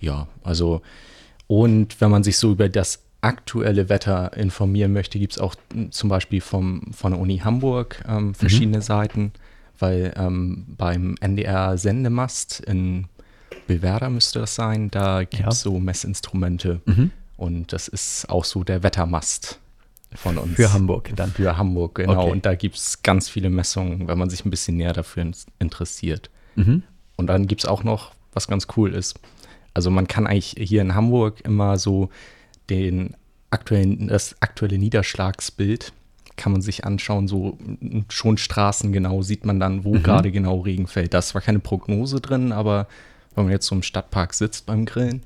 ja, 0.00 0.28
also 0.44 0.80
und 1.48 2.00
wenn 2.00 2.10
man 2.10 2.22
sich 2.22 2.38
so 2.38 2.52
über 2.52 2.68
das 2.68 3.02
aktuelle 3.20 3.88
Wetter 3.88 4.36
informieren 4.36 4.92
möchte, 4.92 5.18
gibt 5.18 5.32
es 5.32 5.38
auch 5.38 5.56
zum 5.90 6.08
Beispiel 6.08 6.40
vom, 6.40 6.92
von 6.92 7.12
der 7.12 7.20
Uni 7.20 7.38
Hamburg 7.38 8.04
ähm, 8.08 8.34
verschiedene 8.34 8.78
mhm. 8.78 8.82
Seiten, 8.82 9.32
weil 9.78 10.14
ähm, 10.16 10.64
beim 10.68 11.16
NDR 11.20 11.76
Sendemast 11.76 12.60
in 12.60 13.06
Bilwerder 13.66 14.10
müsste 14.10 14.38
das 14.40 14.54
sein, 14.54 14.90
da 14.90 15.20
gibt 15.20 15.34
es 15.34 15.64
ja. 15.64 15.70
so 15.70 15.80
Messinstrumente 15.80 16.80
mhm. 16.84 17.10
und 17.36 17.72
das 17.72 17.88
ist 17.88 18.30
auch 18.30 18.44
so 18.44 18.62
der 18.62 18.84
Wettermast 18.84 19.58
von 20.16 20.38
uns. 20.38 20.54
Für 20.54 20.72
Hamburg 20.72 21.10
dann. 21.14 21.30
Für 21.30 21.56
Hamburg, 21.56 21.96
genau. 21.96 22.22
Okay. 22.22 22.30
Und 22.32 22.46
da 22.46 22.54
gibt 22.54 22.76
es 22.76 23.02
ganz 23.02 23.28
viele 23.28 23.50
Messungen, 23.50 24.08
wenn 24.08 24.18
man 24.18 24.30
sich 24.30 24.44
ein 24.44 24.50
bisschen 24.50 24.76
näher 24.76 24.92
dafür 24.92 25.30
interessiert. 25.58 26.30
Mhm. 26.54 26.82
Und 27.16 27.26
dann 27.26 27.46
gibt 27.46 27.62
es 27.62 27.66
auch 27.66 27.84
noch, 27.84 28.12
was 28.32 28.48
ganz 28.48 28.66
cool 28.76 28.94
ist. 28.94 29.18
Also 29.74 29.90
man 29.90 30.08
kann 30.08 30.26
eigentlich 30.26 30.54
hier 30.58 30.82
in 30.82 30.94
Hamburg 30.94 31.40
immer 31.42 31.78
so 31.78 32.10
den 32.70 33.14
aktuellen, 33.50 34.08
das 34.08 34.36
aktuelle 34.40 34.78
Niederschlagsbild 34.78 35.92
kann 36.36 36.52
man 36.52 36.60
sich 36.60 36.84
anschauen, 36.84 37.28
so 37.28 37.58
schon 38.08 38.36
straßengenau 38.36 39.22
sieht 39.22 39.46
man 39.46 39.58
dann, 39.58 39.84
wo 39.84 39.94
mhm. 39.94 40.02
gerade 40.02 40.30
genau 40.30 40.60
Regen 40.60 40.86
fällt. 40.86 41.14
Da 41.14 41.18
ist 41.18 41.28
zwar 41.28 41.40
keine 41.40 41.60
Prognose 41.60 42.20
drin, 42.20 42.52
aber 42.52 42.88
wenn 43.34 43.44
man 43.44 43.52
jetzt 43.52 43.66
so 43.66 43.74
im 43.74 43.82
Stadtpark 43.82 44.34
sitzt 44.34 44.66
beim 44.66 44.84
Grillen, 44.84 45.22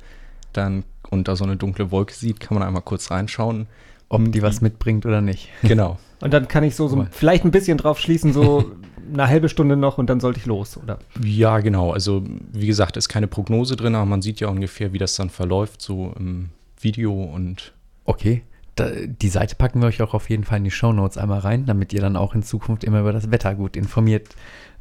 dann 0.53 0.85
und 1.11 1.27
da 1.27 1.35
so 1.35 1.45
eine 1.45 1.57
dunkle 1.57 1.91
Wolke 1.91 2.15
sieht, 2.15 2.39
kann 2.39 2.57
man 2.57 2.67
einmal 2.67 2.83
kurz 2.83 3.11
reinschauen 3.11 3.67
ob 4.11 4.31
die 4.33 4.43
was 4.43 4.61
mitbringt 4.61 5.07
oder 5.07 5.23
nicht. 5.23 5.49
Genau. 5.63 5.99
Und 6.21 6.35
dann 6.35 6.49
kann 6.49 6.65
ich 6.65 6.77
so, 6.77 6.87
so 6.87 7.07
vielleicht 7.11 7.47
ein 7.47 7.51
bisschen 7.51 7.79
drauf 7.79 7.99
schließen, 7.99 8.35
so 8.35 8.73
eine 9.13 9.29
halbe 9.29 9.49
Stunde 9.49 9.77
noch 9.77 9.97
und 9.97 10.11
dann 10.11 10.21
sollte 10.21 10.39
ich 10.39 10.45
los, 10.45 10.77
oder? 10.77 10.99
Ja, 11.25 11.61
genau. 11.61 11.93
Also 11.93 12.23
wie 12.53 12.67
gesagt, 12.67 12.99
ist 12.99 13.09
keine 13.09 13.27
Prognose 13.27 13.75
drin, 13.75 13.95
aber 13.95 14.05
man 14.05 14.21
sieht 14.21 14.41
ja 14.41 14.49
ungefähr, 14.49 14.93
wie 14.93 14.99
das 14.99 15.15
dann 15.17 15.31
verläuft, 15.31 15.81
so 15.81 16.13
im 16.19 16.51
Video 16.79 17.13
und. 17.13 17.73
Okay. 18.05 18.43
Da, 18.75 18.91
die 18.91 19.29
Seite 19.29 19.57
packen 19.57 19.81
wir 19.81 19.89
euch 19.89 20.03
auch 20.03 20.13
auf 20.13 20.29
jeden 20.29 20.45
Fall 20.45 20.59
in 20.59 20.65
die 20.65 20.71
Show 20.71 20.93
Notes 20.93 21.17
einmal 21.17 21.41
rein, 21.41 21.65
damit 21.65 21.93
ihr 21.95 22.01
dann 22.01 22.17
auch 22.17 22.35
in 22.35 22.43
Zukunft 22.43 22.85
immer 22.85 23.01
über 23.01 23.13
das 23.13 23.31
Wetter 23.31 23.55
gut 23.55 23.77
informiert 23.77 24.29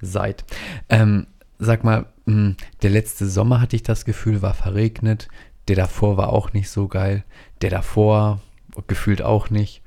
seid. 0.02 0.44
Ähm, 0.89 1.28
sag 1.58 1.84
mal, 1.84 2.08
hm, 2.26 2.58
der 2.82 2.89
letzte 2.89 3.28
Sommer 3.28 3.62
hatte 3.62 3.78
ich 3.78 3.84
das 3.84 4.04
Gefühl, 4.04 4.42
war 4.42 4.54
verregnet. 4.54 5.30
Der 5.70 5.76
davor 5.76 6.18
war 6.18 6.34
auch 6.34 6.52
nicht 6.52 6.70
so 6.70 6.88
geil. 6.88 7.24
Der 7.62 7.70
davor 7.70 8.39
gefühlt 8.88 9.22
auch 9.22 9.50
nicht. 9.50 9.82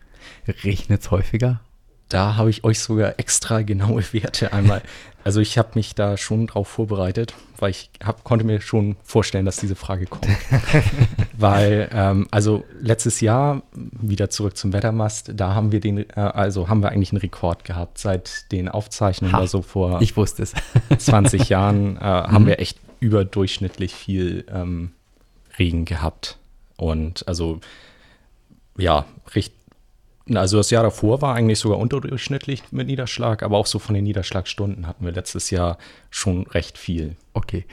Regnet 0.65 1.03
es 1.03 1.11
häufiger? 1.11 1.61
Da 2.09 2.37
habe 2.37 2.51
ich 2.51 2.63
euch 2.63 2.81
sogar 2.81 3.19
extra 3.19 3.63
genaue 3.63 4.03
Werte 4.13 4.53
einmal. 4.53 4.83
Also 5.25 5.41
ich 5.41 5.57
habe 5.57 5.71
mich 5.75 5.95
da 5.95 6.17
schon 6.17 6.49
drauf 6.49 6.67
vorbereitet, 6.67 7.35
weil 7.59 7.71
ich 7.71 7.91
hab, 8.03 8.25
konnte 8.25 8.45
mir 8.45 8.61
schon 8.61 8.97
vorstellen, 9.05 9.47
dass 9.47 9.57
diese 9.57 9.77
Frage 9.77 10.07
kommt. 10.07 10.27
weil, 11.39 11.89
ähm, 11.93 12.27
also 12.33 12.65
letztes 12.81 13.21
Jahr, 13.21 13.63
wieder 13.73 14.31
zurück 14.31 14.57
zum 14.57 14.73
Wettermast, 14.73 15.31
da 15.35 15.55
haben 15.55 15.71
wir 15.71 15.79
den, 15.79 15.99
äh, 15.99 16.15
also 16.17 16.69
haben 16.69 16.83
wir 16.83 16.91
eigentlich 16.91 17.13
einen 17.13 17.21
Rekord 17.21 17.65
gehabt. 17.65 17.99
Seit 17.99 18.51
den 18.51 18.69
Aufzeichnungen, 18.69 19.35
ha, 19.35 19.39
also 19.39 19.63
vor 19.63 20.03
ich 20.03 20.17
wusste 20.17 20.43
es. 20.43 20.55
20 20.99 21.49
Jahren, 21.49 21.97
äh, 21.97 22.01
haben 22.01 22.45
mhm. 22.45 22.49
wir 22.49 22.59
echt 22.59 22.79
überdurchschnittlich 22.99 23.95
viel 23.95 24.45
ähm, 24.53 24.91
Regen 25.57 25.85
gehabt. 25.85 26.39
Und 26.77 27.29
also 27.29 27.61
ja, 28.77 29.05
richtig. 29.35 29.61
Also 30.33 30.59
das 30.59 30.71
Jahr 30.71 30.85
davor 30.85 31.21
war 31.21 31.35
eigentlich 31.35 31.59
sogar 31.59 31.79
unterdurchschnittlich 31.79 32.63
mit 32.71 32.87
Niederschlag, 32.87 33.43
aber 33.43 33.59
auch 33.59 33.67
so 33.67 33.81
von 33.81 33.95
den 33.95 34.05
Niederschlagstunden 34.05 34.87
hatten 34.87 35.05
wir 35.05 35.13
letztes 35.13 35.51
Jahr 35.51 35.79
schon 36.11 36.47
recht 36.47 36.79
viel. 36.79 37.17
Okay. 37.35 37.65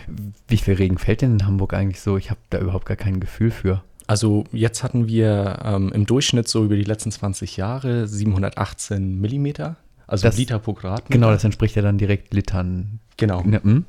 Wie 0.48 0.58
viel 0.58 0.74
Regen 0.74 0.98
fällt 0.98 1.22
denn 1.22 1.34
in 1.34 1.46
Hamburg 1.46 1.74
eigentlich 1.76 2.02
so? 2.02 2.18
Ich 2.18 2.32
habe 2.32 2.40
da 2.50 2.60
überhaupt 2.60 2.88
gar 2.88 2.98
kein 2.98 3.20
Gefühl 3.20 3.52
für. 3.52 3.84
Also 4.08 4.46
jetzt 4.52 4.82
hatten 4.82 5.08
wir 5.08 5.60
ähm, 5.64 5.92
im 5.94 6.08
Durchschnitt 6.08 6.48
so 6.48 6.66
über 6.66 6.76
die 6.76 6.84
letzten 6.84 7.12
20 7.12 7.58
Jahre 7.58 8.08
718 8.08 9.22
Millimeter, 9.22 9.78
also 10.08 10.24
das, 10.24 10.38
Liter 10.38 10.58
pro 10.58 10.74
Quadratmeter. 10.74 11.14
Genau, 11.14 11.30
das 11.30 11.44
entspricht 11.44 11.76
ja 11.76 11.84
dann 11.84 12.00
direkt 12.00 12.34
Litern. 12.34 13.00
Genau. 13.18 13.44
Ne, 13.44 13.62
hm? 13.62 13.86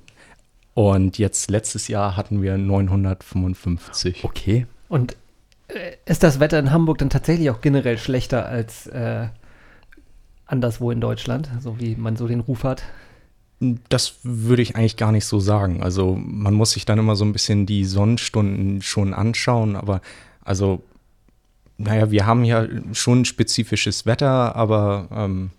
Und 0.74 1.16
jetzt 1.16 1.50
letztes 1.50 1.88
Jahr 1.88 2.16
hatten 2.16 2.42
wir 2.42 2.58
955. 2.58 4.24
Okay. 4.24 4.66
Und 4.90 5.16
ist 6.04 6.22
das 6.22 6.40
Wetter 6.40 6.58
in 6.58 6.72
Hamburg 6.72 6.98
dann 6.98 7.10
tatsächlich 7.10 7.50
auch 7.50 7.60
generell 7.60 7.98
schlechter 7.98 8.46
als 8.46 8.86
äh, 8.88 9.28
anderswo 10.46 10.90
in 10.90 11.00
Deutschland, 11.00 11.48
so 11.60 11.78
wie 11.80 11.96
man 11.96 12.16
so 12.16 12.26
den 12.26 12.40
Ruf 12.40 12.64
hat? 12.64 12.82
Das 13.88 14.14
würde 14.22 14.62
ich 14.62 14.76
eigentlich 14.76 14.96
gar 14.96 15.12
nicht 15.12 15.26
so 15.26 15.38
sagen. 15.38 15.82
Also 15.82 16.16
man 16.16 16.54
muss 16.54 16.72
sich 16.72 16.86
dann 16.86 16.98
immer 16.98 17.16
so 17.16 17.24
ein 17.24 17.32
bisschen 17.32 17.66
die 17.66 17.84
Sonnenstunden 17.84 18.80
schon 18.82 19.12
anschauen, 19.12 19.76
aber 19.76 20.00
also, 20.42 20.82
naja, 21.76 22.10
wir 22.10 22.26
haben 22.26 22.44
ja 22.44 22.66
schon 22.92 23.24
spezifisches 23.24 24.06
Wetter, 24.06 24.56
aber 24.56 25.08
ähm, 25.12 25.50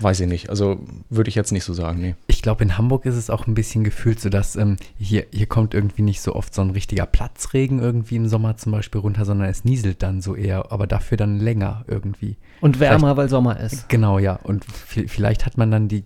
Weiß 0.00 0.20
ich 0.20 0.28
nicht. 0.28 0.50
Also 0.50 0.80
würde 1.10 1.28
ich 1.28 1.34
jetzt 1.34 1.52
nicht 1.52 1.64
so 1.64 1.72
sagen, 1.72 2.00
nee. 2.00 2.14
Ich 2.42 2.44
glaube, 2.44 2.64
in 2.64 2.76
Hamburg 2.76 3.06
ist 3.06 3.14
es 3.14 3.30
auch 3.30 3.46
ein 3.46 3.54
bisschen 3.54 3.84
gefühlt 3.84 4.18
so, 4.18 4.28
dass 4.28 4.56
ähm, 4.56 4.76
hier, 4.98 5.26
hier 5.30 5.46
kommt 5.46 5.74
irgendwie 5.74 6.02
nicht 6.02 6.20
so 6.20 6.34
oft 6.34 6.52
so 6.52 6.60
ein 6.60 6.70
richtiger 6.70 7.06
Platzregen 7.06 7.78
irgendwie 7.78 8.16
im 8.16 8.26
Sommer 8.26 8.56
zum 8.56 8.72
Beispiel 8.72 9.00
runter, 9.00 9.24
sondern 9.24 9.48
es 9.48 9.64
nieselt 9.64 10.02
dann 10.02 10.20
so 10.20 10.34
eher, 10.34 10.72
aber 10.72 10.88
dafür 10.88 11.16
dann 11.16 11.38
länger 11.38 11.84
irgendwie. 11.86 12.36
Und 12.60 12.80
wärmer, 12.80 13.16
weil 13.16 13.28
Sommer 13.28 13.60
ist. 13.60 13.88
Genau, 13.88 14.18
ja. 14.18 14.40
Und 14.42 14.66
vi- 14.66 15.06
vielleicht 15.06 15.46
hat 15.46 15.56
man 15.56 15.70
dann 15.70 15.86
die 15.86 16.02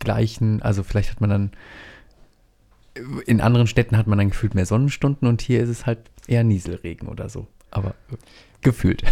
gleichen, 0.00 0.60
also 0.60 0.82
vielleicht 0.82 1.12
hat 1.12 1.20
man 1.20 1.30
dann, 1.30 1.50
in 3.26 3.40
anderen 3.40 3.68
Städten 3.68 3.96
hat 3.96 4.08
man 4.08 4.18
dann 4.18 4.30
gefühlt 4.30 4.56
mehr 4.56 4.66
Sonnenstunden 4.66 5.28
und 5.28 5.40
hier 5.40 5.62
ist 5.62 5.68
es 5.68 5.86
halt 5.86 6.00
eher 6.26 6.42
Nieselregen 6.42 7.06
oder 7.06 7.28
so. 7.28 7.46
Aber 7.70 7.90
äh, 8.10 8.16
gefühlt. 8.66 9.02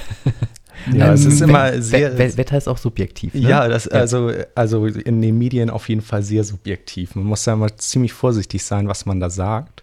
Ja, 0.92 1.12
es 1.14 1.24
ist 1.24 1.40
immer 1.40 1.80
sehr. 1.80 2.18
We- 2.18 2.36
Wetter 2.36 2.58
ist 2.58 2.68
auch 2.68 2.76
subjektiv. 2.78 3.32
Ne? 3.32 3.40
Ja, 3.48 3.68
das, 3.68 3.88
Also, 3.88 4.30
also 4.54 4.84
in 4.86 5.22
den 5.22 5.38
Medien 5.38 5.70
auf 5.70 5.88
jeden 5.88 6.02
Fall 6.02 6.22
sehr 6.22 6.44
subjektiv. 6.44 7.14
Man 7.14 7.24
muss 7.24 7.44
da 7.44 7.54
immer 7.54 7.74
ziemlich 7.78 8.12
vorsichtig 8.12 8.62
sein, 8.64 8.86
was 8.88 9.06
man 9.06 9.18
da 9.20 9.30
sagt, 9.30 9.82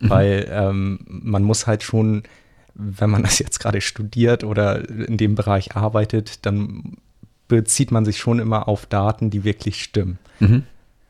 Mhm. 0.00 0.10
weil 0.10 0.48
ähm, 0.50 1.00
man 1.06 1.42
muss 1.42 1.66
halt 1.66 1.82
schon, 1.82 2.22
wenn 2.74 3.10
man 3.10 3.22
das 3.28 3.38
jetzt 3.40 3.58
gerade 3.60 3.80
studiert 3.80 4.42
oder 4.44 4.88
in 4.88 5.16
dem 5.18 5.34
Bereich 5.34 5.76
arbeitet, 5.76 6.46
dann 6.46 6.96
bezieht 7.48 7.90
man 7.90 8.04
sich 8.04 8.18
schon 8.18 8.38
immer 8.38 8.68
auf 8.68 8.86
Daten, 8.86 9.28
die 9.30 9.42
wirklich 9.44 9.82
stimmen. 9.82 10.18
Mhm. 10.40 10.62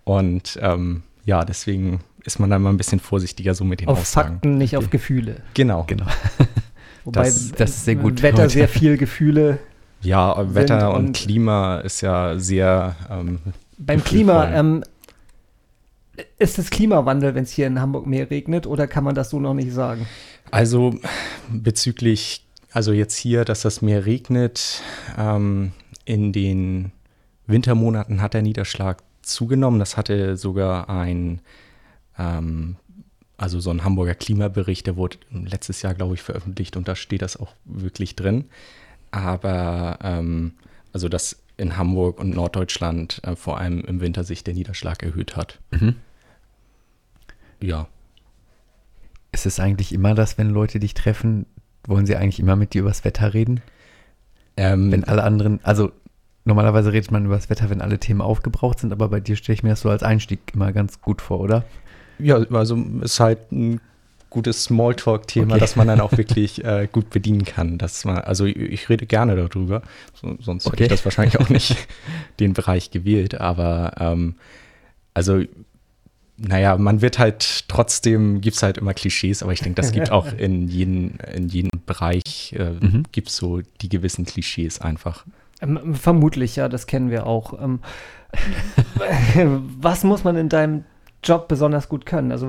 Und 0.04 0.58
ähm, 0.62 1.02
ja, 1.26 1.44
deswegen 1.44 2.00
ist 2.24 2.40
man 2.40 2.48
da 2.50 2.58
mal 2.58 2.70
ein 2.70 2.76
bisschen 2.78 2.98
vorsichtiger 3.00 3.54
so 3.54 3.64
mit 3.64 3.80
den 3.80 3.88
Auf 3.88 4.00
Aussagen. 4.00 4.34
Fakten, 4.34 4.58
nicht 4.58 4.76
auf 4.76 4.88
Gefühle. 4.90 5.36
Genau. 5.54 5.84
Genau. 5.86 6.06
Wobei 7.08 7.24
Das- 7.24 7.52
das 7.52 7.70
ist 7.70 7.84
sehr 7.86 7.94
gut 7.96 8.20
Wetter 8.22 8.42
heute. 8.42 8.50
sehr 8.50 8.68
viel 8.68 8.98
Gefühle. 8.98 9.58
Ja, 10.02 10.36
Wetter 10.54 10.92
und, 10.92 11.06
und- 11.06 11.16
Klima 11.16 11.78
ist 11.78 12.02
ja 12.02 12.38
sehr 12.38 12.94
ähm, 13.10 13.38
Beim. 13.78 14.04
Klima, 14.04 14.50
ähm, 14.52 14.84
ist 16.38 16.58
es 16.58 16.68
Klimawandel, 16.70 17.34
wenn 17.34 17.44
es 17.44 17.50
hier 17.52 17.66
in 17.66 17.80
Hamburg 17.80 18.06
mehr 18.06 18.30
regnet, 18.30 18.66
oder 18.66 18.86
kann 18.86 19.04
man 19.04 19.14
das 19.14 19.30
so 19.30 19.40
noch 19.40 19.54
nicht 19.54 19.72
sagen? 19.72 20.06
Also 20.50 20.94
bezüglich, 21.50 22.44
also 22.72 22.92
jetzt 22.92 23.16
hier, 23.16 23.44
dass 23.44 23.62
das 23.62 23.80
Meer 23.82 24.04
regnet, 24.04 24.82
ähm, 25.16 25.72
in 26.04 26.32
den 26.32 26.92
Wintermonaten 27.46 28.20
hat 28.20 28.34
der 28.34 28.42
Niederschlag 28.42 28.98
zugenommen. 29.22 29.78
Das 29.78 29.96
hatte 29.96 30.36
sogar 30.36 30.90
ein, 30.90 31.40
ähm, 32.18 32.76
also 33.38 33.60
so 33.60 33.70
ein 33.70 33.84
Hamburger 33.84 34.14
Klimabericht, 34.14 34.86
der 34.86 34.96
wurde 34.96 35.16
letztes 35.30 35.80
Jahr, 35.80 35.94
glaube 35.94 36.14
ich, 36.14 36.22
veröffentlicht 36.22 36.76
und 36.76 36.88
da 36.88 36.96
steht 36.96 37.22
das 37.22 37.38
auch 37.38 37.54
wirklich 37.64 38.16
drin. 38.16 38.44
Aber 39.10 39.98
ähm, 40.02 40.52
also 40.92 41.08
dass 41.08 41.40
in 41.56 41.76
Hamburg 41.76 42.20
und 42.20 42.34
Norddeutschland 42.34 43.20
äh, 43.24 43.36
vor 43.36 43.58
allem 43.58 43.80
im 43.80 44.00
Winter 44.00 44.24
sich 44.24 44.44
der 44.44 44.54
Niederschlag 44.54 45.02
erhöht 45.02 45.36
hat. 45.36 45.60
Mhm. 45.70 45.96
Ja. 47.60 47.88
Ist 49.32 49.46
es 49.46 49.60
eigentlich 49.60 49.92
immer 49.92 50.14
das, 50.14 50.36
wenn 50.38 50.50
Leute 50.50 50.80
dich 50.80 50.94
treffen, 50.94 51.46
wollen 51.86 52.06
sie 52.06 52.16
eigentlich 52.16 52.40
immer 52.40 52.56
mit 52.56 52.74
dir 52.74 52.82
übers 52.82 53.04
Wetter 53.04 53.34
reden? 53.34 53.60
Ähm, 54.56 54.90
Wenn 54.90 55.04
alle 55.04 55.22
anderen, 55.22 55.60
also 55.62 55.92
normalerweise 56.44 56.92
redet 56.92 57.12
man 57.12 57.26
über 57.26 57.36
das 57.36 57.50
Wetter, 57.50 57.70
wenn 57.70 57.80
alle 57.80 57.98
Themen 57.98 58.20
aufgebraucht 58.20 58.80
sind, 58.80 58.92
aber 58.92 59.08
bei 59.08 59.20
dir 59.20 59.36
stelle 59.36 59.54
ich 59.54 59.62
mir 59.62 59.70
das 59.70 59.82
so 59.82 59.90
als 59.90 60.02
Einstieg 60.02 60.40
immer 60.54 60.72
ganz 60.72 61.00
gut 61.00 61.22
vor, 61.22 61.40
oder? 61.40 61.64
Ja, 62.18 62.36
also 62.50 62.76
ist 63.02 63.20
halt 63.20 63.52
ein 63.52 63.80
gutes 64.30 64.64
Smalltalk-Thema, 64.64 65.52
Okay. 65.52 65.60
das 65.60 65.76
man 65.76 65.86
dann 65.88 66.00
auch 66.00 66.12
wirklich 66.18 66.62
äh, 66.64 66.88
gut 66.90 67.10
bedienen 67.10 67.44
kann. 67.44 67.78
Dass 67.78 68.04
man, 68.04 68.18
also 68.18 68.44
ich, 68.44 68.56
ich 68.56 68.88
rede 68.88 69.06
gerne 69.06 69.36
darüber, 69.36 69.82
so, 70.14 70.36
sonst 70.40 70.64
hätte 70.66 70.74
Okay. 70.74 70.82
ich 70.84 70.88
das 70.90 71.04
wahrscheinlich 71.04 71.38
auch 71.40 71.48
nicht 71.48 71.76
den 72.40 72.52
Bereich 72.52 72.90
gewählt. 72.90 73.40
Aber 73.40 73.92
ähm, 73.98 74.34
also, 75.14 75.42
naja, 76.36 76.76
man 76.76 77.00
wird 77.00 77.18
halt 77.18 77.64
trotzdem, 77.68 78.40
gibt 78.40 78.56
es 78.56 78.62
halt 78.62 78.78
immer 78.78 78.94
Klischees, 78.94 79.42
aber 79.42 79.52
ich 79.52 79.60
denke, 79.60 79.80
das 79.80 79.92
gibt 79.92 80.10
auch 80.12 80.32
in 80.36 80.68
jedem, 80.68 81.14
in 81.34 81.48
jedem 81.48 81.70
Bereich, 81.86 82.54
äh, 82.56 82.72
Mhm. 82.80 83.04
gibt 83.12 83.28
es 83.30 83.36
so 83.36 83.60
die 83.80 83.88
gewissen 83.88 84.24
Klischees 84.26 84.80
einfach. 84.80 85.24
Ähm, 85.60 85.94
vermutlich, 85.96 86.54
ja, 86.54 86.68
das 86.68 86.86
kennen 86.86 87.10
wir 87.10 87.26
auch. 87.26 87.60
Ähm, 87.60 87.80
was 89.80 90.04
muss 90.04 90.22
man 90.24 90.36
in 90.36 90.48
deinem 90.48 90.84
Job 91.24 91.48
besonders 91.48 91.88
gut 91.88 92.06
können? 92.06 92.32
Also, 92.32 92.48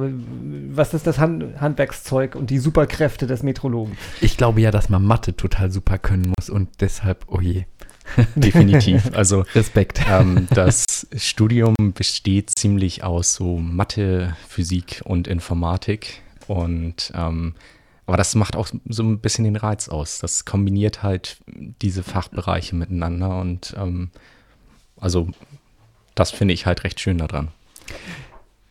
was 0.72 0.94
ist 0.94 1.08
das 1.08 1.20
Hand 1.20 1.60
Handwerkszeug 1.60 2.36
und 2.36 2.50
die 2.50 2.60
Superkräfte 2.60 3.28
des 3.28 3.44
Metrologen? 3.44 3.98
Ich 4.22 4.38
glaube 4.38 4.62
ja, 4.62 4.72
dass 4.72 4.90
man 4.90 5.04
Mathe 5.04 5.36
total 5.36 5.72
super 5.72 5.98
können 5.98 6.34
muss 6.38 6.50
und 6.50 6.70
deshalb, 6.82 7.26
oh 7.28 7.42
je, 7.42 7.66
Definitiv. 8.36 9.12
Also 9.14 9.46
Respekt. 9.54 10.02
ähm, 10.10 10.48
das 10.50 11.08
Studium 11.16 11.76
besteht 11.94 12.52
ziemlich 12.58 13.04
aus 13.04 13.36
so 13.36 13.58
Mathe, 13.58 14.36
Physik 14.48 15.02
und 15.06 15.28
Informatik. 15.28 16.22
Und 16.48 17.12
ähm, 17.14 17.54
aber 18.06 18.18
das 18.18 18.34
macht 18.34 18.56
auch 18.56 18.70
so 18.88 19.04
ein 19.04 19.20
bisschen 19.20 19.44
den 19.46 19.56
Reiz 19.56 19.88
aus. 19.88 20.20
Das 20.20 20.46
kombiniert 20.46 21.04
halt 21.04 21.38
diese 21.48 22.04
Fachbereiche 22.04 22.76
miteinander 22.76 23.40
und 23.40 23.76
ähm, 23.78 24.10
also 25.00 25.28
das 26.16 26.32
finde 26.32 26.54
ich 26.56 26.66
halt 26.66 26.84
recht 26.84 27.00
schön 27.00 27.20
daran. 27.20 27.50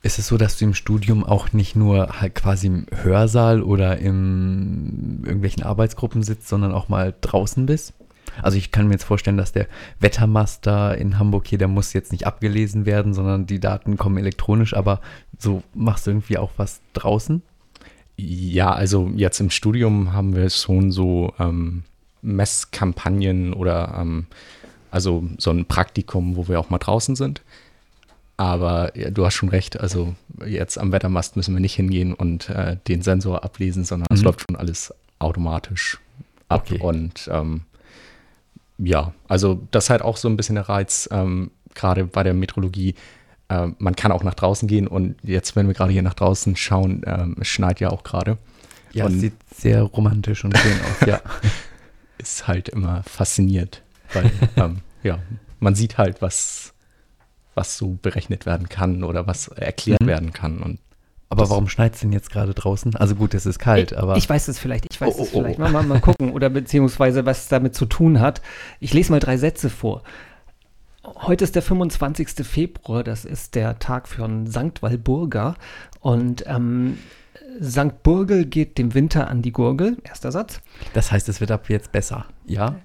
Ist 0.03 0.19
es 0.19 0.29
so, 0.29 0.37
dass 0.37 0.59
du 0.59 0.65
im 0.65 0.75
Studium 0.75 1.25
auch 1.25 1.53
nicht 1.53 1.75
nur 1.75 2.21
halt 2.21 2.35
quasi 2.37 2.69
im 2.69 2.87
Hörsaal 3.03 3.63
oder 3.63 3.99
in 3.99 5.23
irgendwelchen 5.25 5.65
Arbeitsgruppen 5.65 6.23
sitzt, 6.23 6.49
sondern 6.49 6.73
auch 6.73 6.89
mal 6.89 7.15
draußen 7.21 7.67
bist? 7.67 7.95
Also 8.43 8.57
ich 8.59 8.71
kann 8.71 8.87
mir 8.87 8.95
jetzt 8.95 9.05
vorstellen, 9.05 9.37
dass 9.37 9.53
der 9.53 9.67
Wettermaster 9.99 10.97
in 10.97 11.19
Hamburg 11.19 11.49
hier, 11.49 11.59
der 11.59 11.67
muss 11.67 11.93
jetzt 11.93 12.13
nicht 12.13 12.27
abgelesen 12.27 12.87
werden, 12.87 13.15
sondern 13.15 13.47
die 13.47 13.59
Daten 13.59 13.97
kommen 13.97 14.19
elektronisch, 14.19 14.75
aber 14.75 15.01
so 15.39 15.63
machst 15.75 16.07
du 16.07 16.13
irgendwie 16.13 16.39
auch 16.39 16.53
was 16.57 16.81
draußen? 16.93 17.43
Ja, 18.17 18.73
also 18.73 19.11
jetzt 19.15 19.41
im 19.41 19.51
Studium 19.51 20.13
haben 20.13 20.35
wir 20.35 20.51
schon 20.51 20.93
so 20.93 21.33
ähm, 21.39 21.85
Messkampagnen 22.23 23.53
oder 23.53 23.97
ähm, 24.01 24.27
also 24.91 25.25
so 25.39 25.51
ein 25.51 25.67
Praktikum, 25.67 26.37
wo 26.37 26.49
wir 26.49 26.59
auch 26.59 26.71
mal 26.71 26.79
draußen 26.79 27.17
sind. 27.17 27.43
Aber 28.39 28.97
ja, 28.97 29.11
du 29.11 29.27
hast 29.27 29.35
schon 29.35 29.49
recht, 29.51 29.79
also 29.81 30.15
jetzt 30.47 30.79
am 30.79 30.93
Wettermast 30.93 31.37
müssen 31.37 31.55
wir 31.55 31.61
nicht 31.61 31.75
hingehen 31.75 32.15
und 32.15 32.49
äh, 32.49 32.77
den 32.89 33.03
Sensor 33.03 33.45
ablesen, 33.45 33.85
sondern 33.85 34.07
es 34.11 34.21
Mhm. 34.21 34.25
läuft 34.27 34.45
schon 34.49 34.57
alles 34.57 34.95
automatisch 35.19 35.99
ab. 36.49 36.65
Okay. 36.71 36.79
Und 36.81 37.29
ähm, 37.33 37.63
ja, 38.79 39.13
also 39.27 39.61
das 39.73 39.85
ist 39.85 39.91
halt 39.91 40.03
auch 40.03 40.17
so 40.17 40.29
ein 40.29 40.37
bisschen 40.37 40.55
der 40.55 40.69
Reiz, 40.69 41.09
ähm, 41.13 41.51
gerade 41.75 42.05
bei 42.05 42.23
der 42.23 42.33
Metrologie. 42.35 42.95
Äh, 43.49 43.69
man 43.79 43.97
kann 43.97 44.13
auch 44.13 44.23
nach 44.23 44.35
draußen 44.35 44.69
gehen 44.69 44.87
und 44.87 45.17
jetzt, 45.25 45.57
wenn 45.57 45.67
wir 45.67 45.75
gerade 45.75 45.93
hier 45.93 46.03
nach 46.03 46.15
draußen 46.15 46.55
schauen, 46.55 47.03
ähm, 47.07 47.37
es 47.41 47.49
schneit 47.49 47.81
ja 47.81 47.91
auch 47.91 48.05
gerade. 48.05 48.39
Ja, 48.93 49.07
Und- 49.07 49.15
es 49.17 49.21
sieht 49.21 49.35
sehr 49.53 49.83
romantisch 49.83 50.45
und 50.45 50.57
schön 50.57 50.73
aus, 50.81 51.07
ja. 51.09 51.21
Ist 52.19 52.47
halt 52.47 52.69
immer 52.69 53.03
fasziniert, 53.05 53.83
weil 54.13 54.31
ähm, 54.57 54.79
ja, 55.03 55.19
man 55.61 55.75
sieht 55.75 55.99
halt, 55.99 56.23
was, 56.23 56.73
was 57.59 57.77
so 57.77 57.99
berechnet 58.01 58.47
werden 58.47 58.69
kann 58.71 59.05
oder 59.05 59.27
was 59.27 59.49
erklärt 59.49 60.01
Mhm. 60.03 60.07
werden 60.07 60.33
kann. 60.33 60.63
Und 60.63 60.79
Aber 61.29 61.51
warum 61.51 61.69
schneit 61.69 61.95
es 61.95 62.01
denn 62.01 62.13
jetzt 62.13 62.31
gerade 62.31 62.55
draußen? 62.55 62.97
Also 62.97 63.15
gut, 63.15 63.35
es 63.35 63.45
ist 63.45 63.59
kalt, 63.59 63.93
ich, 63.93 63.99
aber 63.99 64.17
ich 64.17 64.27
weiß 64.29 64.49
es 64.49 64.59
vielleicht, 64.59 64.87
ich 64.91 64.99
weiß 64.99 65.15
Oh, 65.19 65.23
es 65.23 65.29
oh, 65.35 65.39
oh. 65.39 65.41
vielleicht. 65.43 65.59
Mal, 65.59 65.71
mal, 65.71 65.83
mal 65.83 66.01
gucken 66.01 66.33
oder 66.33 66.49
beziehungsweise 66.49 67.27
was 67.27 67.43
es 67.43 67.49
damit 67.49 67.75
zu 67.75 67.85
tun 67.85 68.21
hat. 68.21 68.41
Ich 68.81 68.95
lese 68.95 69.11
mal 69.13 69.21
drei 69.21 69.37
Sätze 69.37 69.69
vor. 69.69 70.03
Heute 71.05 71.45
ist 71.45 71.55
der 71.55 71.63
25. 71.63 72.47
Februar, 72.47 73.03
das 73.05 73.25
ist 73.25 73.55
der 73.55 73.79
Tag 73.79 74.09
für 74.09 74.25
einen 74.25 74.47
Sankt 74.47 74.83
Walburga. 74.83 75.55
Und 76.01 76.45
ähm, 76.47 76.99
Sankt 77.61 78.03
Burgel 78.03 78.45
geht 78.45 78.79
dem 78.79 78.95
Winter 78.95 79.29
an 79.29 79.43
die 79.43 79.53
Gurgel, 79.53 79.97
erster 80.05 80.31
Satz. 80.33 80.61
das 80.95 81.11
heißt, 81.11 81.29
es 81.29 81.41
wird 81.41 81.51
ab 81.51 81.69
jetzt 81.69 81.93
besser. 81.93 82.27
Ja? 82.47 82.77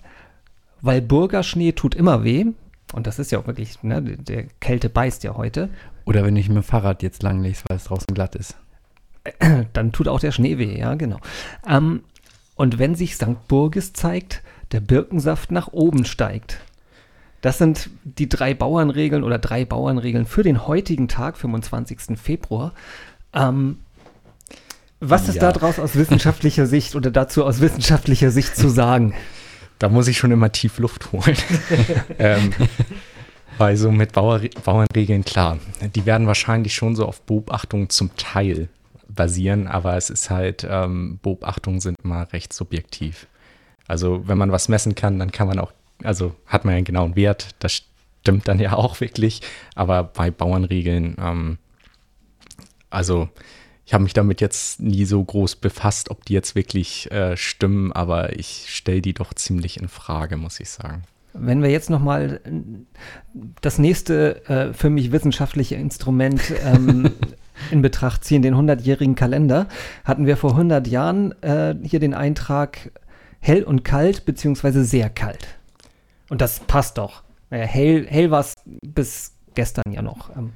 Walburga 0.81 1.43
Schnee 1.43 1.71
tut 1.73 1.95
immer 1.95 2.23
weh. 2.23 2.45
Und 2.93 3.07
das 3.07 3.19
ist 3.19 3.31
ja 3.31 3.39
auch 3.39 3.47
wirklich, 3.47 3.83
ne, 3.83 4.01
der 4.01 4.45
Kälte 4.61 4.87
beißt 4.89 5.23
ja 5.23 5.35
heute. 5.35 5.69
Oder 6.05 6.23
wenn 6.23 6.35
ich 6.35 6.47
mit 6.47 6.57
dem 6.57 6.63
Fahrrad 6.63 7.03
jetzt 7.03 7.23
lang 7.23 7.41
lege, 7.41 7.57
weil 7.67 7.77
es 7.77 7.85
draußen 7.85 8.13
glatt 8.13 8.35
ist. 8.35 8.55
dann 9.73 9.91
tut 9.91 10.07
auch 10.07 10.19
der 10.19 10.31
Schnee 10.31 10.57
weh, 10.57 10.77
ja, 10.77 10.95
genau. 10.95 11.17
Ähm, 11.67 12.03
und 12.55 12.79
wenn 12.79 12.95
sich 12.95 13.15
St. 13.15 13.47
Burgis 13.47 13.93
zeigt, 13.93 14.41
der 14.71 14.79
Birkensaft 14.79 15.51
nach 15.51 15.69
oben 15.71 16.05
steigt. 16.05 16.59
Das 17.41 17.57
sind 17.57 17.89
die 18.03 18.29
drei 18.29 18.53
Bauernregeln 18.53 19.23
oder 19.23 19.37
drei 19.37 19.65
Bauernregeln 19.65 20.25
für 20.25 20.43
den 20.43 20.65
heutigen 20.65 21.07
Tag, 21.07 21.37
25. 21.37 22.17
Februar. 22.17 22.73
Ähm, 23.33 23.79
was 24.99 25.27
ist 25.27 25.35
Ja. 25.35 25.51
daraus 25.51 25.79
aus 25.79 25.95
wissenschaftlicher 25.95 26.65
Sicht 26.65 26.95
oder 26.95 27.11
dazu 27.11 27.43
aus 27.43 27.59
wissenschaftlicher 27.59 28.31
Sicht 28.31 28.55
zu 28.55 28.69
sagen? 28.69 29.13
da 29.79 29.89
muss 29.89 30.07
ich 30.07 30.17
schon 30.17 30.31
immer 30.31 30.51
tief 30.51 30.79
Luft 30.79 31.11
holen. 31.11 31.37
ähm, 32.19 32.53
weil 33.57 33.77
so 33.77 33.91
mit 33.91 34.13
Bauer, 34.13 34.41
Bauernregeln, 34.63 35.23
klar, 35.23 35.59
die 35.95 36.05
werden 36.05 36.27
wahrscheinlich 36.27 36.73
schon 36.73 36.95
so 36.95 37.05
auf 37.05 37.21
Beobachtungen 37.21 37.89
zum 37.89 38.15
Teil 38.15 38.69
basieren, 39.07 39.67
aber 39.67 39.95
es 39.95 40.09
ist 40.09 40.29
halt, 40.29 40.65
ähm, 40.69 41.19
Beobachtungen 41.21 41.79
sind 41.79 41.97
immer 42.03 42.31
recht 42.33 42.53
subjektiv. 42.53 43.27
Also 43.87 44.27
wenn 44.27 44.37
man 44.37 44.51
was 44.51 44.69
messen 44.69 44.95
kann, 44.95 45.19
dann 45.19 45.31
kann 45.31 45.47
man 45.47 45.59
auch, 45.59 45.71
also 46.03 46.33
hat 46.47 46.65
man 46.65 46.73
ja 46.73 46.77
einen 46.77 46.85
genauen 46.85 47.15
Wert, 47.15 47.49
das 47.59 47.83
stimmt 48.21 48.47
dann 48.47 48.59
ja 48.59 48.73
auch 48.73 49.01
wirklich. 49.01 49.41
Aber 49.75 50.03
bei 50.03 50.31
Bauernregeln, 50.31 51.15
ähm, 51.19 51.57
also 52.89 53.29
ich 53.85 53.93
habe 53.93 54.03
mich 54.03 54.13
damit 54.13 54.39
jetzt 54.41 54.79
nie 54.79 55.05
so 55.05 55.23
groß 55.23 55.57
befasst, 55.57 56.09
ob 56.09 56.23
die 56.25 56.33
jetzt 56.33 56.55
wirklich 56.55 57.11
äh, 57.11 57.35
stimmen, 57.35 57.91
aber 57.91 58.37
ich 58.37 58.65
stelle 58.69 59.01
die 59.01 59.13
doch 59.13 59.33
ziemlich 59.33 59.79
in 59.79 59.89
Frage, 59.89 60.37
muss 60.37 60.59
ich 60.59 60.69
sagen. 60.69 61.03
Wenn 61.33 61.63
wir 61.63 61.69
jetzt 61.69 61.89
nochmal 61.89 62.39
das 63.61 63.79
nächste 63.79 64.47
äh, 64.47 64.73
für 64.73 64.89
mich 64.89 65.11
wissenschaftliche 65.11 65.75
Instrument 65.75 66.41
ähm, 66.63 67.11
in 67.71 67.81
Betracht 67.81 68.23
ziehen, 68.23 68.41
den 68.41 68.55
100-jährigen 68.55 69.15
Kalender, 69.15 69.67
hatten 70.05 70.27
wir 70.27 70.37
vor 70.37 70.51
100 70.51 70.87
Jahren 70.87 71.31
äh, 71.41 71.75
hier 71.83 71.99
den 71.99 72.13
Eintrag 72.13 72.91
hell 73.39 73.63
und 73.63 73.83
kalt, 73.83 74.25
beziehungsweise 74.25 74.85
sehr 74.85 75.09
kalt. 75.09 75.47
Und 76.29 76.39
das 76.39 76.59
passt 76.61 76.97
doch. 76.97 77.23
Naja, 77.49 77.65
hell 77.65 78.07
hell 78.07 78.31
war 78.31 78.39
es 78.39 78.53
bis 78.85 79.33
gestern 79.55 79.91
ja 79.91 80.01
noch. 80.01 80.35
Ähm, 80.35 80.53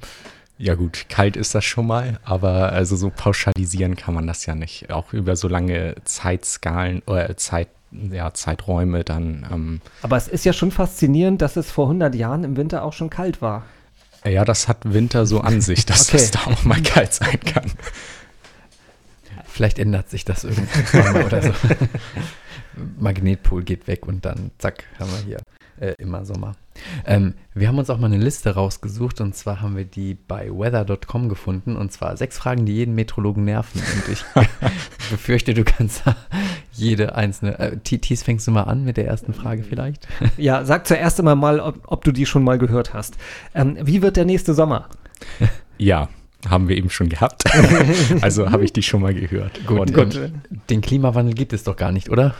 Ja 0.60 0.74
gut, 0.74 1.06
kalt 1.08 1.36
ist 1.36 1.54
das 1.54 1.64
schon 1.64 1.86
mal, 1.86 2.18
aber 2.24 2.72
also 2.72 2.96
so 2.96 3.10
pauschalisieren 3.14 3.94
kann 3.94 4.12
man 4.14 4.26
das 4.26 4.44
ja 4.46 4.56
nicht. 4.56 4.90
Auch 4.90 5.12
über 5.12 5.36
so 5.36 5.46
lange 5.46 5.94
Zeitskalen 6.04 7.00
oder 7.06 7.36
Zeit, 7.36 7.68
ja, 7.92 8.34
Zeiträume 8.34 9.04
dann. 9.04 9.46
Ähm, 9.52 9.80
aber 10.02 10.16
es 10.16 10.26
ist 10.26 10.44
ja 10.44 10.52
schon 10.52 10.72
faszinierend, 10.72 11.42
dass 11.42 11.54
es 11.56 11.70
vor 11.70 11.86
100 11.86 12.12
Jahren 12.16 12.42
im 12.42 12.56
Winter 12.56 12.82
auch 12.82 12.92
schon 12.92 13.08
kalt 13.08 13.40
war. 13.40 13.66
ja, 14.24 14.44
das 14.44 14.66
hat 14.66 14.78
Winter 14.92 15.26
so 15.26 15.40
an 15.42 15.60
sich, 15.60 15.86
dass 15.86 16.08
Okay. 16.12 16.16
es 16.16 16.30
da 16.32 16.40
auch 16.46 16.64
mal 16.64 16.82
kalt 16.82 17.14
sein 17.14 17.38
kann. 17.40 17.70
Vielleicht 19.46 19.78
ändert 19.78 20.10
sich 20.10 20.24
das 20.24 20.42
irgendwann 20.44 21.12
mal 21.12 21.24
oder 21.24 21.42
so. 21.42 21.52
Magnetpol 22.98 23.62
geht 23.62 23.86
weg 23.86 24.06
und 24.06 24.24
dann 24.24 24.50
zack, 24.58 24.84
haben 24.98 25.10
wir 25.10 25.18
hier 25.24 25.38
äh, 25.80 25.94
immer 25.98 26.24
Sommer. 26.24 26.52
Ähm, 27.04 27.34
wir 27.54 27.68
haben 27.68 27.78
uns 27.78 27.90
auch 27.90 27.98
mal 27.98 28.06
eine 28.06 28.18
Liste 28.22 28.54
rausgesucht 28.54 29.20
und 29.20 29.34
zwar 29.34 29.60
haben 29.60 29.76
wir 29.76 29.84
die 29.84 30.14
bei 30.14 30.48
weather.com 30.50 31.28
gefunden 31.28 31.76
und 31.76 31.92
zwar 31.92 32.16
sechs 32.16 32.38
Fragen, 32.38 32.66
die 32.66 32.74
jeden 32.74 32.94
Metrologen 32.94 33.44
nerven 33.44 33.80
und 33.80 34.12
ich 34.12 34.24
befürchte, 35.10 35.54
du 35.54 35.64
kannst 35.64 36.02
jede 36.72 37.14
einzelne. 37.16 37.58
Äh, 37.58 37.76
Titis, 37.78 38.22
fängst 38.22 38.46
du 38.46 38.52
mal 38.52 38.62
an 38.62 38.84
mit 38.84 38.96
der 38.96 39.06
ersten 39.06 39.32
Frage 39.32 39.62
vielleicht? 39.62 40.06
Ja, 40.36 40.64
sag 40.64 40.86
zuerst 40.86 41.18
einmal 41.18 41.34
mal, 41.36 41.58
ob, 41.58 41.80
ob 41.86 42.04
du 42.04 42.12
die 42.12 42.26
schon 42.26 42.44
mal 42.44 42.58
gehört 42.58 42.94
hast. 42.94 43.16
Ähm, 43.54 43.76
wie 43.80 44.02
wird 44.02 44.16
der 44.16 44.24
nächste 44.24 44.54
Sommer? 44.54 44.88
Ja, 45.78 46.08
haben 46.48 46.68
wir 46.68 46.76
eben 46.76 46.90
schon 46.90 47.08
gehabt. 47.08 47.44
also 48.20 48.50
habe 48.50 48.64
ich 48.64 48.72
die 48.72 48.82
schon 48.82 49.00
mal 49.02 49.14
gehört. 49.14 49.66
Gut, 49.66 49.80
Und, 49.80 49.94
gut. 49.94 50.16
ähm, 50.16 50.42
Den 50.70 50.80
Klimawandel 50.80 51.34
gibt 51.34 51.52
es 51.52 51.64
doch 51.64 51.76
gar 51.76 51.90
nicht, 51.90 52.08
oder? 52.10 52.34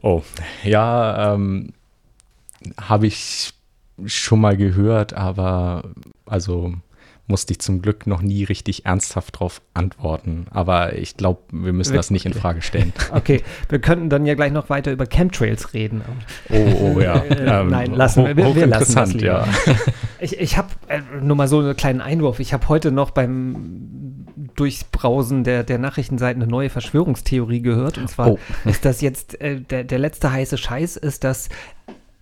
Oh, 0.00 0.22
ja, 0.62 1.34
ähm, 1.34 1.72
habe 2.80 3.06
ich 3.06 3.52
schon 4.06 4.40
mal 4.40 4.56
gehört, 4.56 5.12
aber 5.14 5.84
also 6.26 6.74
musste 7.26 7.52
ich 7.54 7.58
zum 7.60 7.80
Glück 7.80 8.06
noch 8.06 8.20
nie 8.20 8.44
richtig 8.44 8.84
ernsthaft 8.84 9.38
drauf 9.40 9.62
antworten. 9.72 10.46
Aber 10.50 10.94
ich 10.98 11.16
glaube, 11.16 11.40
wir 11.52 11.72
müssen 11.72 11.94
das 11.94 12.10
nicht 12.10 12.26
in 12.26 12.34
Frage 12.34 12.60
stellen. 12.60 12.92
Okay, 13.12 13.42
wir 13.70 13.78
könnten 13.78 14.10
dann 14.10 14.26
ja 14.26 14.34
gleich 14.34 14.52
noch 14.52 14.68
weiter 14.68 14.92
über 14.92 15.06
Chemtrails 15.06 15.72
reden. 15.72 16.02
Oh, 16.50 16.92
oh 16.96 17.00
ja. 17.00 17.14
Äh, 17.24 17.64
nein, 17.64 17.94
lassen 17.94 18.26
wir- 18.26 18.36
wir- 18.36 18.66
lassen 18.66 18.94
das 18.96 19.12
lieber. 19.14 19.24
ja. 19.26 19.48
Ich, 20.20 20.38
ich 20.38 20.56
habe 20.58 20.68
äh, 20.88 21.00
nur 21.22 21.36
mal 21.36 21.48
so 21.48 21.60
einen 21.60 21.76
kleinen 21.76 22.00
Einwurf. 22.02 22.40
Ich 22.40 22.52
habe 22.52 22.68
heute 22.68 22.90
noch 22.92 23.10
beim 23.10 24.26
Durchbrausen 24.56 25.44
der, 25.44 25.64
der 25.64 25.78
Nachrichtenseiten 25.78 26.42
eine 26.42 26.50
neue 26.50 26.68
Verschwörungstheorie 26.70 27.60
gehört. 27.62 27.96
Und 27.98 28.08
zwar 28.08 28.32
Oh. 28.32 28.38
ist 28.66 28.84
das 28.84 29.00
jetzt 29.00 29.40
äh, 29.40 29.60
der, 29.60 29.84
der 29.84 29.98
letzte 29.98 30.30
heiße 30.30 30.58
Scheiß, 30.58 30.96
ist, 30.96 31.24
dass 31.24 31.48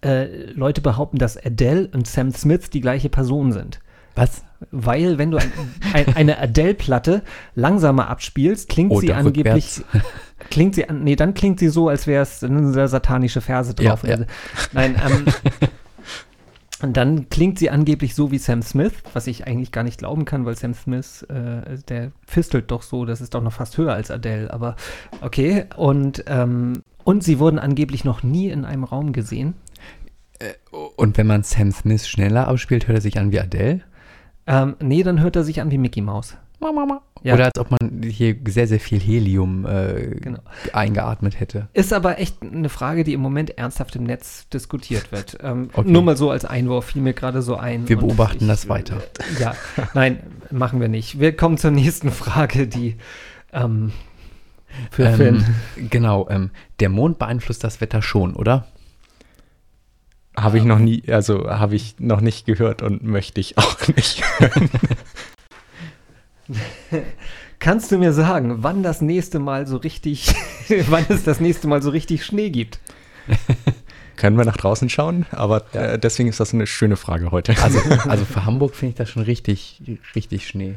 äh, 0.03 0.50
Leute 0.53 0.80
behaupten, 0.80 1.18
dass 1.18 1.36
Adele 1.36 1.88
und 1.92 2.07
Sam 2.07 2.32
Smith 2.32 2.70
die 2.70 2.80
gleiche 2.80 3.09
Person 3.09 3.53
sind. 3.53 3.80
Was? 4.14 4.44
Weil, 4.70 5.18
wenn 5.18 5.30
du 5.30 5.38
ein, 5.38 5.53
ein, 5.92 6.14
eine 6.14 6.38
Adele-Platte 6.38 7.22
langsamer 7.55 8.09
abspielst, 8.09 8.68
klingt 8.68 8.92
sie 8.98 9.09
Oder 9.09 9.16
angeblich. 9.16 9.82
Klingt 10.50 10.74
sie 10.74 10.88
an, 10.88 11.05
nee, 11.05 11.14
dann 11.14 11.34
klingt 11.34 11.61
sie 11.61 11.68
so, 11.68 11.88
als 11.88 12.09
wäre 12.09 12.22
es 12.22 12.40
da 12.40 12.88
satanische 12.88 13.40
Verse 13.40 13.74
Ja, 13.78 13.90
drauf. 13.90 14.03
ja. 14.03 14.11
Also, 14.11 14.24
nein, 14.72 15.00
ähm, 15.07 15.24
und 16.82 16.96
dann 16.96 17.28
klingt 17.28 17.61
sie 17.61 17.70
angeblich 17.70 18.16
so 18.16 18.32
wie 18.32 18.38
Sam 18.38 18.61
Smith, 18.61 18.92
was 19.12 19.28
ich 19.28 19.46
eigentlich 19.46 19.70
gar 19.70 19.84
nicht 19.84 19.98
glauben 19.98 20.24
kann, 20.24 20.44
weil 20.44 20.57
Sam 20.57 20.74
Smith, 20.74 21.22
äh, 21.28 21.78
der 21.88 22.11
fistelt 22.26 22.72
doch 22.72 22.82
so, 22.82 23.05
das 23.05 23.20
ist 23.20 23.34
doch 23.34 23.42
noch 23.42 23.53
fast 23.53 23.78
höher 23.78 23.92
als 23.94 24.11
Adele, 24.11 24.53
aber 24.53 24.74
okay. 25.20 25.66
Und, 25.76 26.24
ähm, 26.26 26.82
und 27.05 27.22
sie 27.22 27.38
wurden 27.38 27.61
angeblich 27.61 28.05
noch 28.05 28.24
nie 28.24 28.48
in 28.48 28.64
einem 28.64 28.82
Raum 28.82 29.12
gesehen. 29.12 29.55
Und 30.97 31.16
wenn 31.18 31.26
man 31.26 31.43
Sam 31.43 31.70
Smith 31.72 32.09
schneller 32.09 32.49
abspielt, 32.49 32.88
hört 32.88 32.99
er 32.99 33.03
sich 33.03 33.18
an 33.18 33.32
wie 33.32 33.40
Adele? 33.40 33.80
Ähm, 34.47 34.76
nee, 34.80 35.03
dann 35.03 35.20
hört 35.20 35.36
er 35.36 35.45
sich 35.45 35.61
an 35.61 35.70
wie 35.70 35.78
Mickey 35.78 36.01
Mouse. 36.01 36.36
Ja. 37.24 37.34
Oder 37.34 37.47
als 37.47 37.59
ob 37.59 37.70
man 37.72 38.03
hier 38.05 38.36
sehr, 38.47 38.68
sehr 38.68 38.78
viel 38.80 39.01
Helium 39.01 39.66
äh, 39.66 40.14
Genau. 40.20 40.38
eingeatmet 40.72 41.38
hätte. 41.40 41.68
Ist 41.72 41.93
aber 41.93 42.18
echt 42.20 42.40
eine 42.43 42.68
Frage, 42.68 43.03
die 43.03 43.12
im 43.14 43.20
Moment 43.20 43.59
ernsthaft 43.59 43.97
im 43.97 44.05
Netz 44.05 44.49
diskutiert 44.49 45.11
wird. 45.12 45.38
Ähm, 45.43 45.70
Okay. 45.72 45.90
Nur 45.90 46.03
mal 46.03 46.16
so 46.16 46.30
als 46.30 46.45
Einwurf 46.45 46.86
fiel 46.86 47.03
mir 47.03 47.14
gerade 47.14 47.43
so 47.43 47.57
ein. 47.57 47.88
Wir 47.88 47.97
beobachten 47.99 48.47
das 48.49 48.68
weiter. 48.68 48.97
äh, 49.38 49.40
Ja, 49.43 49.55
nein, 49.95 50.18
machen 50.51 50.80
wir 50.80 50.88
nicht. 50.88 51.18
Wir 51.18 51.36
kommen 51.36 51.59
zur 51.59 51.70
nächsten 51.72 52.11
Frage, 52.12 52.66
die 52.68 52.97
ähm, 53.53 53.93
für 54.90 55.05
Ähm, 55.07 55.14
Finn. 55.16 55.45
genau, 55.90 56.28
ähm, 56.30 56.51
der 56.80 56.88
Mond 56.90 57.18
beeinflusst 57.18 57.62
das 57.64 57.80
Wetter 57.80 58.03
schon, 58.03 58.34
oder? 58.34 58.66
Habe 60.37 60.59
ich 60.59 60.64
noch 60.64 60.78
nie, 60.78 61.03
also 61.09 61.51
habe 61.51 61.74
ich 61.76 61.97
noch 61.99 62.20
nicht 62.20 62.47
gehört 62.47 62.83
und 62.83 63.03
möchte 63.03 63.41
ich 63.41 63.59
auch 63.59 63.76
nicht. 63.97 64.22
Kannst 67.59 67.93
du 67.93 67.99
mir 67.99 68.12
sagen, 68.12 68.62
wann 68.62 68.83
das 68.83 69.01
nächste 69.01 69.39
Mal 69.39 69.66
so 69.66 69.76
richtig, 69.76 70.35
wann 70.89 71.05
es 71.09 71.22
das 71.24 71.39
nächste 71.39 71.68
Mal 71.68 71.83
so 71.83 71.91
richtig 71.91 72.24
Schnee 72.24 72.51
gibt? 72.51 72.80
Können 74.16 74.37
wir 74.37 74.45
nach 74.45 74.57
draußen 74.57 74.89
schauen? 74.89 75.26
Aber 75.33 75.64
äh, 75.74 75.99
deswegen 75.99 76.28
ist 76.28 76.41
das 76.41 76.55
eine 76.55 76.66
schöne 76.66 76.97
Frage 76.97 77.30
heute. 77.30 77.55
Also, 77.62 77.78
also 78.09 78.24
für 78.24 78.45
Hamburg 78.45 78.74
finde 78.74 78.91
ich 78.91 78.97
das 78.97 79.11
schon 79.11 79.22
richtig, 79.22 79.83
richtig 80.14 80.47
Schnee. 80.47 80.76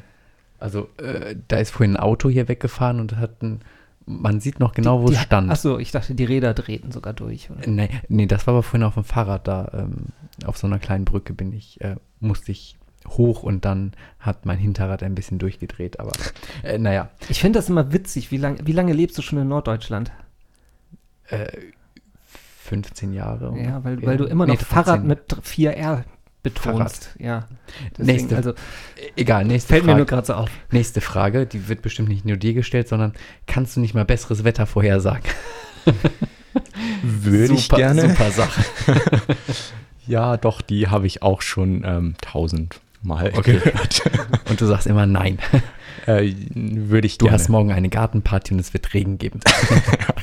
Also 0.60 0.90
äh, 0.98 1.36
da 1.48 1.58
ist 1.58 1.72
vorhin 1.72 1.96
ein 1.96 2.00
Auto 2.00 2.30
hier 2.30 2.48
weggefahren 2.48 3.00
und 3.00 3.18
hat 3.18 3.42
ein, 3.42 3.62
man 4.06 4.40
sieht 4.40 4.60
noch 4.60 4.74
genau, 4.74 5.02
wo 5.02 5.10
es 5.10 5.20
stand. 5.20 5.50
Achso, 5.52 5.78
ich 5.80 5.92
dachte, 5.92 6.14
die 6.16 6.26
Räder 6.26 6.54
drehten 6.54 6.92
sogar 6.92 7.14
durch. 7.14 7.50
Oder? 7.50 7.68
Nee, 7.68 7.90
nee, 8.08 8.26
das 8.28 8.46
war 8.48 8.54
aber 8.54 8.64
vorhin 8.64 8.84
auf 8.84 8.94
dem 8.96 9.04
Fahrrad 9.04 9.48
da. 9.48 9.72
Ähm, 9.74 10.08
auf 10.46 10.58
so 10.58 10.68
einer 10.68 10.80
kleinen 10.80 11.06
Brücke 11.06 11.34
bin 11.34 11.52
ich, 11.54 11.82
äh, 11.82 11.96
musste 12.20 12.52
ich 12.52 12.78
hoch 13.08 13.44
und 13.44 13.66
dann 13.66 13.94
hat 14.20 14.46
mein 14.46 14.58
Hinterrad 14.58 15.04
ein 15.04 15.16
bisschen 15.16 15.40
durchgedreht. 15.40 16.00
Aber 16.00 16.12
äh, 16.64 16.78
naja, 16.78 17.10
Ich 17.30 17.40
finde 17.42 17.60
das 17.60 17.70
immer 17.70 17.94
witzig. 17.94 18.32
Wie, 18.32 18.38
lang, 18.38 18.60
wie 18.66 18.72
lange 18.74 18.94
lebst 18.94 19.18
du 19.18 19.22
schon 19.22 19.40
in 19.40 19.48
Norddeutschland? 19.48 20.12
äh, 21.30 21.48
15 22.64 23.14
Jahre. 23.14 23.54
Ja, 23.60 23.84
weil, 23.84 24.04
weil 24.06 24.18
du 24.18 24.26
immer 24.26 24.46
Nee, 24.46 24.54
noch 24.54 24.62
Fahrrad 24.62 25.04
13. 25.04 25.08
mit 25.08 25.34
4R 25.34 26.04
betonst. 26.46 27.10
Ja. 27.20 27.48
Deswegen, 27.92 28.06
Nächste. 28.08 28.36
Also 28.38 28.54
Egal, 29.18 29.44
nächste 29.46 29.70
fällt 29.74 29.84
mir 29.84 29.92
Frage. 29.92 29.98
nur 30.00 30.06
gerade 30.06 30.28
so 30.28 30.34
auf. 30.36 30.50
Nächste 30.72 31.02
Frage, 31.02 31.46
die 31.46 31.68
wird 31.68 31.82
bestimmt 31.82 32.08
nicht 32.10 32.24
nur 32.26 32.38
dir 32.38 32.54
gestellt, 32.54 32.88
sondern 32.88 33.14
kannst 33.48 33.76
du 33.76 33.80
nicht 33.82 33.94
mal 33.94 34.06
besseres 34.06 34.44
Wetter 34.44 34.66
vorhersagen? 34.66 35.24
Würde 37.04 37.54
ich 37.54 37.64
Super- 37.64 37.78
gerne. 37.78 38.02
Super 38.10 38.32
Sache. 38.32 38.64
Ja, 40.08 40.38
doch, 40.38 40.62
die 40.62 40.88
habe 40.90 41.08
ich 41.08 41.24
auch 41.24 41.42
schon 41.42 41.84
ähm, 41.84 42.14
tausendmal 42.22 43.32
Okay. 43.36 43.54
gehört. 43.58 44.04
Und 44.50 44.62
du 44.62 44.68
sagst 44.68 44.86
immer 44.86 45.08
nein. 45.08 45.40
äh, 46.06 46.32
würde 46.54 47.08
ich 47.08 47.18
Du 47.18 47.26
gerne. 47.26 47.40
hast 47.40 47.50
morgen 47.50 47.72
eine 47.72 47.90
Gartenparty 47.90 48.54
und 48.54 48.60
es 48.60 48.72
wird 48.72 48.94
Regen 48.94 49.18
geben. 49.18 49.40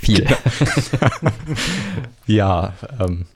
Viel. 0.01 0.25
ja, 2.29 2.75
ähm, 3.01 3.27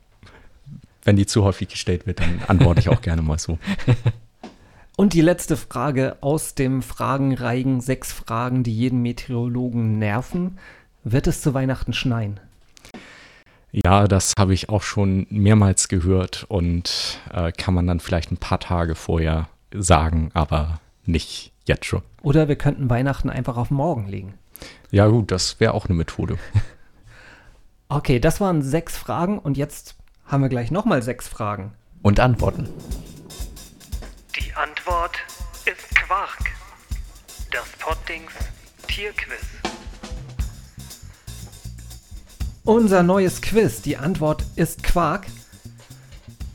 wenn 1.07 1.17
die 1.17 1.25
zu 1.25 1.45
häufig 1.45 1.69
gestellt 1.69 2.07
wird, 2.07 2.21
dann 2.21 2.43
antworte 2.49 2.81
ich 2.81 2.89
auch 2.89 3.01
gerne 3.01 3.23
mal 3.23 3.39
so. 3.39 3.59
Und 4.97 5.13
die 5.13 5.21
letzte 5.21 5.57
Frage 5.57 6.17
aus 6.21 6.55
dem 6.55 6.83
Fragenreigen, 6.83 7.81
sechs 7.81 8.13
Fragen, 8.13 8.63
die 8.63 8.75
jeden 8.75 9.03
Meteorologen 9.03 9.99
nerven. 9.99 10.59
Wird 11.05 11.27
es 11.27 11.43
zu 11.43 11.55
Weihnachten 11.55 11.93
schneien? 11.93 12.41
Ja, 13.73 14.09
das 14.09 14.33
habe 14.39 14.55
ich 14.55 14.69
auch 14.69 14.83
schon 14.83 15.27
mehrmals 15.29 15.89
gehört 15.89 16.47
und 16.49 17.21
äh, 17.33 17.53
kann 17.53 17.75
man 17.75 17.87
dann 17.87 18.01
vielleicht 18.01 18.33
ein 18.33 18.39
paar 18.39 18.59
Tage 18.59 18.95
vorher 18.95 19.49
sagen, 19.73 20.31
aber 20.33 20.81
nicht 21.05 21.53
jetzt 21.67 21.85
schon. 21.85 22.03
Oder 22.23 22.49
wir 22.49 22.57
könnten 22.57 22.89
Weihnachten 22.89 23.29
einfach 23.29 23.59
auf 23.59 23.71
morgen 23.71 24.09
legen. 24.09 24.35
Ja 24.91 25.07
gut, 25.09 25.31
das 25.31 25.61
wäre 25.61 25.75
auch 25.75 25.87
eine 25.87 25.95
Methode. 25.95 26.39
Okay, 27.89 28.19
das 28.19 28.41
waren 28.41 28.63
sechs 28.63 28.97
Fragen 28.97 29.39
und 29.39 29.57
jetzt 29.57 29.95
haben 30.27 30.43
wir 30.43 30.49
gleich 30.49 30.70
nochmal 30.70 31.03
sechs 31.03 31.29
Fragen. 31.29 31.72
Und 32.03 32.20
Antworten. 32.20 32.68
Die 34.39 34.53
Antwort 34.55 35.16
ist 35.64 35.95
Quark. 35.95 36.51
Das 37.51 37.66
Poddings 37.79 38.33
Tierquiz. 38.87 39.45
Unser 42.64 43.03
neues 43.03 43.43
Quiz, 43.43 43.83
die 43.83 43.97
Antwort 43.97 44.45
ist 44.57 44.83
Quark, 44.83 45.27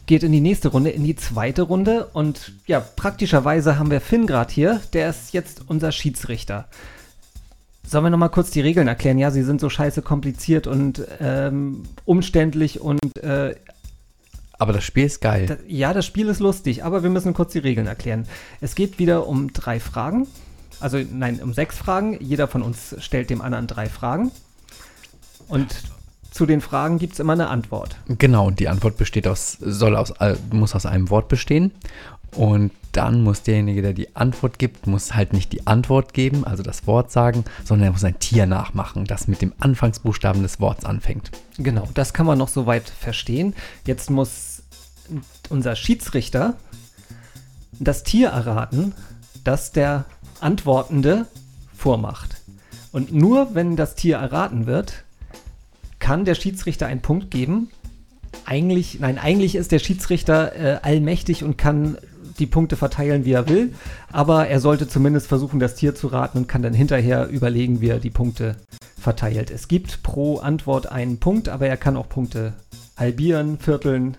geht 0.05 0.23
in 0.23 0.33
die 0.33 0.41
nächste 0.41 0.67
Runde, 0.67 0.89
in 0.89 1.05
die 1.05 1.15
zweite 1.15 1.61
Runde. 1.61 2.07
Und 2.07 2.53
ja, 2.67 2.81
praktischerweise 2.81 3.79
haben 3.79 3.91
wir 3.91 4.01
Finn 4.01 4.27
gerade 4.27 4.53
hier. 4.53 4.81
Der 4.91 5.09
ist 5.09 5.33
jetzt 5.33 5.63
unser 5.67 5.93
Schiedsrichter. 5.93 6.67
Sollen 7.91 8.05
wir 8.05 8.09
nochmal 8.09 8.29
kurz 8.29 8.51
die 8.51 8.61
Regeln 8.61 8.87
erklären? 8.87 9.17
Ja, 9.17 9.31
sie 9.31 9.43
sind 9.43 9.59
so 9.59 9.69
scheiße 9.69 10.01
kompliziert 10.01 10.65
und 10.65 11.05
ähm, 11.19 11.83
umständlich 12.05 12.79
und 12.79 13.17
äh, 13.21 13.53
Aber 14.57 14.71
das 14.71 14.85
Spiel 14.85 15.03
ist 15.03 15.19
geil. 15.19 15.45
da, 15.47 15.57
ja, 15.67 15.93
das 15.93 16.05
Spiel 16.05 16.29
ist 16.29 16.39
lustig, 16.39 16.85
aber 16.85 17.03
wir 17.03 17.09
müssen 17.09 17.33
kurz 17.33 17.51
die 17.51 17.59
Regeln 17.59 17.87
erklären. 17.87 18.29
Es 18.61 18.75
geht 18.75 18.97
wieder 18.97 19.27
um 19.27 19.51
drei 19.51 19.81
Fragen. 19.81 20.25
Also 20.79 20.99
nein, 21.11 21.41
um 21.43 21.51
sechs 21.51 21.77
Fragen. 21.77 22.17
Jeder 22.21 22.47
von 22.47 22.61
uns 22.61 22.95
stellt 22.99 23.29
dem 23.29 23.41
anderen 23.41 23.67
drei 23.67 23.89
Fragen. 23.89 24.31
Und 25.49 25.75
zu 26.31 26.45
den 26.45 26.61
Fragen 26.61 26.97
gibt 26.97 27.11
es 27.11 27.19
immer 27.19 27.33
eine 27.33 27.49
Antwort. 27.49 27.97
Genau, 28.07 28.47
und 28.47 28.61
die 28.61 28.69
Antwort 28.69 28.95
besteht 28.95 29.27
aus, 29.27 29.57
soll 29.59 29.97
aus, 29.97 30.11
äh, 30.11 30.37
muss 30.53 30.75
aus 30.75 30.85
einem 30.85 31.09
Wort 31.09 31.27
bestehen. 31.27 31.71
Und 32.37 32.71
dann 32.91 33.23
muss 33.23 33.43
derjenige, 33.43 33.81
der 33.81 33.93
die 33.93 34.15
Antwort 34.15 34.59
gibt, 34.59 34.87
muss 34.87 35.13
halt 35.13 35.33
nicht 35.33 35.53
die 35.53 35.67
Antwort 35.67 36.13
geben, 36.13 36.45
also 36.45 36.63
das 36.63 36.87
Wort 36.87 37.11
sagen, 37.11 37.45
sondern 37.63 37.89
er 37.89 37.91
muss 37.91 38.03
ein 38.03 38.19
Tier 38.19 38.45
nachmachen, 38.45 39.05
das 39.05 39.27
mit 39.27 39.41
dem 39.41 39.53
Anfangsbuchstaben 39.59 40.41
des 40.41 40.59
Wortes 40.59 40.85
anfängt. 40.85 41.31
Genau, 41.57 41.87
das 41.93 42.13
kann 42.13 42.25
man 42.25 42.37
noch 42.37 42.49
soweit 42.49 42.89
verstehen. 42.89 43.53
Jetzt 43.85 44.09
muss 44.09 44.63
unser 45.49 45.75
Schiedsrichter 45.75 46.55
das 47.79 48.03
Tier 48.03 48.29
erraten, 48.29 48.93
das 49.43 49.71
der 49.71 50.05
Antwortende 50.39 51.27
vormacht. 51.75 52.41
Und 52.91 53.13
nur 53.13 53.55
wenn 53.55 53.75
das 53.75 53.95
Tier 53.95 54.17
erraten 54.17 54.65
wird, 54.65 55.03
kann 55.99 56.25
der 56.25 56.35
Schiedsrichter 56.35 56.87
einen 56.87 57.01
Punkt 57.01 57.31
geben. 57.31 57.69
Eigentlich, 58.45 58.99
nein, 58.99 59.17
eigentlich 59.17 59.55
ist 59.55 59.71
der 59.71 59.79
Schiedsrichter 59.79 60.55
äh, 60.55 60.79
allmächtig 60.81 61.43
und 61.43 61.57
kann 61.57 61.97
die 62.39 62.45
Punkte 62.45 62.75
verteilen, 62.75 63.25
wie 63.25 63.33
er 63.33 63.47
will. 63.49 63.73
Aber 64.11 64.47
er 64.47 64.59
sollte 64.59 64.87
zumindest 64.87 65.27
versuchen, 65.27 65.59
das 65.59 65.75
Tier 65.75 65.95
zu 65.95 66.07
raten 66.07 66.39
und 66.39 66.47
kann 66.47 66.61
dann 66.61 66.73
hinterher 66.73 67.27
überlegen, 67.27 67.81
wie 67.81 67.89
er 67.89 67.99
die 67.99 68.09
Punkte 68.09 68.55
verteilt. 68.99 69.51
Es 69.51 69.67
gibt 69.67 70.03
pro 70.03 70.37
Antwort 70.37 70.91
einen 70.91 71.19
Punkt, 71.19 71.49
aber 71.49 71.67
er 71.67 71.77
kann 71.77 71.97
auch 71.97 72.09
Punkte 72.09 72.53
halbieren, 72.97 73.57
vierteln. 73.59 74.17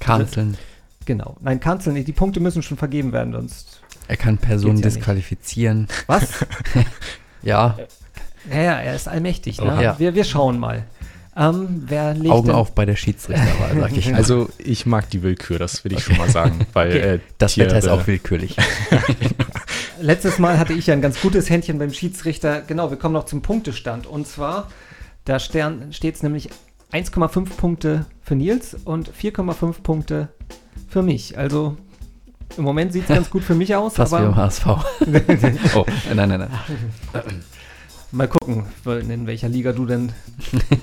Kanzeln. 0.00 0.56
Genau. 1.04 1.36
Nein, 1.40 1.60
canceln 1.60 1.94
nicht. 1.94 2.08
Die 2.08 2.12
Punkte 2.12 2.40
müssen 2.40 2.62
schon 2.62 2.76
vergeben 2.76 3.12
werden, 3.12 3.32
sonst. 3.32 3.80
Er 4.08 4.16
kann 4.16 4.38
Personen 4.38 4.78
ja 4.78 4.86
nicht. 4.86 4.96
disqualifizieren. 4.96 5.88
Was? 6.06 6.28
Ja, 7.40 7.76
ja, 8.50 8.62
ja, 8.62 8.72
er 8.80 8.94
ist 8.94 9.08
allmächtig. 9.08 9.60
Ne? 9.60 9.82
Ja. 9.82 9.98
Wir, 9.98 10.14
wir 10.14 10.24
schauen 10.24 10.58
mal. 10.58 10.84
Ähm, 11.38 11.84
wer 11.86 12.14
legt 12.14 12.30
Augen 12.34 12.48
denn- 12.48 12.56
auf 12.56 12.72
bei 12.74 12.84
der 12.84 12.96
Schiedsrichterwahl, 12.96 13.76
sag 13.80 13.96
ich. 13.96 14.12
Also 14.14 14.48
ich 14.58 14.86
mag 14.86 15.08
die 15.10 15.22
Willkür, 15.22 15.58
das 15.60 15.84
will 15.84 15.92
ich 15.92 16.02
schon 16.02 16.16
mal 16.16 16.28
sagen. 16.28 16.66
Weil 16.72 16.88
Okay. 16.88 16.98
äh, 16.98 17.18
Das 17.38 17.52
Tiere- 17.54 17.66
Wetter 17.68 17.78
ist 17.78 17.88
auch 17.88 18.06
willkürlich. 18.08 18.56
Letztes 20.00 20.38
Mal 20.38 20.58
hatte 20.58 20.72
ich 20.72 20.86
ja 20.86 20.94
ein 20.94 21.02
ganz 21.02 21.20
gutes 21.20 21.50
Händchen 21.50 21.78
beim 21.78 21.92
Schiedsrichter. 21.92 22.62
Genau, 22.62 22.90
wir 22.90 22.96
kommen 22.98 23.14
noch 23.14 23.26
zum 23.26 23.42
Punktestand. 23.42 24.06
Und 24.06 24.26
zwar, 24.26 24.68
da 25.24 25.38
steht 25.38 26.14
es 26.14 26.22
nämlich 26.22 26.50
1,5 26.92 27.50
Punkte 27.56 28.06
für 28.22 28.34
Nils 28.34 28.76
und 28.84 29.10
4,5 29.10 29.82
Punkte 29.82 30.28
für 30.88 31.02
mich. 31.02 31.36
Also 31.36 31.76
im 32.56 32.64
Moment 32.64 32.92
sieht 32.92 33.02
es 33.02 33.08
ganz 33.08 33.28
gut 33.30 33.42
für 33.44 33.54
mich 33.54 33.74
aus, 33.74 33.94
Fast 33.94 34.12
wie 34.12 34.16
beim 34.16 34.26
aber 34.34 34.36
HSV. 34.36 34.66
oh, 35.76 35.84
nein, 36.14 36.28
nein, 36.28 36.28
nein. 36.28 36.50
Mal 38.12 38.28
gucken, 38.28 38.64
in 38.84 39.26
welcher 39.26 39.48
Liga 39.48 39.72
du 39.72 39.86
denn 39.86 40.12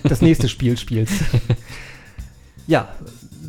das 0.04 0.22
nächste 0.22 0.50
Spiel 0.50 0.78
spielst. 0.78 1.14
Ja, 2.68 2.90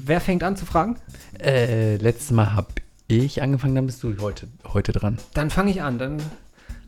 wer 0.05 0.21
fängt 0.21 0.43
an 0.43 0.57
zu 0.57 0.67
fragen? 0.67 0.97
Äh, 1.41 1.97
letztes 1.97 2.33
Mal 2.33 2.53
habe 2.53 2.69
ich 3.09 3.41
angefangen, 3.41 3.75
dann 3.75 3.87
bist 3.87 4.03
du 4.03 4.15
heute, 4.21 4.47
heute 4.65 4.93
dran. 4.93 5.19
Dann 5.33 5.49
fange 5.49 5.71
ich 5.71 5.81
an. 5.81 5.99
Dann 5.99 6.23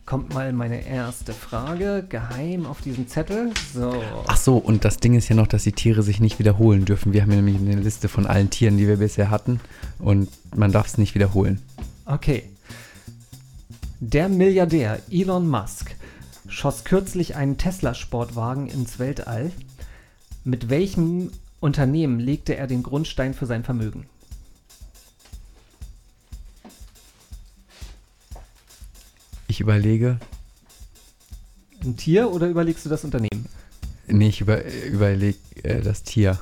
kommt 0.05 0.35
mal 0.35 0.53
meine 0.53 0.87
erste 0.87 1.33
Frage. 1.33 2.05
Geheim 2.07 2.67
auf 2.67 2.83
diesen 2.83 3.09
Zettel. 3.09 3.53
So. 3.73 4.03
Ach 4.27 4.37
so, 4.37 4.59
und 4.59 4.85
das 4.85 4.99
Ding 4.99 5.15
ist 5.15 5.29
ja 5.29 5.37
noch, 5.37 5.47
dass 5.47 5.63
die 5.63 5.73
Tiere 5.73 6.03
sich 6.03 6.21
nicht 6.21 6.39
wiederholen 6.39 6.85
dürfen. 6.85 7.15
Wir 7.15 7.23
haben 7.23 7.31
ja 7.31 7.37
nämlich 7.41 7.57
eine 7.57 7.81
Liste 7.81 8.09
von 8.09 8.27
allen 8.27 8.51
Tieren, 8.51 8.77
die 8.77 8.87
wir 8.87 8.99
bisher 8.99 9.31
hatten. 9.31 9.61
Und 9.99 10.29
man 10.55 10.71
darf 10.71 10.87
es 10.87 10.99
nicht 10.99 11.15
wiederholen. 11.15 11.63
Okay. 12.05 12.45
Der 14.01 14.29
Milliardär 14.29 15.01
Elon 15.11 15.49
Musk 15.49 15.95
schoss 16.49 16.85
kürzlich 16.85 17.37
einen 17.37 17.59
Tesla-Sportwagen 17.59 18.69
ins 18.69 18.99
Weltall. 18.99 19.53
Mit 20.45 20.69
welchem 20.71 21.31
Unternehmen 21.61 22.19
legte 22.21 22.57
er 22.57 22.67
den 22.67 22.83
Grundstein 22.83 23.35
für 23.35 23.47
sein 23.47 23.65
Vermögen? 23.65 24.07
Ich 29.47 29.61
überlege, 29.61 30.19
Ein 31.83 31.97
Tier 31.97 32.31
oder 32.31 32.49
überlegst 32.49 32.85
du 32.85 32.89
das 32.91 33.05
Unternehmen? 33.05 33.47
nee, 34.07 34.29
ich 34.29 34.41
über, 34.41 34.65
überlege 34.65 35.39
äh, 35.63 35.81
das 35.81 36.03
Tier. 36.03 36.39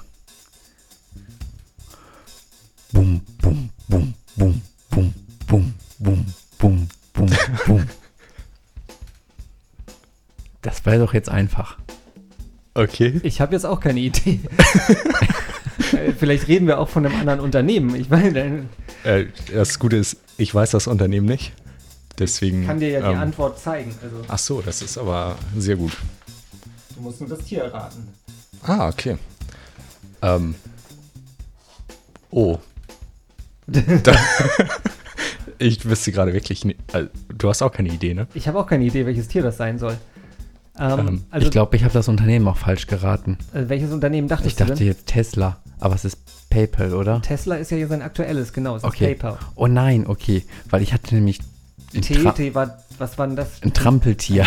Bum, 2.93 3.21
bum, 3.39 3.71
bum, 3.89 4.15
bum, 4.37 4.63
bum, 4.91 5.15
bum, 5.47 5.75
bum, 5.99 6.27
bum, 6.59 6.89
bum, 7.13 7.31
bum. 7.67 7.87
Das 10.67 10.85
war 10.85 10.99
doch 10.99 11.15
jetzt 11.15 11.29
einfach. 11.29 11.79
Okay. 12.75 13.21
Ich 13.23 13.41
habe 13.41 13.55
jetzt 13.55 13.65
auch 13.65 13.81
keine 13.81 14.01
Idee. 14.01 14.41
Äh, 15.93 16.15
Vielleicht 16.19 16.49
reden 16.49 16.67
wir 16.67 16.81
auch 16.81 16.89
von 16.89 17.07
einem 17.07 17.15
anderen 17.21 17.39
Unternehmen. 17.39 17.95
Ich 17.95 18.09
meine, 18.11 18.65
Äh, 19.05 19.27
das 19.55 19.79
Gute 19.79 19.97
ist, 19.97 20.17
ich 20.37 20.53
weiß 20.53 20.73
das 20.73 20.89
Unternehmen 20.89 21.27
nicht. 21.27 21.53
Deswegen. 22.19 22.63
ich 22.63 22.67
kann 22.67 22.81
dir 22.81 22.89
ja 22.89 23.01
die 23.09 23.15
ähm, 23.15 23.21
Antwort 23.21 23.61
zeigen. 23.61 23.95
Also, 24.03 24.17
Ach 24.27 24.39
so, 24.39 24.63
das 24.63 24.83
ist 24.83 24.99
aber 24.99 25.37
sehr 25.57 25.77
gut. 25.77 25.93
du 26.97 27.03
musst 27.03 27.21
nur 27.21 27.29
das 27.29 27.39
Tier 27.41 27.65
erraten. 27.65 28.09
Ah, 28.63 28.89
okay. 28.89 29.17
Ähm. 30.23 30.57
Oh. 32.31 32.59
da, 33.67 34.13
ich 35.59 35.85
wüsste 35.89 36.11
gerade 36.11 36.33
wirklich 36.33 36.65
nicht. 36.65 36.81
Äh, 36.95 37.07
du 37.29 37.49
hast 37.49 37.63
auch 37.63 37.71
keine 37.71 37.91
Idee, 37.91 38.15
ne? 38.15 38.27
Ich 38.35 38.49
habe 38.49 38.59
auch 38.59 38.67
keine 38.67 38.85
Idee, 38.85 39.07
welches 39.07 39.29
Tier 39.29 39.43
das 39.43 39.57
sein 39.57 39.79
soll. 39.79 39.99
Ähm, 40.79 40.99
Ähm, 41.09 41.25
also, 41.31 41.47
ich 41.47 41.51
glaube, 41.53 41.77
ich 41.77 41.85
habe 41.85 41.95
das 41.95 42.09
Unternehmen 42.09 42.47
auch 42.49 42.57
falsch 42.59 42.87
geraten. 42.87 43.39
äh, 43.55 43.65
welches 43.69 43.93
Unternehmen 43.93 44.29
dachtest 44.29 44.49
Ich 44.51 44.57
dachte 44.57 44.73
du 44.73 44.79
denn? 44.79 44.87
jetzt 44.89 45.07
Tesla, 45.07 45.57
aber 45.81 45.95
es 45.95 46.05
ist 46.05 46.19
PayPal, 46.51 46.95
oder? 46.95 47.23
Tesla 47.23 47.57
ist 47.57 47.71
ja 47.71 47.77
hier 47.77 47.89
sein 47.89 48.03
aktuelles, 48.03 48.53
genau, 48.53 48.77
es 48.77 48.85
Okay. 48.85 49.13
ist 49.13 49.19
PayPal. 49.21 49.39
Oh 49.55 49.67
nein, 49.67 50.07
okay, 50.07 50.45
weil 50.71 50.83
ich 50.83 50.93
hatte 50.93 51.15
nämlich 51.15 51.41
ein, 51.95 52.03
T, 52.03 52.15
Tra 52.15 52.33
T 52.33 52.55
war, 52.55 52.79
was 52.99 53.17
war 53.19 53.27
denn 53.27 53.37
das? 53.37 53.63
ein 53.63 53.73
Trampeltier. 53.73 54.47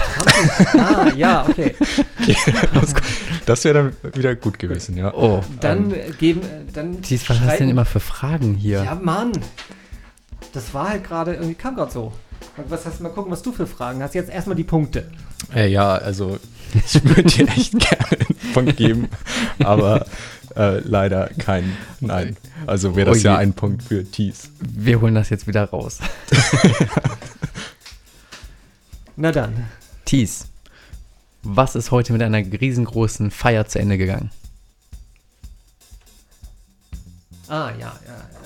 ah, 0.77 1.07
ja, 1.15 1.45
okay. 1.47 1.75
Das 3.45 3.63
wäre 3.63 3.91
dann 4.01 4.13
wieder 4.13 4.36
gut 4.36 4.59
gewesen, 4.59 4.95
ja. 4.97 5.13
Oh, 5.13 5.41
Dann 5.59 5.91
äh, 5.91 6.11
geben, 6.19 6.41
dann 6.73 7.01
Thies, 7.01 7.27
was 7.30 7.39
hast 7.39 7.53
du 7.55 7.57
denn 7.59 7.69
immer 7.69 7.86
für 7.86 7.99
Fragen 7.99 8.53
hier? 8.53 8.84
Ja, 8.84 8.95
Mann. 8.95 9.32
Das 10.53 10.73
war 10.73 10.89
halt 10.89 11.03
gerade 11.03 11.34
irgendwie, 11.34 11.55
kam 11.55 11.75
gerade 11.75 11.91
so. 11.91 12.11
Was 12.67 12.86
hast 12.86 12.99
mal 13.01 13.09
gucken, 13.09 13.32
was 13.32 13.41
du 13.41 13.51
für 13.51 13.67
Fragen 13.67 14.01
hast. 14.03 14.13
Jetzt 14.15 14.30
erstmal 14.30 14.55
die 14.55 14.63
Punkte. 14.63 15.09
Äh, 15.54 15.68
ja, 15.70 15.95
also 15.95 16.39
ich 16.74 17.04
würde 17.04 17.24
dir 17.24 17.47
echt 17.47 17.72
gerne 17.80 18.08
einen 18.12 18.54
Punkt 18.54 18.78
geben, 18.78 19.10
aber 19.60 20.06
äh, 20.56 20.80
leider 20.80 21.30
kein 21.38 21.76
Nein. 22.00 22.38
Also 22.66 22.95
wäre 22.95 23.12
das 23.12 23.20
Oh 23.20 23.22
ja 23.22 23.38
ein 23.38 23.54
Punkt 23.54 23.84
für 23.84 24.04
Tees. 24.04 24.52
Wir 24.60 25.02
holen 25.02 25.16
das 25.16 25.30
jetzt 25.30 25.47
wieder 25.47 25.66
raus. 25.66 26.00
Na 29.16 29.32
dann. 29.32 29.66
Thies, 30.06 30.47
was 31.43 31.76
ist 31.76 31.91
heute 31.91 32.14
mit 32.14 32.22
einer 32.22 32.39
riesengroßen 32.39 33.32
Feier 33.32 33.68
zu 33.68 33.80
Ende 33.80 33.97
gegangen? 33.97 34.32
Ah, 37.47 37.72
ja, 37.72 37.78
ja. 37.80 37.93
Ähm, 38.38 38.38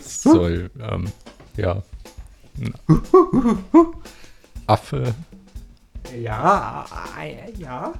Soll, 0.00 0.70
ähm, 0.80 1.08
ja. 1.56 1.82
Affe. 4.66 5.14
ja, 6.16 6.86
äh, 7.20 7.52
ja. 7.58 7.92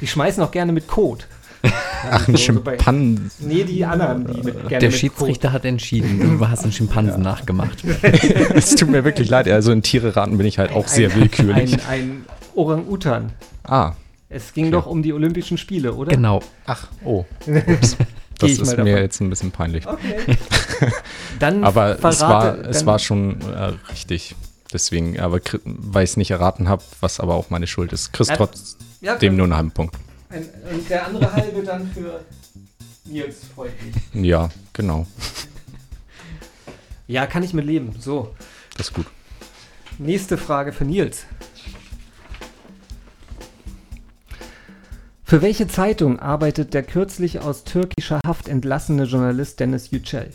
Die 0.00 0.06
schmeißen 0.06 0.42
auch 0.42 0.50
gerne 0.52 0.72
mit 0.72 0.86
Code. 0.86 1.24
Ach, 1.62 2.20
ein 2.20 2.26
so- 2.26 2.32
so 2.32 2.38
Schimpansen. 2.38 3.30
Nee, 3.40 3.64
die 3.64 3.84
anderen, 3.84 4.26
die 4.26 4.42
mit, 4.42 4.54
gerne 4.68 4.68
Der 4.78 4.90
mit 4.90 4.94
Schiedsrichter 4.94 5.52
hat 5.52 5.64
entschieden, 5.64 6.38
du 6.38 6.48
hast 6.48 6.62
einen 6.62 6.72
Schimpansen 6.72 7.22
nachgemacht. 7.22 7.82
Es 8.54 8.74
tut 8.76 8.88
mir 8.90 9.04
wirklich 9.04 9.28
leid. 9.28 9.48
Also 9.48 9.72
in 9.72 9.82
Tiere 9.82 10.14
raten 10.16 10.38
bin 10.38 10.46
ich 10.46 10.58
halt 10.58 10.72
auch 10.72 10.86
sehr 10.88 11.10
ein, 11.10 11.20
willkürlich. 11.20 11.74
Ein, 11.74 11.80
ein 11.90 12.24
Orang-Utan. 12.54 13.32
Ah, 13.64 13.92
Es 14.28 14.52
ging 14.54 14.70
doch 14.70 14.86
um 14.86 15.02
die 15.02 15.12
Olympischen 15.12 15.58
Spiele, 15.58 15.94
oder? 15.94 16.10
Genau. 16.12 16.40
ach, 16.66 16.86
oh. 17.04 17.24
Das 18.40 18.52
ist 18.52 18.60
mir 18.60 18.76
davon. 18.76 18.86
jetzt 18.86 19.20
ein 19.20 19.30
bisschen 19.30 19.50
peinlich. 19.50 19.84
Okay. 19.84 20.36
Dann 21.40 21.64
Aber 21.64 21.94
es 21.94 22.00
verrate- 22.00 22.18
war, 22.62 22.68
es 22.68 22.86
war 22.86 23.00
schon 23.00 23.40
äh, 23.52 23.72
richtig. 23.90 24.36
Deswegen, 24.72 25.18
aber 25.18 25.40
weil 25.64 26.04
ich 26.04 26.10
es 26.10 26.16
nicht 26.16 26.30
erraten 26.30 26.68
habe, 26.68 26.82
was 27.00 27.18
aber 27.18 27.34
auch 27.34 27.50
meine 27.50 27.66
Schuld 27.66 27.92
ist, 27.92 28.12
kriegst 28.12 28.30
Ja, 28.30 28.36
trotzdem 28.36 28.78
ja, 29.00 29.30
nur 29.30 29.44
einen 29.44 29.56
halben 29.56 29.70
Punkt. 29.72 29.96
Ein, 30.30 30.48
und 30.72 30.88
der 30.90 31.06
andere 31.06 31.32
halbe 31.32 31.62
dann 31.62 31.90
für 31.90 32.20
Nils, 33.04 33.44
freut 33.54 33.72
mich. 33.82 33.94
Ja, 34.26 34.50
genau. 34.72 35.06
Ja, 37.06 37.26
kann 37.26 37.42
ich 37.42 37.54
mit 37.54 37.64
leben. 37.64 37.94
So, 37.98 38.34
Das 38.76 38.88
ist 38.88 38.94
gut. 38.94 39.06
nächste 39.98 40.36
Frage 40.36 40.72
für 40.72 40.84
Nils. 40.84 41.24
Für 45.24 45.40
welche 45.42 45.68
Zeitung 45.68 46.18
arbeitet 46.18 46.72
der 46.74 46.82
kürzlich 46.82 47.40
aus 47.40 47.64
türkischer 47.64 48.20
Haft 48.26 48.48
entlassene 48.48 49.04
Journalist 49.04 49.60
Dennis 49.60 49.90
Yücel? 49.90 50.30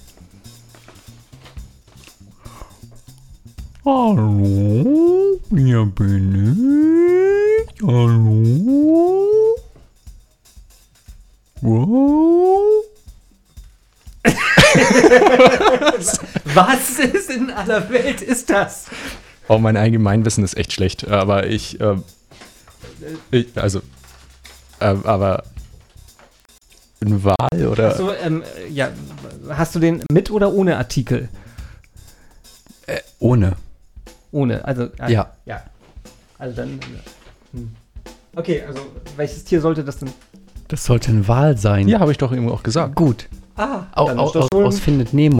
Hallo, 3.85 5.39
hier 5.49 5.85
bin 5.85 6.55
ich. 7.75 7.81
Hallo. 7.85 9.27
Wow. 11.63 12.83
Was 16.43 16.99
ist 16.99 17.29
in 17.29 17.51
aller 17.51 17.89
Welt 17.89 18.21
ist 18.21 18.49
das? 18.49 18.87
Oh, 19.47 19.57
mein 19.57 19.77
Allgemeinwissen 19.77 20.43
ist 20.43 20.57
echt 20.57 20.73
schlecht, 20.73 21.07
aber 21.07 21.47
ich, 21.47 21.79
äh, 21.79 21.95
ich 23.31 23.47
also, 23.55 23.79
äh, 24.81 24.93
aber 25.03 25.43
eine 26.99 27.23
Wahl 27.23 27.67
oder? 27.67 27.95
So, 27.95 28.11
ähm, 28.13 28.43
ja, 28.69 28.89
hast 29.49 29.73
du 29.75 29.79
den 29.79 30.03
mit 30.11 30.31
oder 30.31 30.51
ohne 30.53 30.77
Artikel? 30.77 31.29
Ohne. 33.19 33.55
Ohne, 34.31 34.65
also 34.65 34.89
äh, 34.99 35.11
Ja. 35.13 35.31
ja. 35.45 35.63
Also 36.37 36.57
dann. 36.57 36.79
äh, 36.79 37.57
hm. 37.57 37.75
Okay, 38.35 38.63
also 38.67 38.81
welches 39.15 39.45
Tier 39.45 39.61
sollte 39.61 39.83
das 39.83 39.97
denn? 39.97 40.11
Das 40.73 40.85
sollte 40.85 41.11
ein 41.11 41.27
Wal 41.27 41.55
sein. 41.55 41.87
Ja, 41.87 41.99
habe 41.99 42.11
ich 42.11 42.17
doch 42.17 42.33
eben 42.33 42.49
auch 42.49 42.63
gesagt. 42.63 42.95
Gut. 42.95 43.29
Ah, 43.55 43.83
Au, 43.93 44.07
dann 44.07 44.17
au, 44.17 44.25
ist 44.25 44.33
das 44.33 44.47
aus, 44.51 44.65
aus 44.65 44.79
Findet 44.79 45.13
Nemo. 45.13 45.37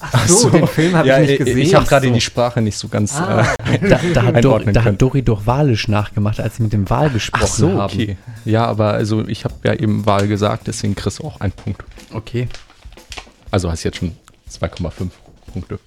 Ach 0.00 0.26
so, 0.26 0.48
den 0.48 0.66
Film 0.66 0.96
habe 0.96 1.06
ja, 1.06 1.20
ich 1.20 1.28
nicht 1.28 1.38
gesehen. 1.38 1.58
Ich 1.58 1.74
habe 1.74 1.84
gerade 1.84 2.06
Ach 2.06 2.08
so. 2.08 2.14
die 2.14 2.20
Sprache 2.22 2.62
nicht 2.62 2.78
so 2.78 2.88
ganz. 2.88 3.14
Ah. 3.14 3.54
Äh, 3.70 3.86
Da, 3.86 4.00
da, 4.14 4.22
hat, 4.22 4.42
Dor, 4.42 4.54
Einordnen 4.54 4.72
da 4.72 4.84
hat 4.84 5.02
Dori 5.02 5.20
doch 5.20 5.46
Walisch 5.46 5.88
nachgemacht, 5.88 6.40
als 6.40 6.56
sie 6.56 6.62
mit 6.62 6.72
dem 6.72 6.88
Wal 6.88 7.10
gesprochen 7.10 7.44
ach 7.44 7.54
so, 7.54 7.68
haben. 7.72 7.92
okay. 7.92 8.16
Ja, 8.46 8.64
aber 8.64 8.94
also 8.94 9.28
ich 9.28 9.44
habe 9.44 9.52
ja 9.64 9.74
eben 9.74 10.06
Wahl 10.06 10.28
gesagt, 10.28 10.66
deswegen 10.66 10.94
kriegst 10.94 11.18
du 11.18 11.24
auch 11.24 11.40
einen 11.42 11.52
Punkt. 11.52 11.84
Okay. 12.14 12.48
Also 13.50 13.70
hast 13.70 13.82
jetzt 13.82 13.98
schon 13.98 14.12
2,5 14.50 15.10
Punkte. 15.52 15.78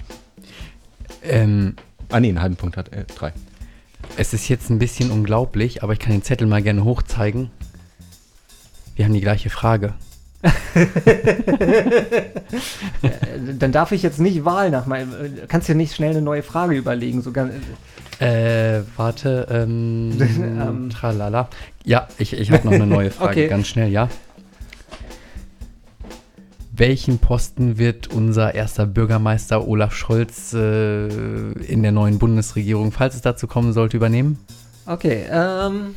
Ähm, 1.23 1.73
Ah 2.11 2.19
nee, 2.19 2.29
einen 2.29 2.41
halben 2.43 2.57
Punkt 2.57 2.77
hat 2.77 2.89
er. 2.93 3.05
drei. 3.05 3.33
es 4.17 4.33
ist 4.35 4.47
jetzt 4.49 4.69
ein 4.69 4.77
bisschen 4.77 5.09
unglaublich, 5.09 5.81
aber 5.81 5.93
ich 5.93 5.99
kann 5.99 6.11
den 6.11 6.21
Zettel 6.21 6.45
mal 6.45 6.61
gerne 6.61 6.83
hochzeigen. 6.83 7.49
Wir 8.97 9.05
haben 9.05 9.13
die 9.13 9.21
gleiche 9.21 9.49
Frage. 9.49 9.93
Äh, 10.43 10.81
Dann 13.59 13.71
darf 13.71 13.91
ich 13.91 14.01
jetzt 14.03 14.19
nicht 14.19 14.43
Wahl 14.45 14.69
nach 14.71 14.85
meinem. 14.85 15.11
äh, 15.13 15.29
Kannst 15.47 15.67
dir 15.69 15.75
nicht 15.75 15.95
schnell 15.95 16.11
eine 16.11 16.21
neue 16.21 16.43
Frage 16.43 16.75
überlegen. 16.75 17.21
So 17.21 17.31
ganz, 17.31 17.53
Äh, 18.19 18.81
warte, 18.95 19.47
ähm, 19.49 20.17
Ähm. 20.19 20.89
tralala. 20.89 21.47
Ja, 21.85 22.07
ich, 22.17 22.33
ich 22.33 22.51
habe 22.51 22.65
noch 22.65 22.73
eine 22.73 22.87
neue 22.87 23.11
Frage, 23.17 23.31
Okay. 23.31 23.47
ganz 23.47 23.67
schnell, 23.67 23.89
ja. 23.91 24.09
Welchen 26.71 27.17
Posten 27.19 27.77
wird 27.79 28.07
unser 28.07 28.53
erster 28.53 28.85
Bürgermeister 28.85 29.67
Olaf 29.67 29.93
Scholz 29.95 30.53
äh, 30.53 31.07
in 31.63 31.81
der 31.81 31.91
neuen 31.91 32.19
Bundesregierung, 32.19 32.91
falls 32.91 33.15
es 33.15 33.21
dazu 33.21 33.47
kommen 33.47 33.73
sollte, 33.73 33.97
übernehmen? 33.97 34.39
okay, 34.85 35.25
ähm. 35.31 35.95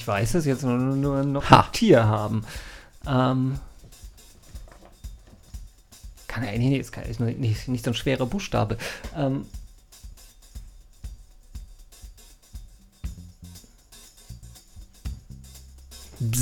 Ich 0.00 0.08
weiß 0.08 0.32
es 0.36 0.46
jetzt 0.46 0.62
nur, 0.62 0.78
nur 0.78 1.22
noch 1.24 1.50
Ha. 1.50 1.60
ein 1.60 1.72
Tier 1.72 2.06
haben. 2.06 2.42
Ähm. 3.06 3.60
Kann 6.26 6.42
er, 6.42 6.56
nee, 6.56 6.70
nee, 6.70 6.78
ist, 6.78 6.90
kein, 6.90 7.04
ist 7.04 7.20
nicht, 7.20 7.68
nicht 7.68 7.84
so 7.84 7.90
ein 7.90 7.94
schwerer 7.94 8.24
Buchstabe. 8.24 8.78
Ähm, 9.14 9.44
Okay. 16.22 16.40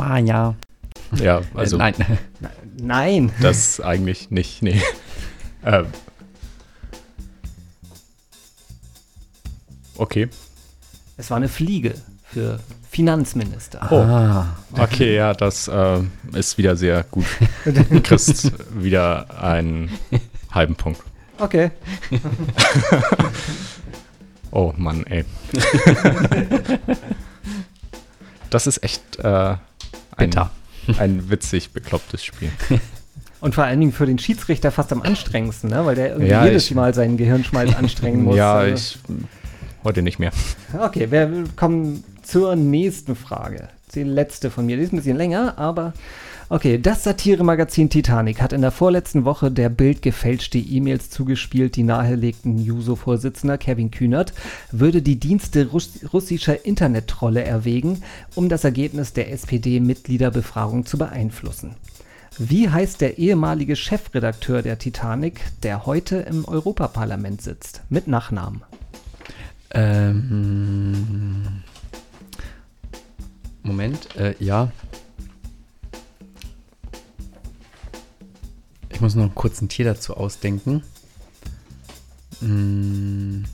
Maja. 0.00 0.54
Ja, 1.16 1.42
also 1.54 1.76
äh, 1.76 1.78
nein. 1.78 2.18
nein. 2.80 3.32
das 3.40 3.80
eigentlich 3.80 4.30
nicht. 4.30 4.62
Nee. 4.62 4.80
ähm. 5.64 5.86
Okay. 9.96 10.28
Es 11.16 11.30
war 11.30 11.36
eine 11.36 11.48
Fliege 11.48 11.94
für 12.24 12.60
Finanzminister. 12.90 13.86
Oh. 13.90 13.96
Ah, 13.96 14.56
Okay, 14.72 15.16
ja, 15.16 15.34
das 15.34 15.68
äh, 15.68 15.98
ist 16.32 16.56
wieder 16.56 16.76
sehr 16.76 17.04
gut. 17.10 17.26
Du 17.64 18.00
kriegst 18.00 18.52
wieder 18.82 19.42
einen 19.42 19.90
halben 20.50 20.76
Punkt. 20.76 21.02
Okay. 21.38 21.70
Oh 24.52 24.74
Mann, 24.76 25.04
ey. 25.06 25.24
das 28.50 28.66
ist 28.66 28.82
echt 28.82 29.16
äh, 29.20 29.54
Bitter. 30.16 30.50
ein 30.98 31.30
witzig 31.30 31.72
beklopptes 31.72 32.24
Spiel. 32.24 32.50
Und 33.40 33.54
vor 33.54 33.64
allen 33.64 33.80
Dingen 33.80 33.92
für 33.92 34.04
den 34.06 34.18
Schiedsrichter 34.18 34.70
fast 34.70 34.92
am 34.92 35.00
anstrengendsten, 35.02 35.70
ne? 35.70 35.86
weil 35.86 35.94
der 35.94 36.08
irgendwie 36.10 36.30
Ja, 36.30 36.44
jedes 36.44 36.66
ich- 36.66 36.74
Mal 36.74 36.92
seinen 36.92 37.16
Gehirnschmalz 37.16 37.74
anstrengen 37.74 38.22
muss. 38.24 38.36
ja, 38.36 38.54
Also- 38.54 38.74
ich 38.74 38.98
heute 39.82 40.02
nicht 40.02 40.18
mehr. 40.18 40.30
Okay, 40.78 41.10
wir 41.10 41.44
kommen 41.56 42.04
zur 42.22 42.54
nächsten 42.56 43.16
Frage. 43.16 43.68
Die 43.94 44.02
letzte 44.02 44.50
von 44.50 44.66
mir. 44.66 44.76
Die 44.76 44.82
ist 44.82 44.92
ein 44.92 44.96
bisschen 44.96 45.16
länger, 45.16 45.54
aber 45.58 45.94
okay. 46.50 46.78
Das 46.78 47.04
Satiremagazin 47.04 47.88
Titanic 47.88 48.42
hat 48.42 48.52
in 48.52 48.60
der 48.60 48.70
vorletzten 48.70 49.24
Woche 49.24 49.50
der 49.50 49.70
Bild 49.70 50.02
gefälschte 50.02 50.58
E-Mails 50.58 51.08
zugespielt, 51.08 51.76
die 51.76 51.82
nahelegten 51.82 52.58
Juso-Vorsitzender 52.58 53.56
Kevin 53.56 53.90
Kühnert 53.90 54.34
würde 54.70 55.00
die 55.00 55.18
Dienste 55.18 55.68
Russ 55.68 56.00
russischer 56.12 56.64
Internettrolle 56.66 57.42
erwägen, 57.42 58.02
um 58.34 58.48
das 58.48 58.64
Ergebnis 58.64 59.12
der 59.14 59.32
SPD-Mitgliederbefragung 59.32 60.84
zu 60.84 60.98
beeinflussen. 60.98 61.76
Wie 62.38 62.68
heißt 62.68 63.00
der 63.00 63.18
ehemalige 63.18 63.76
Chefredakteur 63.76 64.62
der 64.62 64.78
Titanic, 64.78 65.40
der 65.62 65.86
heute 65.86 66.16
im 66.16 66.44
Europaparlament 66.46 67.42
sitzt? 67.42 67.82
Mit 67.88 68.06
Nachnamen. 68.06 68.62
ähm, 69.74 71.62
Moment, 73.62 74.16
äh, 74.16 74.34
ja. 74.38 74.70
Ich 79.00 79.02
muss 79.02 79.14
noch 79.14 79.34
kurz 79.34 79.62
ein 79.62 79.70
Tier 79.70 79.86
dazu 79.86 80.14
ausdenken. 80.14 80.82
Mm. 82.42 83.44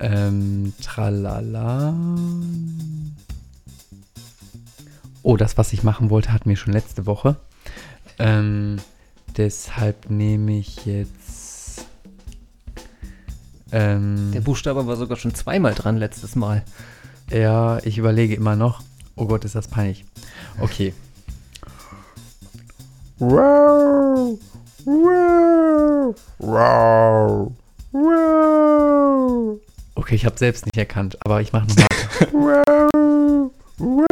Ähm, 0.00 0.74
tralala. 0.82 1.94
Oh, 5.22 5.38
das, 5.38 5.56
was 5.56 5.72
ich 5.72 5.82
machen 5.82 6.10
wollte, 6.10 6.30
hatten 6.30 6.50
wir 6.50 6.58
schon 6.58 6.74
letzte 6.74 7.06
Woche. 7.06 7.36
Ähm, 8.18 8.76
deshalb 9.34 10.10
nehme 10.10 10.58
ich 10.58 10.84
jetzt. 10.84 11.86
Ähm, 13.72 14.30
Der 14.34 14.42
Buchstabe 14.42 14.86
war 14.86 14.96
sogar 14.96 15.16
schon 15.16 15.34
zweimal 15.34 15.72
dran 15.72 15.96
letztes 15.96 16.36
Mal. 16.36 16.62
ja, 17.30 17.78
ich 17.78 17.96
überlege 17.96 18.34
immer 18.34 18.56
noch. 18.56 18.82
Oh 19.16 19.24
Gott, 19.24 19.46
ist 19.46 19.54
das 19.54 19.68
peinlich. 19.68 20.04
Okay. 20.60 20.92
Wow, 23.26 24.38
wow, 24.84 26.14
wow, 26.38 27.52
wow. 27.92 29.60
Okay, 29.94 30.14
ich 30.14 30.26
habe 30.26 30.38
selbst 30.38 30.66
nicht 30.66 30.76
erkannt, 30.76 31.16
aber 31.24 31.40
ich 31.40 31.52
mache 31.52 31.66
nochmal. 31.66 31.86
wow, 32.32 33.50
wow. 33.78 34.04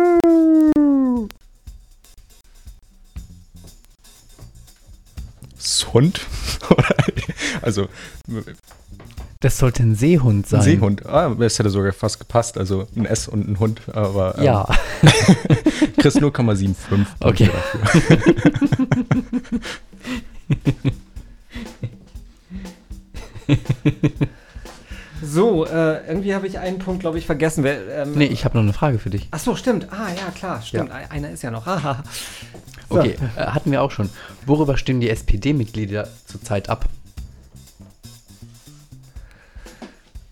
Hund? 5.93 6.21
also, 7.63 7.89
Das 9.43 9.59
sollte 9.59 9.83
ein 9.83 9.95
Seehund 9.95 10.47
sein. 10.49 10.61
Ein 10.61 10.65
Seehund. 10.65 11.05
Ah, 11.07 11.35
es 11.41 11.59
hätte 11.59 11.69
sogar 11.69 11.93
fast 11.93 12.19
gepasst. 12.19 12.57
Also 12.57 12.87
ein 12.97 13.05
S 13.05 13.29
und 13.29 13.49
ein 13.49 13.59
Hund. 13.59 13.83
Aber 13.93 14.37
ähm, 14.39 14.45
Ja. 14.45 14.69
Chris 15.99 16.17
0,75. 16.17 16.75
Okay. 17.21 17.51
So, 25.25 25.65
äh, 25.67 26.05
irgendwie 26.09 26.35
habe 26.35 26.49
ich 26.49 26.59
einen 26.59 26.79
Punkt, 26.81 27.01
glaube 27.01 27.17
ich, 27.17 27.27
vergessen. 27.27 27.63
Wer, 27.63 28.03
ähm, 28.03 28.13
Nee, 28.15 28.25
ich 28.25 28.45
habe 28.45 28.57
noch 28.59 28.65
eine 28.65 28.73
Frage 28.73 28.99
für 28.99 29.09
dich. 29.09 29.29
Ach 29.31 29.39
so, 29.39 29.55
stimmt. 29.55 29.87
Ah, 29.93 30.09
ja, 30.09 30.31
klar, 30.35 30.61
stimmt. 30.63 30.91
Ein- 30.91 31.09
Einer 31.13 31.31
ist 31.31 31.43
ja 31.43 31.53
noch. 31.53 31.65
Haha. 31.65 32.03
So. 32.91 32.99
Okay, 32.99 33.15
äh, 33.37 33.47
hatten 33.47 33.71
wir 33.71 33.83
auch 33.83 33.93
schon. 33.93 34.11
Worüber 34.47 34.77
stimmen 34.77 35.01
die 35.01 35.09
SPD-Mitglieder 35.11 36.09
zurzeit 36.27 36.69
ab? 36.69 36.87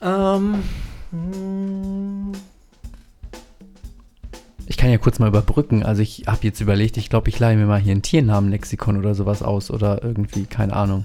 Ähm, 0.03 0.63
hm, 1.11 2.33
Ich 4.67 4.77
kann 4.77 4.91
ja 4.91 4.99
kurz 4.99 5.19
mal 5.19 5.29
überbrücken. 5.29 5.83
Also 5.83 6.01
ich 6.03 6.25
habe 6.27 6.39
jetzt 6.43 6.61
überlegt, 6.61 6.97
ich 6.97 7.11
glaube, 7.11 7.29
ich 7.29 7.39
leihe 7.39 7.57
mir 7.57 7.67
mal 7.67 7.81
hier 7.81 7.93
ein 7.95 8.03
Tiernamenlexikon 8.03 8.97
oder 8.97 9.15
sowas 9.15 9.43
aus 9.43 9.71
oder 9.71 10.03
irgendwie, 10.03 10.45
keine 10.45 10.75
Ahnung. 10.75 11.05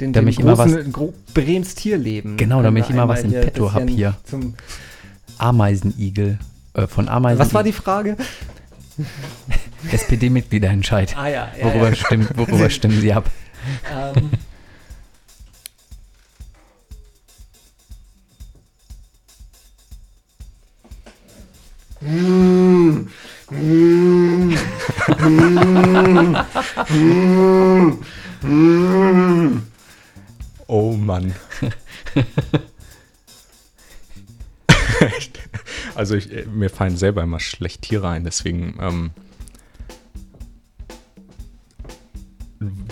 den, 0.00 0.12
Damit 0.12 0.34
den 0.34 0.40
ich 0.40 0.40
immer 0.40 0.56
großen, 0.56 0.92
gro 0.92 1.14
Brems 1.34 1.74
Tierleben. 1.76 2.36
Genau, 2.36 2.62
damit 2.62 2.84
ich 2.84 2.90
immer 2.90 3.08
was 3.08 3.22
im 3.22 3.30
Petto 3.30 3.72
hab 3.72 3.82
bisschen 3.82 3.96
hier. 3.96 4.16
Zum, 4.24 4.54
Ameisenigel. 5.38 6.38
Äh, 6.74 6.86
von 6.86 7.08
Ameisen. 7.08 7.38
was 7.38 7.54
war 7.54 7.62
die 7.62 7.72
Frage? 7.72 8.16
SPD-Mitgliederentscheid? 9.92 11.16
Ah 11.16 11.28
ja, 11.28 11.48
ja, 11.58 11.64
Worüber, 11.64 11.88
ja. 11.90 11.94
Stimmen, 11.94 12.28
worüber 12.34 12.70
stimmen 12.70 13.00
sie 13.00 13.12
ab? 13.12 13.30
ähm, 13.94 14.30
Oh 30.66 30.92
Mann. 30.92 31.34
also 35.94 36.16
ich, 36.16 36.30
äh, 36.32 36.44
mir 36.44 36.68
fallen 36.68 36.98
selber 36.98 37.22
immer 37.22 37.40
schlecht 37.40 37.82
Tiere 37.82 38.08
ein, 38.08 38.24
deswegen. 38.24 38.76
Ähm, 38.80 39.10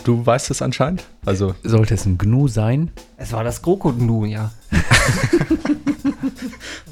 du 0.05 0.25
weißt 0.25 0.51
es 0.51 0.63
anscheinend? 0.63 1.05
Also 1.25 1.55
Sollte 1.63 1.95
es 1.95 2.07
ein 2.07 2.19
Gnu 2.19 2.49
sein? 2.49 2.91
es 3.17 3.33
war 3.33 3.45
das 3.45 3.63
Krokodnu, 3.63 4.25
ja. 4.27 4.53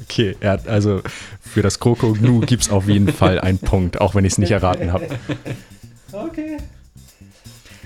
okay, 0.03 0.35
hat 0.43 0.67
also 0.67 1.01
für 1.39 1.61
das 1.61 1.79
Kroko 1.79 2.13
Gnu 2.13 2.41
gibt 2.41 2.63
es 2.63 2.69
auf 2.69 2.87
jeden 2.87 3.11
Fall 3.11 3.39
einen 3.39 3.59
Punkt, 3.59 4.01
auch 4.01 4.15
wenn 4.15 4.25
ich 4.25 4.33
es 4.33 4.37
nicht 4.37 4.51
erraten 4.51 4.91
habe. 4.91 5.07
Okay. 6.11 6.57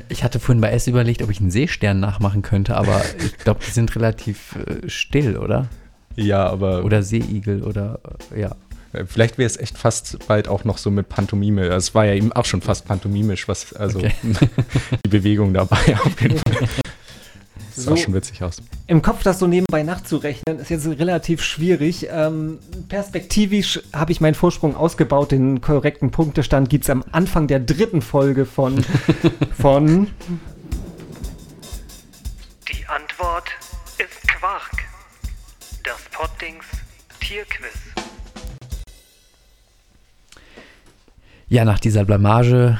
Ich 0.10 0.24
hatte 0.24 0.40
vorhin 0.40 0.62
bei 0.62 0.70
S 0.72 0.88
überlegt, 0.88 1.22
ob 1.22 1.30
ich 1.30 1.40
einen 1.40 1.52
Seestern 1.52 2.00
nachmachen 2.00 2.42
könnte, 2.42 2.76
aber 2.78 3.02
ich 3.24 3.38
glaube, 3.38 3.60
die 3.66 3.72
sind 3.72 3.96
relativ 3.96 4.56
äh, 4.56 4.88
still, 4.90 5.38
oder? 5.38 5.68
Ja, 6.16 6.48
aber 6.48 6.84
Oder 6.84 7.04
Seeigel 7.04 7.64
oder 7.64 8.00
äh, 8.34 8.42
ja. 8.42 8.56
Äh, 8.98 9.06
vielleicht 9.06 9.38
wäre 9.38 9.48
es 9.48 9.58
echt 9.58 9.78
fast 9.78 10.18
bald 10.28 10.48
auch 10.48 10.64
noch 10.64 10.78
so 10.78 10.91
mit 10.91 11.10
Pantomime. 11.10 11.68
Es 11.68 11.93
war 11.95 12.06
ja 12.06 12.14
eben 12.14 12.32
auch 12.34 12.45
schon 12.45 12.62
fast 12.62 12.86
pantomimisch, 12.86 13.48
was 13.48 13.74
also 13.74 14.00
Okay. 14.00 14.14
die 15.06 15.10
Bewegung 15.10 15.54
dabei 15.54 15.78
auf 16.04 16.22
jeden 16.22 16.38
Fall. 16.50 16.68
Das 17.76 17.86
sah 17.86 17.91
So. 17.91 17.98
schon 17.98 18.14
witzig 18.16 18.41
aus. 18.43 18.58
Im 18.88 19.02
Kopf 19.04 19.22
das 19.24 19.38
so 19.39 19.45
nebenbei 19.48 19.84
nachzurechnen, 19.84 20.58
ist 20.60 20.70
jetzt 20.70 20.88
relativ 20.88 21.43
schwierig. 21.43 22.08
Ähm, 22.12 22.58
perspektivisch 22.89 23.80
habe 23.93 24.12
ich 24.12 24.20
meinen 24.20 24.34
Vorsprung 24.34 24.76
ausgebaut. 24.76 25.32
Den 25.32 25.62
korrekten 25.62 26.10
Punktestand 26.10 26.70
gibt 26.70 26.86
es 26.86 26.89
am 26.89 27.04
Anfang 27.12 27.48
der 27.48 27.60
dritten 27.60 28.02
Folge 28.02 28.45
von, 28.45 28.84
von 29.60 30.08
Die 32.68 32.86
Antwort 32.88 33.50
ist 34.00 34.28
Quark. 34.28 34.72
Das 35.84 35.98
Pottings 36.12 36.66
Tierquiz. 37.20 37.74
Ja, 41.50 41.64
nach 41.64 41.80
dieser 41.80 42.04
Blamage 42.04 42.78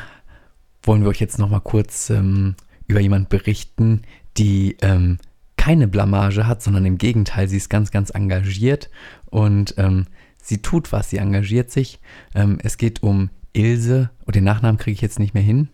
wollen 0.82 1.02
wir 1.02 1.10
euch 1.10 1.22
jetzt 1.22 1.40
noch 1.40 1.50
mal 1.50 1.62
kurz 1.62 2.10
ähm, 2.10 2.56
über 2.88 3.00
jemand 3.00 3.30
berichten, 3.30 4.02
die 4.38 4.76
ähm, 4.82 5.20
keine 5.56 5.88
Blamage 5.88 6.48
hat, 6.48 6.62
sondern 6.62 6.86
im 6.86 6.98
Gegenteil, 6.98 7.48
sie 7.48 7.58
ist 7.58 7.70
ganz, 7.70 7.92
ganz 7.92 8.10
engagiert 8.10 8.90
und 9.26 9.76
ähm, 9.78 10.08
sie 10.42 10.62
tut 10.62 10.92
was, 10.92 11.10
sie 11.10 11.18
engagiert 11.18 11.72
sich. 11.72 12.02
Ähm, 12.36 12.58
es 12.62 12.78
geht 12.78 13.04
um 13.04 13.30
Ilse, 13.54 14.10
und 14.26 14.36
den 14.36 14.44
Nachnamen 14.44 14.78
kriege 14.78 14.94
ich 14.94 15.02
jetzt 15.02 15.20
nicht 15.20 15.34
mehr 15.34 15.44
hin, 15.44 15.70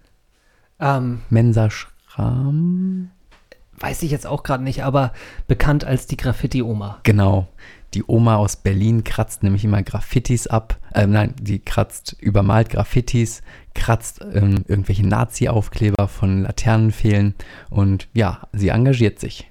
ähm, 0.80 1.22
Mensa 1.32 1.72
Schram. 1.72 3.10
weiß 3.80 4.04
ich 4.04 4.12
jetzt 4.12 4.28
auch 4.28 4.44
gerade 4.44 4.64
nicht, 4.64 4.84
aber 4.84 5.14
bekannt 5.48 5.84
als 5.84 6.06
die 6.06 6.18
Graffiti-Oma. 6.18 7.00
Genau. 7.04 7.48
Die 7.94 8.04
Oma 8.06 8.38
aus 8.38 8.56
Berlin 8.56 9.04
kratzt 9.04 9.44
nämlich 9.44 9.64
immer 9.64 9.84
Graffitis 9.84 10.48
ab. 10.48 10.78
Ähm, 10.96 11.12
nein, 11.12 11.34
die 11.39 11.60
kratzt, 11.60 12.16
übermalt 12.20 12.70
Graffitis, 12.70 13.41
kratzt 13.76 14.22
ähm, 14.34 14.64
irgendwelche 14.68 15.08
Nazi-Aufkleber 15.08 16.08
von 16.08 16.44
Laternenpfählen 16.44 17.36
und 17.70 18.08
ja, 18.14 18.48
sie 18.52 18.70
engagiert 18.70 19.20
sich. 19.20 19.50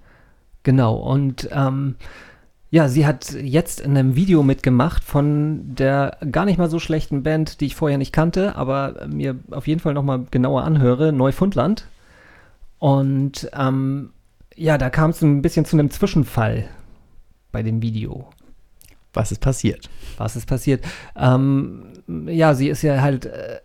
Genau, 0.62 0.94
und 0.94 1.48
ähm, 1.52 1.96
ja, 2.70 2.88
sie 2.88 3.06
hat 3.06 3.32
jetzt 3.32 3.80
in 3.80 3.96
einem 3.96 4.16
Video 4.16 4.42
mitgemacht 4.42 5.04
von 5.04 5.74
der 5.74 6.16
gar 6.30 6.44
nicht 6.44 6.58
mal 6.58 6.70
so 6.70 6.78
schlechten 6.78 7.22
Band, 7.22 7.60
die 7.60 7.66
ich 7.66 7.76
vorher 7.76 7.98
nicht 7.98 8.12
kannte, 8.12 8.56
aber 8.56 9.06
mir 9.08 9.36
auf 9.50 9.66
jeden 9.66 9.80
Fall 9.80 9.94
nochmal 9.94 10.24
genauer 10.30 10.64
anhöre, 10.64 11.12
Neufundland. 11.12 11.86
Und 12.78 13.50
ähm, 13.56 14.10
ja, 14.56 14.78
da 14.78 14.90
kam 14.90 15.10
es 15.10 15.20
ein 15.22 15.42
bisschen 15.42 15.64
zu 15.64 15.76
einem 15.76 15.90
Zwischenfall 15.90 16.68
bei 17.52 17.62
dem 17.62 17.82
Video. 17.82 18.28
Was 19.12 19.30
ist 19.30 19.40
passiert? 19.40 19.90
Was 20.16 20.36
ist 20.36 20.46
passiert? 20.46 20.84
Ähm, 21.16 21.84
ja, 22.26 22.54
sie 22.54 22.68
ist 22.68 22.82
ja 22.82 23.02
halt 23.02 23.26
äh, 23.26 23.60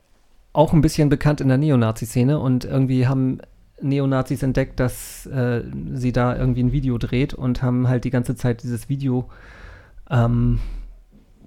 auch 0.54 0.74
ein 0.74 0.82
bisschen 0.82 1.10
bekannt 1.10 1.40
in 1.40 1.48
der 1.48 1.58
Neonazi-Szene 1.58 2.40
und 2.40 2.66
irgendwie 2.66 3.08
haben 3.08 3.40
Neonazis 3.82 4.44
entdeckt, 4.44 4.80
dass 4.80 5.26
äh, 5.28 5.62
sie 5.94 6.12
da 6.12 6.36
irgendwie 6.36 6.64
ein 6.64 6.72
Video 6.72 6.98
dreht 6.98 7.34
und 7.34 7.62
haben 7.62 7.88
halt 7.88 8.04
die 8.04 8.10
ganze 8.10 8.36
Zeit 8.36 8.64
dieses 8.64 8.90
Video, 8.90 9.30
ähm, 10.10 10.60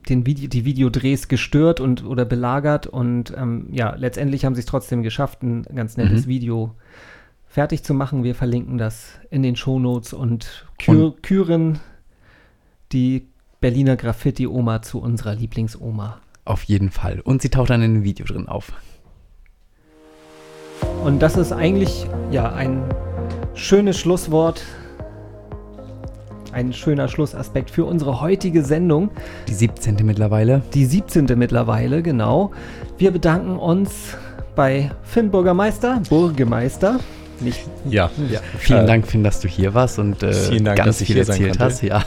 den 0.09 0.25
Video, 0.27 0.49
die 0.49 0.65
Videodrehs 0.65 1.29
gestört 1.29 1.81
und 1.81 2.05
oder 2.05 2.25
belagert 2.25 2.87
und 2.87 3.35
ähm, 3.37 3.67
ja, 3.71 3.95
letztendlich 3.97 4.45
haben 4.45 4.55
sie 4.55 4.61
es 4.61 4.67
trotzdem 4.67 5.03
geschafft, 5.03 5.43
ein 5.43 5.65
ganz 5.75 5.97
nettes 5.97 6.27
Mhm. 6.27 6.31
Video 6.31 6.75
fertig 7.49 7.83
zu 7.83 7.95
machen. 7.95 8.23
Wir 8.23 8.37
verlinken 8.37 8.79
das 8.79 9.19
in 9.31 9.43
den 9.43 9.57
Shownotes 9.57 10.13
und 10.13 10.67
küren 11.21 11.81
die 12.93 13.29
Berliner 13.61 13.97
Graffiti-Oma 13.97 14.83
zu 14.83 15.01
unserer 15.01 15.35
Lieblingsoma. 15.35 16.19
Auf 16.45 16.65
jeden 16.65 16.91
Fall. 16.91 17.21
Und 17.21 17.43
sie 17.43 17.51
taucht 17.51 17.71
dann 17.71 17.83
in 17.83 17.93
einem 17.95 18.05
Video 18.05 18.25
drin 18.27 18.49
auf. 18.49 18.73
Und 21.05 21.21
das 21.21 21.37
ist 21.37 21.53
eigentlich 21.53 22.07
ja 22.31 22.53
ein 22.53 22.83
schönes 23.55 23.99
Schlusswort, 23.99 24.63
ein 26.53 26.73
schöner 26.73 27.09
Schlussaspekt 27.09 27.71
für 27.71 27.85
unsere 27.85 28.21
heutige 28.21 28.65
Sendung, 28.65 29.11
Die 29.47 29.55
17. 29.55 29.97
mittlerweile. 30.05 30.63
die 30.75 30.85
17. 30.85 31.27
mittlerweile, 31.37 32.03
genau. 32.03 32.51
Wir 32.99 33.13
bedanken 33.13 33.57
uns 33.57 34.17
bei 34.57 34.91
Finn 35.05 35.31
Bürgermeister, 35.31 36.03
Bürgermeister, 36.09 36.99
nicht 37.41 37.61
Ja, 37.89 38.11
Vielen 38.59 38.81
Äh, 38.85 38.87
Dank, 38.87 39.07
Finn, 39.07 39.23
dass 39.23 39.41
du 39.41 39.49
hier 39.49 39.73
warst 39.75 39.99
und 39.99 40.23
äh, 40.23 40.33
vielen 40.33 40.65
Dank, 40.65 40.79
ganz 40.79 41.03
viel 41.03 41.17
erzählt 41.19 41.59
hast. 41.61 41.83
Ja, 41.83 42.03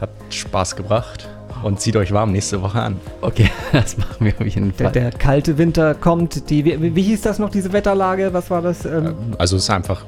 hat 0.00 0.10
Spaß 0.30 0.76
gebracht. 0.76 1.28
Und 1.62 1.78
zieht 1.78 1.94
euch 1.96 2.10
warm 2.12 2.32
nächste 2.32 2.62
Woche 2.62 2.80
an. 2.80 2.96
okay, 3.20 3.50
das 3.72 3.98
machen 3.98 4.16
wir 4.20 4.32
auf 4.40 4.46
jeden 4.46 4.74
der, 4.78 4.86
Fall. 4.86 4.92
der 4.92 5.10
kalte 5.10 5.58
Winter 5.58 5.94
kommt. 5.94 6.48
Die, 6.48 6.64
wie, 6.64 6.96
wie 6.96 7.02
hieß 7.02 7.20
das 7.20 7.38
noch, 7.38 7.50
diese 7.50 7.72
Wetterlage? 7.72 8.32
Was 8.32 8.50
war 8.50 8.62
das? 8.62 8.86
Ähm, 8.86 9.14
Also 9.36 9.56
es 9.56 9.64
ist 9.64 9.70
einfach 9.70 10.04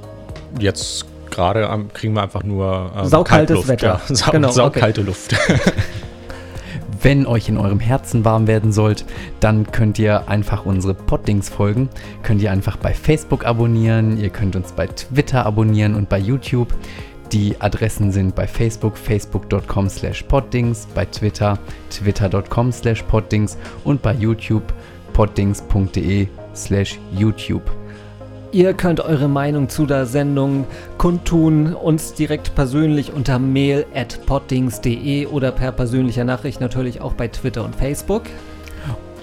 jetzt 0.59 1.05
gerade 1.31 1.69
kriegen 1.95 2.15
wir 2.15 2.23
einfach 2.23 2.45
nur 2.45 2.93
ähm, 2.97 3.07
Saukaltes 3.07 3.67
Wetter. 3.67 4.01
Ja, 4.09 4.15
sau, 4.15 4.31
Genau, 4.31 4.49
okay. 4.49 4.55
saukalte 4.57 5.03
Luft. 5.03 5.35
Wenn 7.03 7.27
euch 7.27 7.49
in 7.49 7.59
eurem 7.59 7.81
Herzen 7.81 8.25
warm 8.25 8.47
werden 8.47 8.71
sollt, 8.71 9.05
dann 9.41 9.73
könnt 9.73 9.99
ihr 9.99 10.29
einfach 10.29 10.65
unsere 10.65 10.95
Poddings 10.95 11.49
folgen. 11.49 11.89
Könnt 12.23 12.41
ihr 12.43 12.53
einfach 12.53 12.77
bei 12.77 12.95
Facebook 12.95 13.45
abonnieren, 13.45 14.19
ihr 14.19 14.31
könnt 14.31 14.55
uns 14.55 14.71
bei 14.71 14.87
Twitter 14.87 15.45
abonnieren 15.45 15.97
und 15.97 16.09
bei 16.09 16.19
YouTube. 16.19 16.73
Die 17.33 17.59
Adressen 17.61 18.13
sind 18.13 18.35
bei 18.35 18.47
Facebook 18.47 18.99
facebook.com 18.99 19.89
slash 19.89 20.23
poddings, 20.25 20.87
bei 20.95 21.07
Twitter 21.07 21.59
twitter.com 21.89 22.71
slash 22.71 23.03
poddings 23.05 23.57
und 23.85 24.03
bei 24.03 24.13
YouTube 24.13 24.65
poddings.de 25.15 26.29
slash 26.55 26.99
YouTube. 27.13 27.63
Ihr 28.53 28.75
könnt 28.75 29.01
eure 29.01 29.29
Meinung 29.29 29.71
zu 29.71 29.87
der 29.87 30.05
Sendung 30.05 30.67
kundtun, 30.99 31.75
uns 31.75 32.13
direkt 32.13 32.55
persönlich 32.55 33.15
unter 33.15 33.39
mail 33.39 33.87
at 33.95 34.27
poddings.de 34.27 35.25
oder 35.25 35.53
per 35.53 35.73
persönlicher 35.73 36.25
Nachricht 36.25 36.61
natürlich 36.61 37.01
auch 37.01 37.15
bei 37.15 37.29
Twitter 37.29 37.65
und 37.65 37.75
Facebook. 37.75 38.25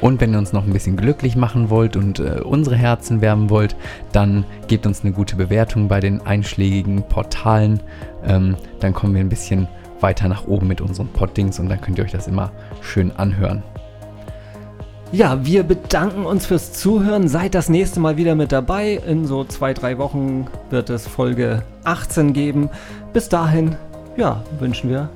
Und 0.02 0.22
wenn 0.22 0.32
ihr 0.34 0.39
uns 0.39 0.54
noch 0.54 0.66
ein 0.66 0.74
bisschen 0.74 0.95
glücklich 0.95 1.36
machen 1.36 1.70
wollt 1.70 1.97
und 1.97 2.20
äh, 2.20 2.41
unsere 2.43 2.76
Herzen 2.76 3.22
wärmen 3.22 3.50
wollt, 3.50 3.76
dann 4.12 4.45
gebt 4.68 4.86
uns 4.86 5.04
eine 5.04 5.12
gute 5.12 5.36
Bewertung 5.36 5.88
bei 5.88 6.00
den 6.00 6.22
einschlägigen 6.22 7.04
Portalen. 7.04 7.82
Ähm, 8.26 8.56
dann 8.80 8.93
kommen 8.93 9.14
wir 9.14 9.22
ein 9.22 9.30
bisschen 9.30 9.68
weiter 10.00 10.30
nach 10.30 10.47
oben 10.47 10.68
mit 10.68 10.82
unseren 10.82 11.08
Poddings 11.10 11.60
und 11.60 11.70
dann 11.70 11.82
könnt 11.82 11.97
ihr 11.97 12.06
euch 12.06 12.12
das 12.12 12.28
immer 12.28 12.52
schön 12.82 13.12
anhören. 13.12 13.64
Ja, 15.12 15.43
wir 15.43 15.64
bedanken 15.64 16.26
uns 16.26 16.45
fürs 16.45 16.72
Zuhören. 16.74 17.28
Seid 17.28 17.56
das 17.56 17.68
nächste 17.68 18.00
Mal 18.00 18.16
wieder 18.16 18.36
mit 18.36 18.52
dabei. 18.52 19.02
In 19.08 19.26
so 19.26 19.43
zwei, 19.43 19.74
drei 19.74 19.97
Wochen 19.97 20.45
wird 20.70 20.91
es 20.91 21.08
Folge 21.08 21.64
18 21.84 22.32
geben. 22.32 22.70
Bis 23.12 23.28
dahin, 23.28 23.76
ja, 24.18 24.43
wünschen 24.60 24.89
wir 24.89 25.10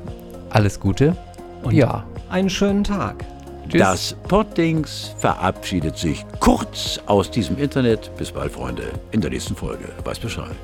Alles 0.50 0.80
Gute 0.80 1.16
und 1.62 1.74
ja, 1.74 2.06
einen 2.30 2.50
schönen 2.50 2.84
Tag. 2.84 3.24
Tschüss. 3.70 3.80
Das 3.80 4.16
Poddings 4.28 5.16
verabschiedet 5.18 5.98
sich 5.98 6.26
kurz 6.40 7.00
aus 7.06 7.30
diesem 7.30 7.58
Internet. 7.58 8.12
Bis 8.18 8.32
bald, 8.32 8.52
Freunde. 8.52 8.92
In 9.12 9.22
der 9.22 9.30
nächsten 9.30 9.56
Folge. 9.56 9.86
Weiß 10.04 10.20
Bescheid. 10.20 10.56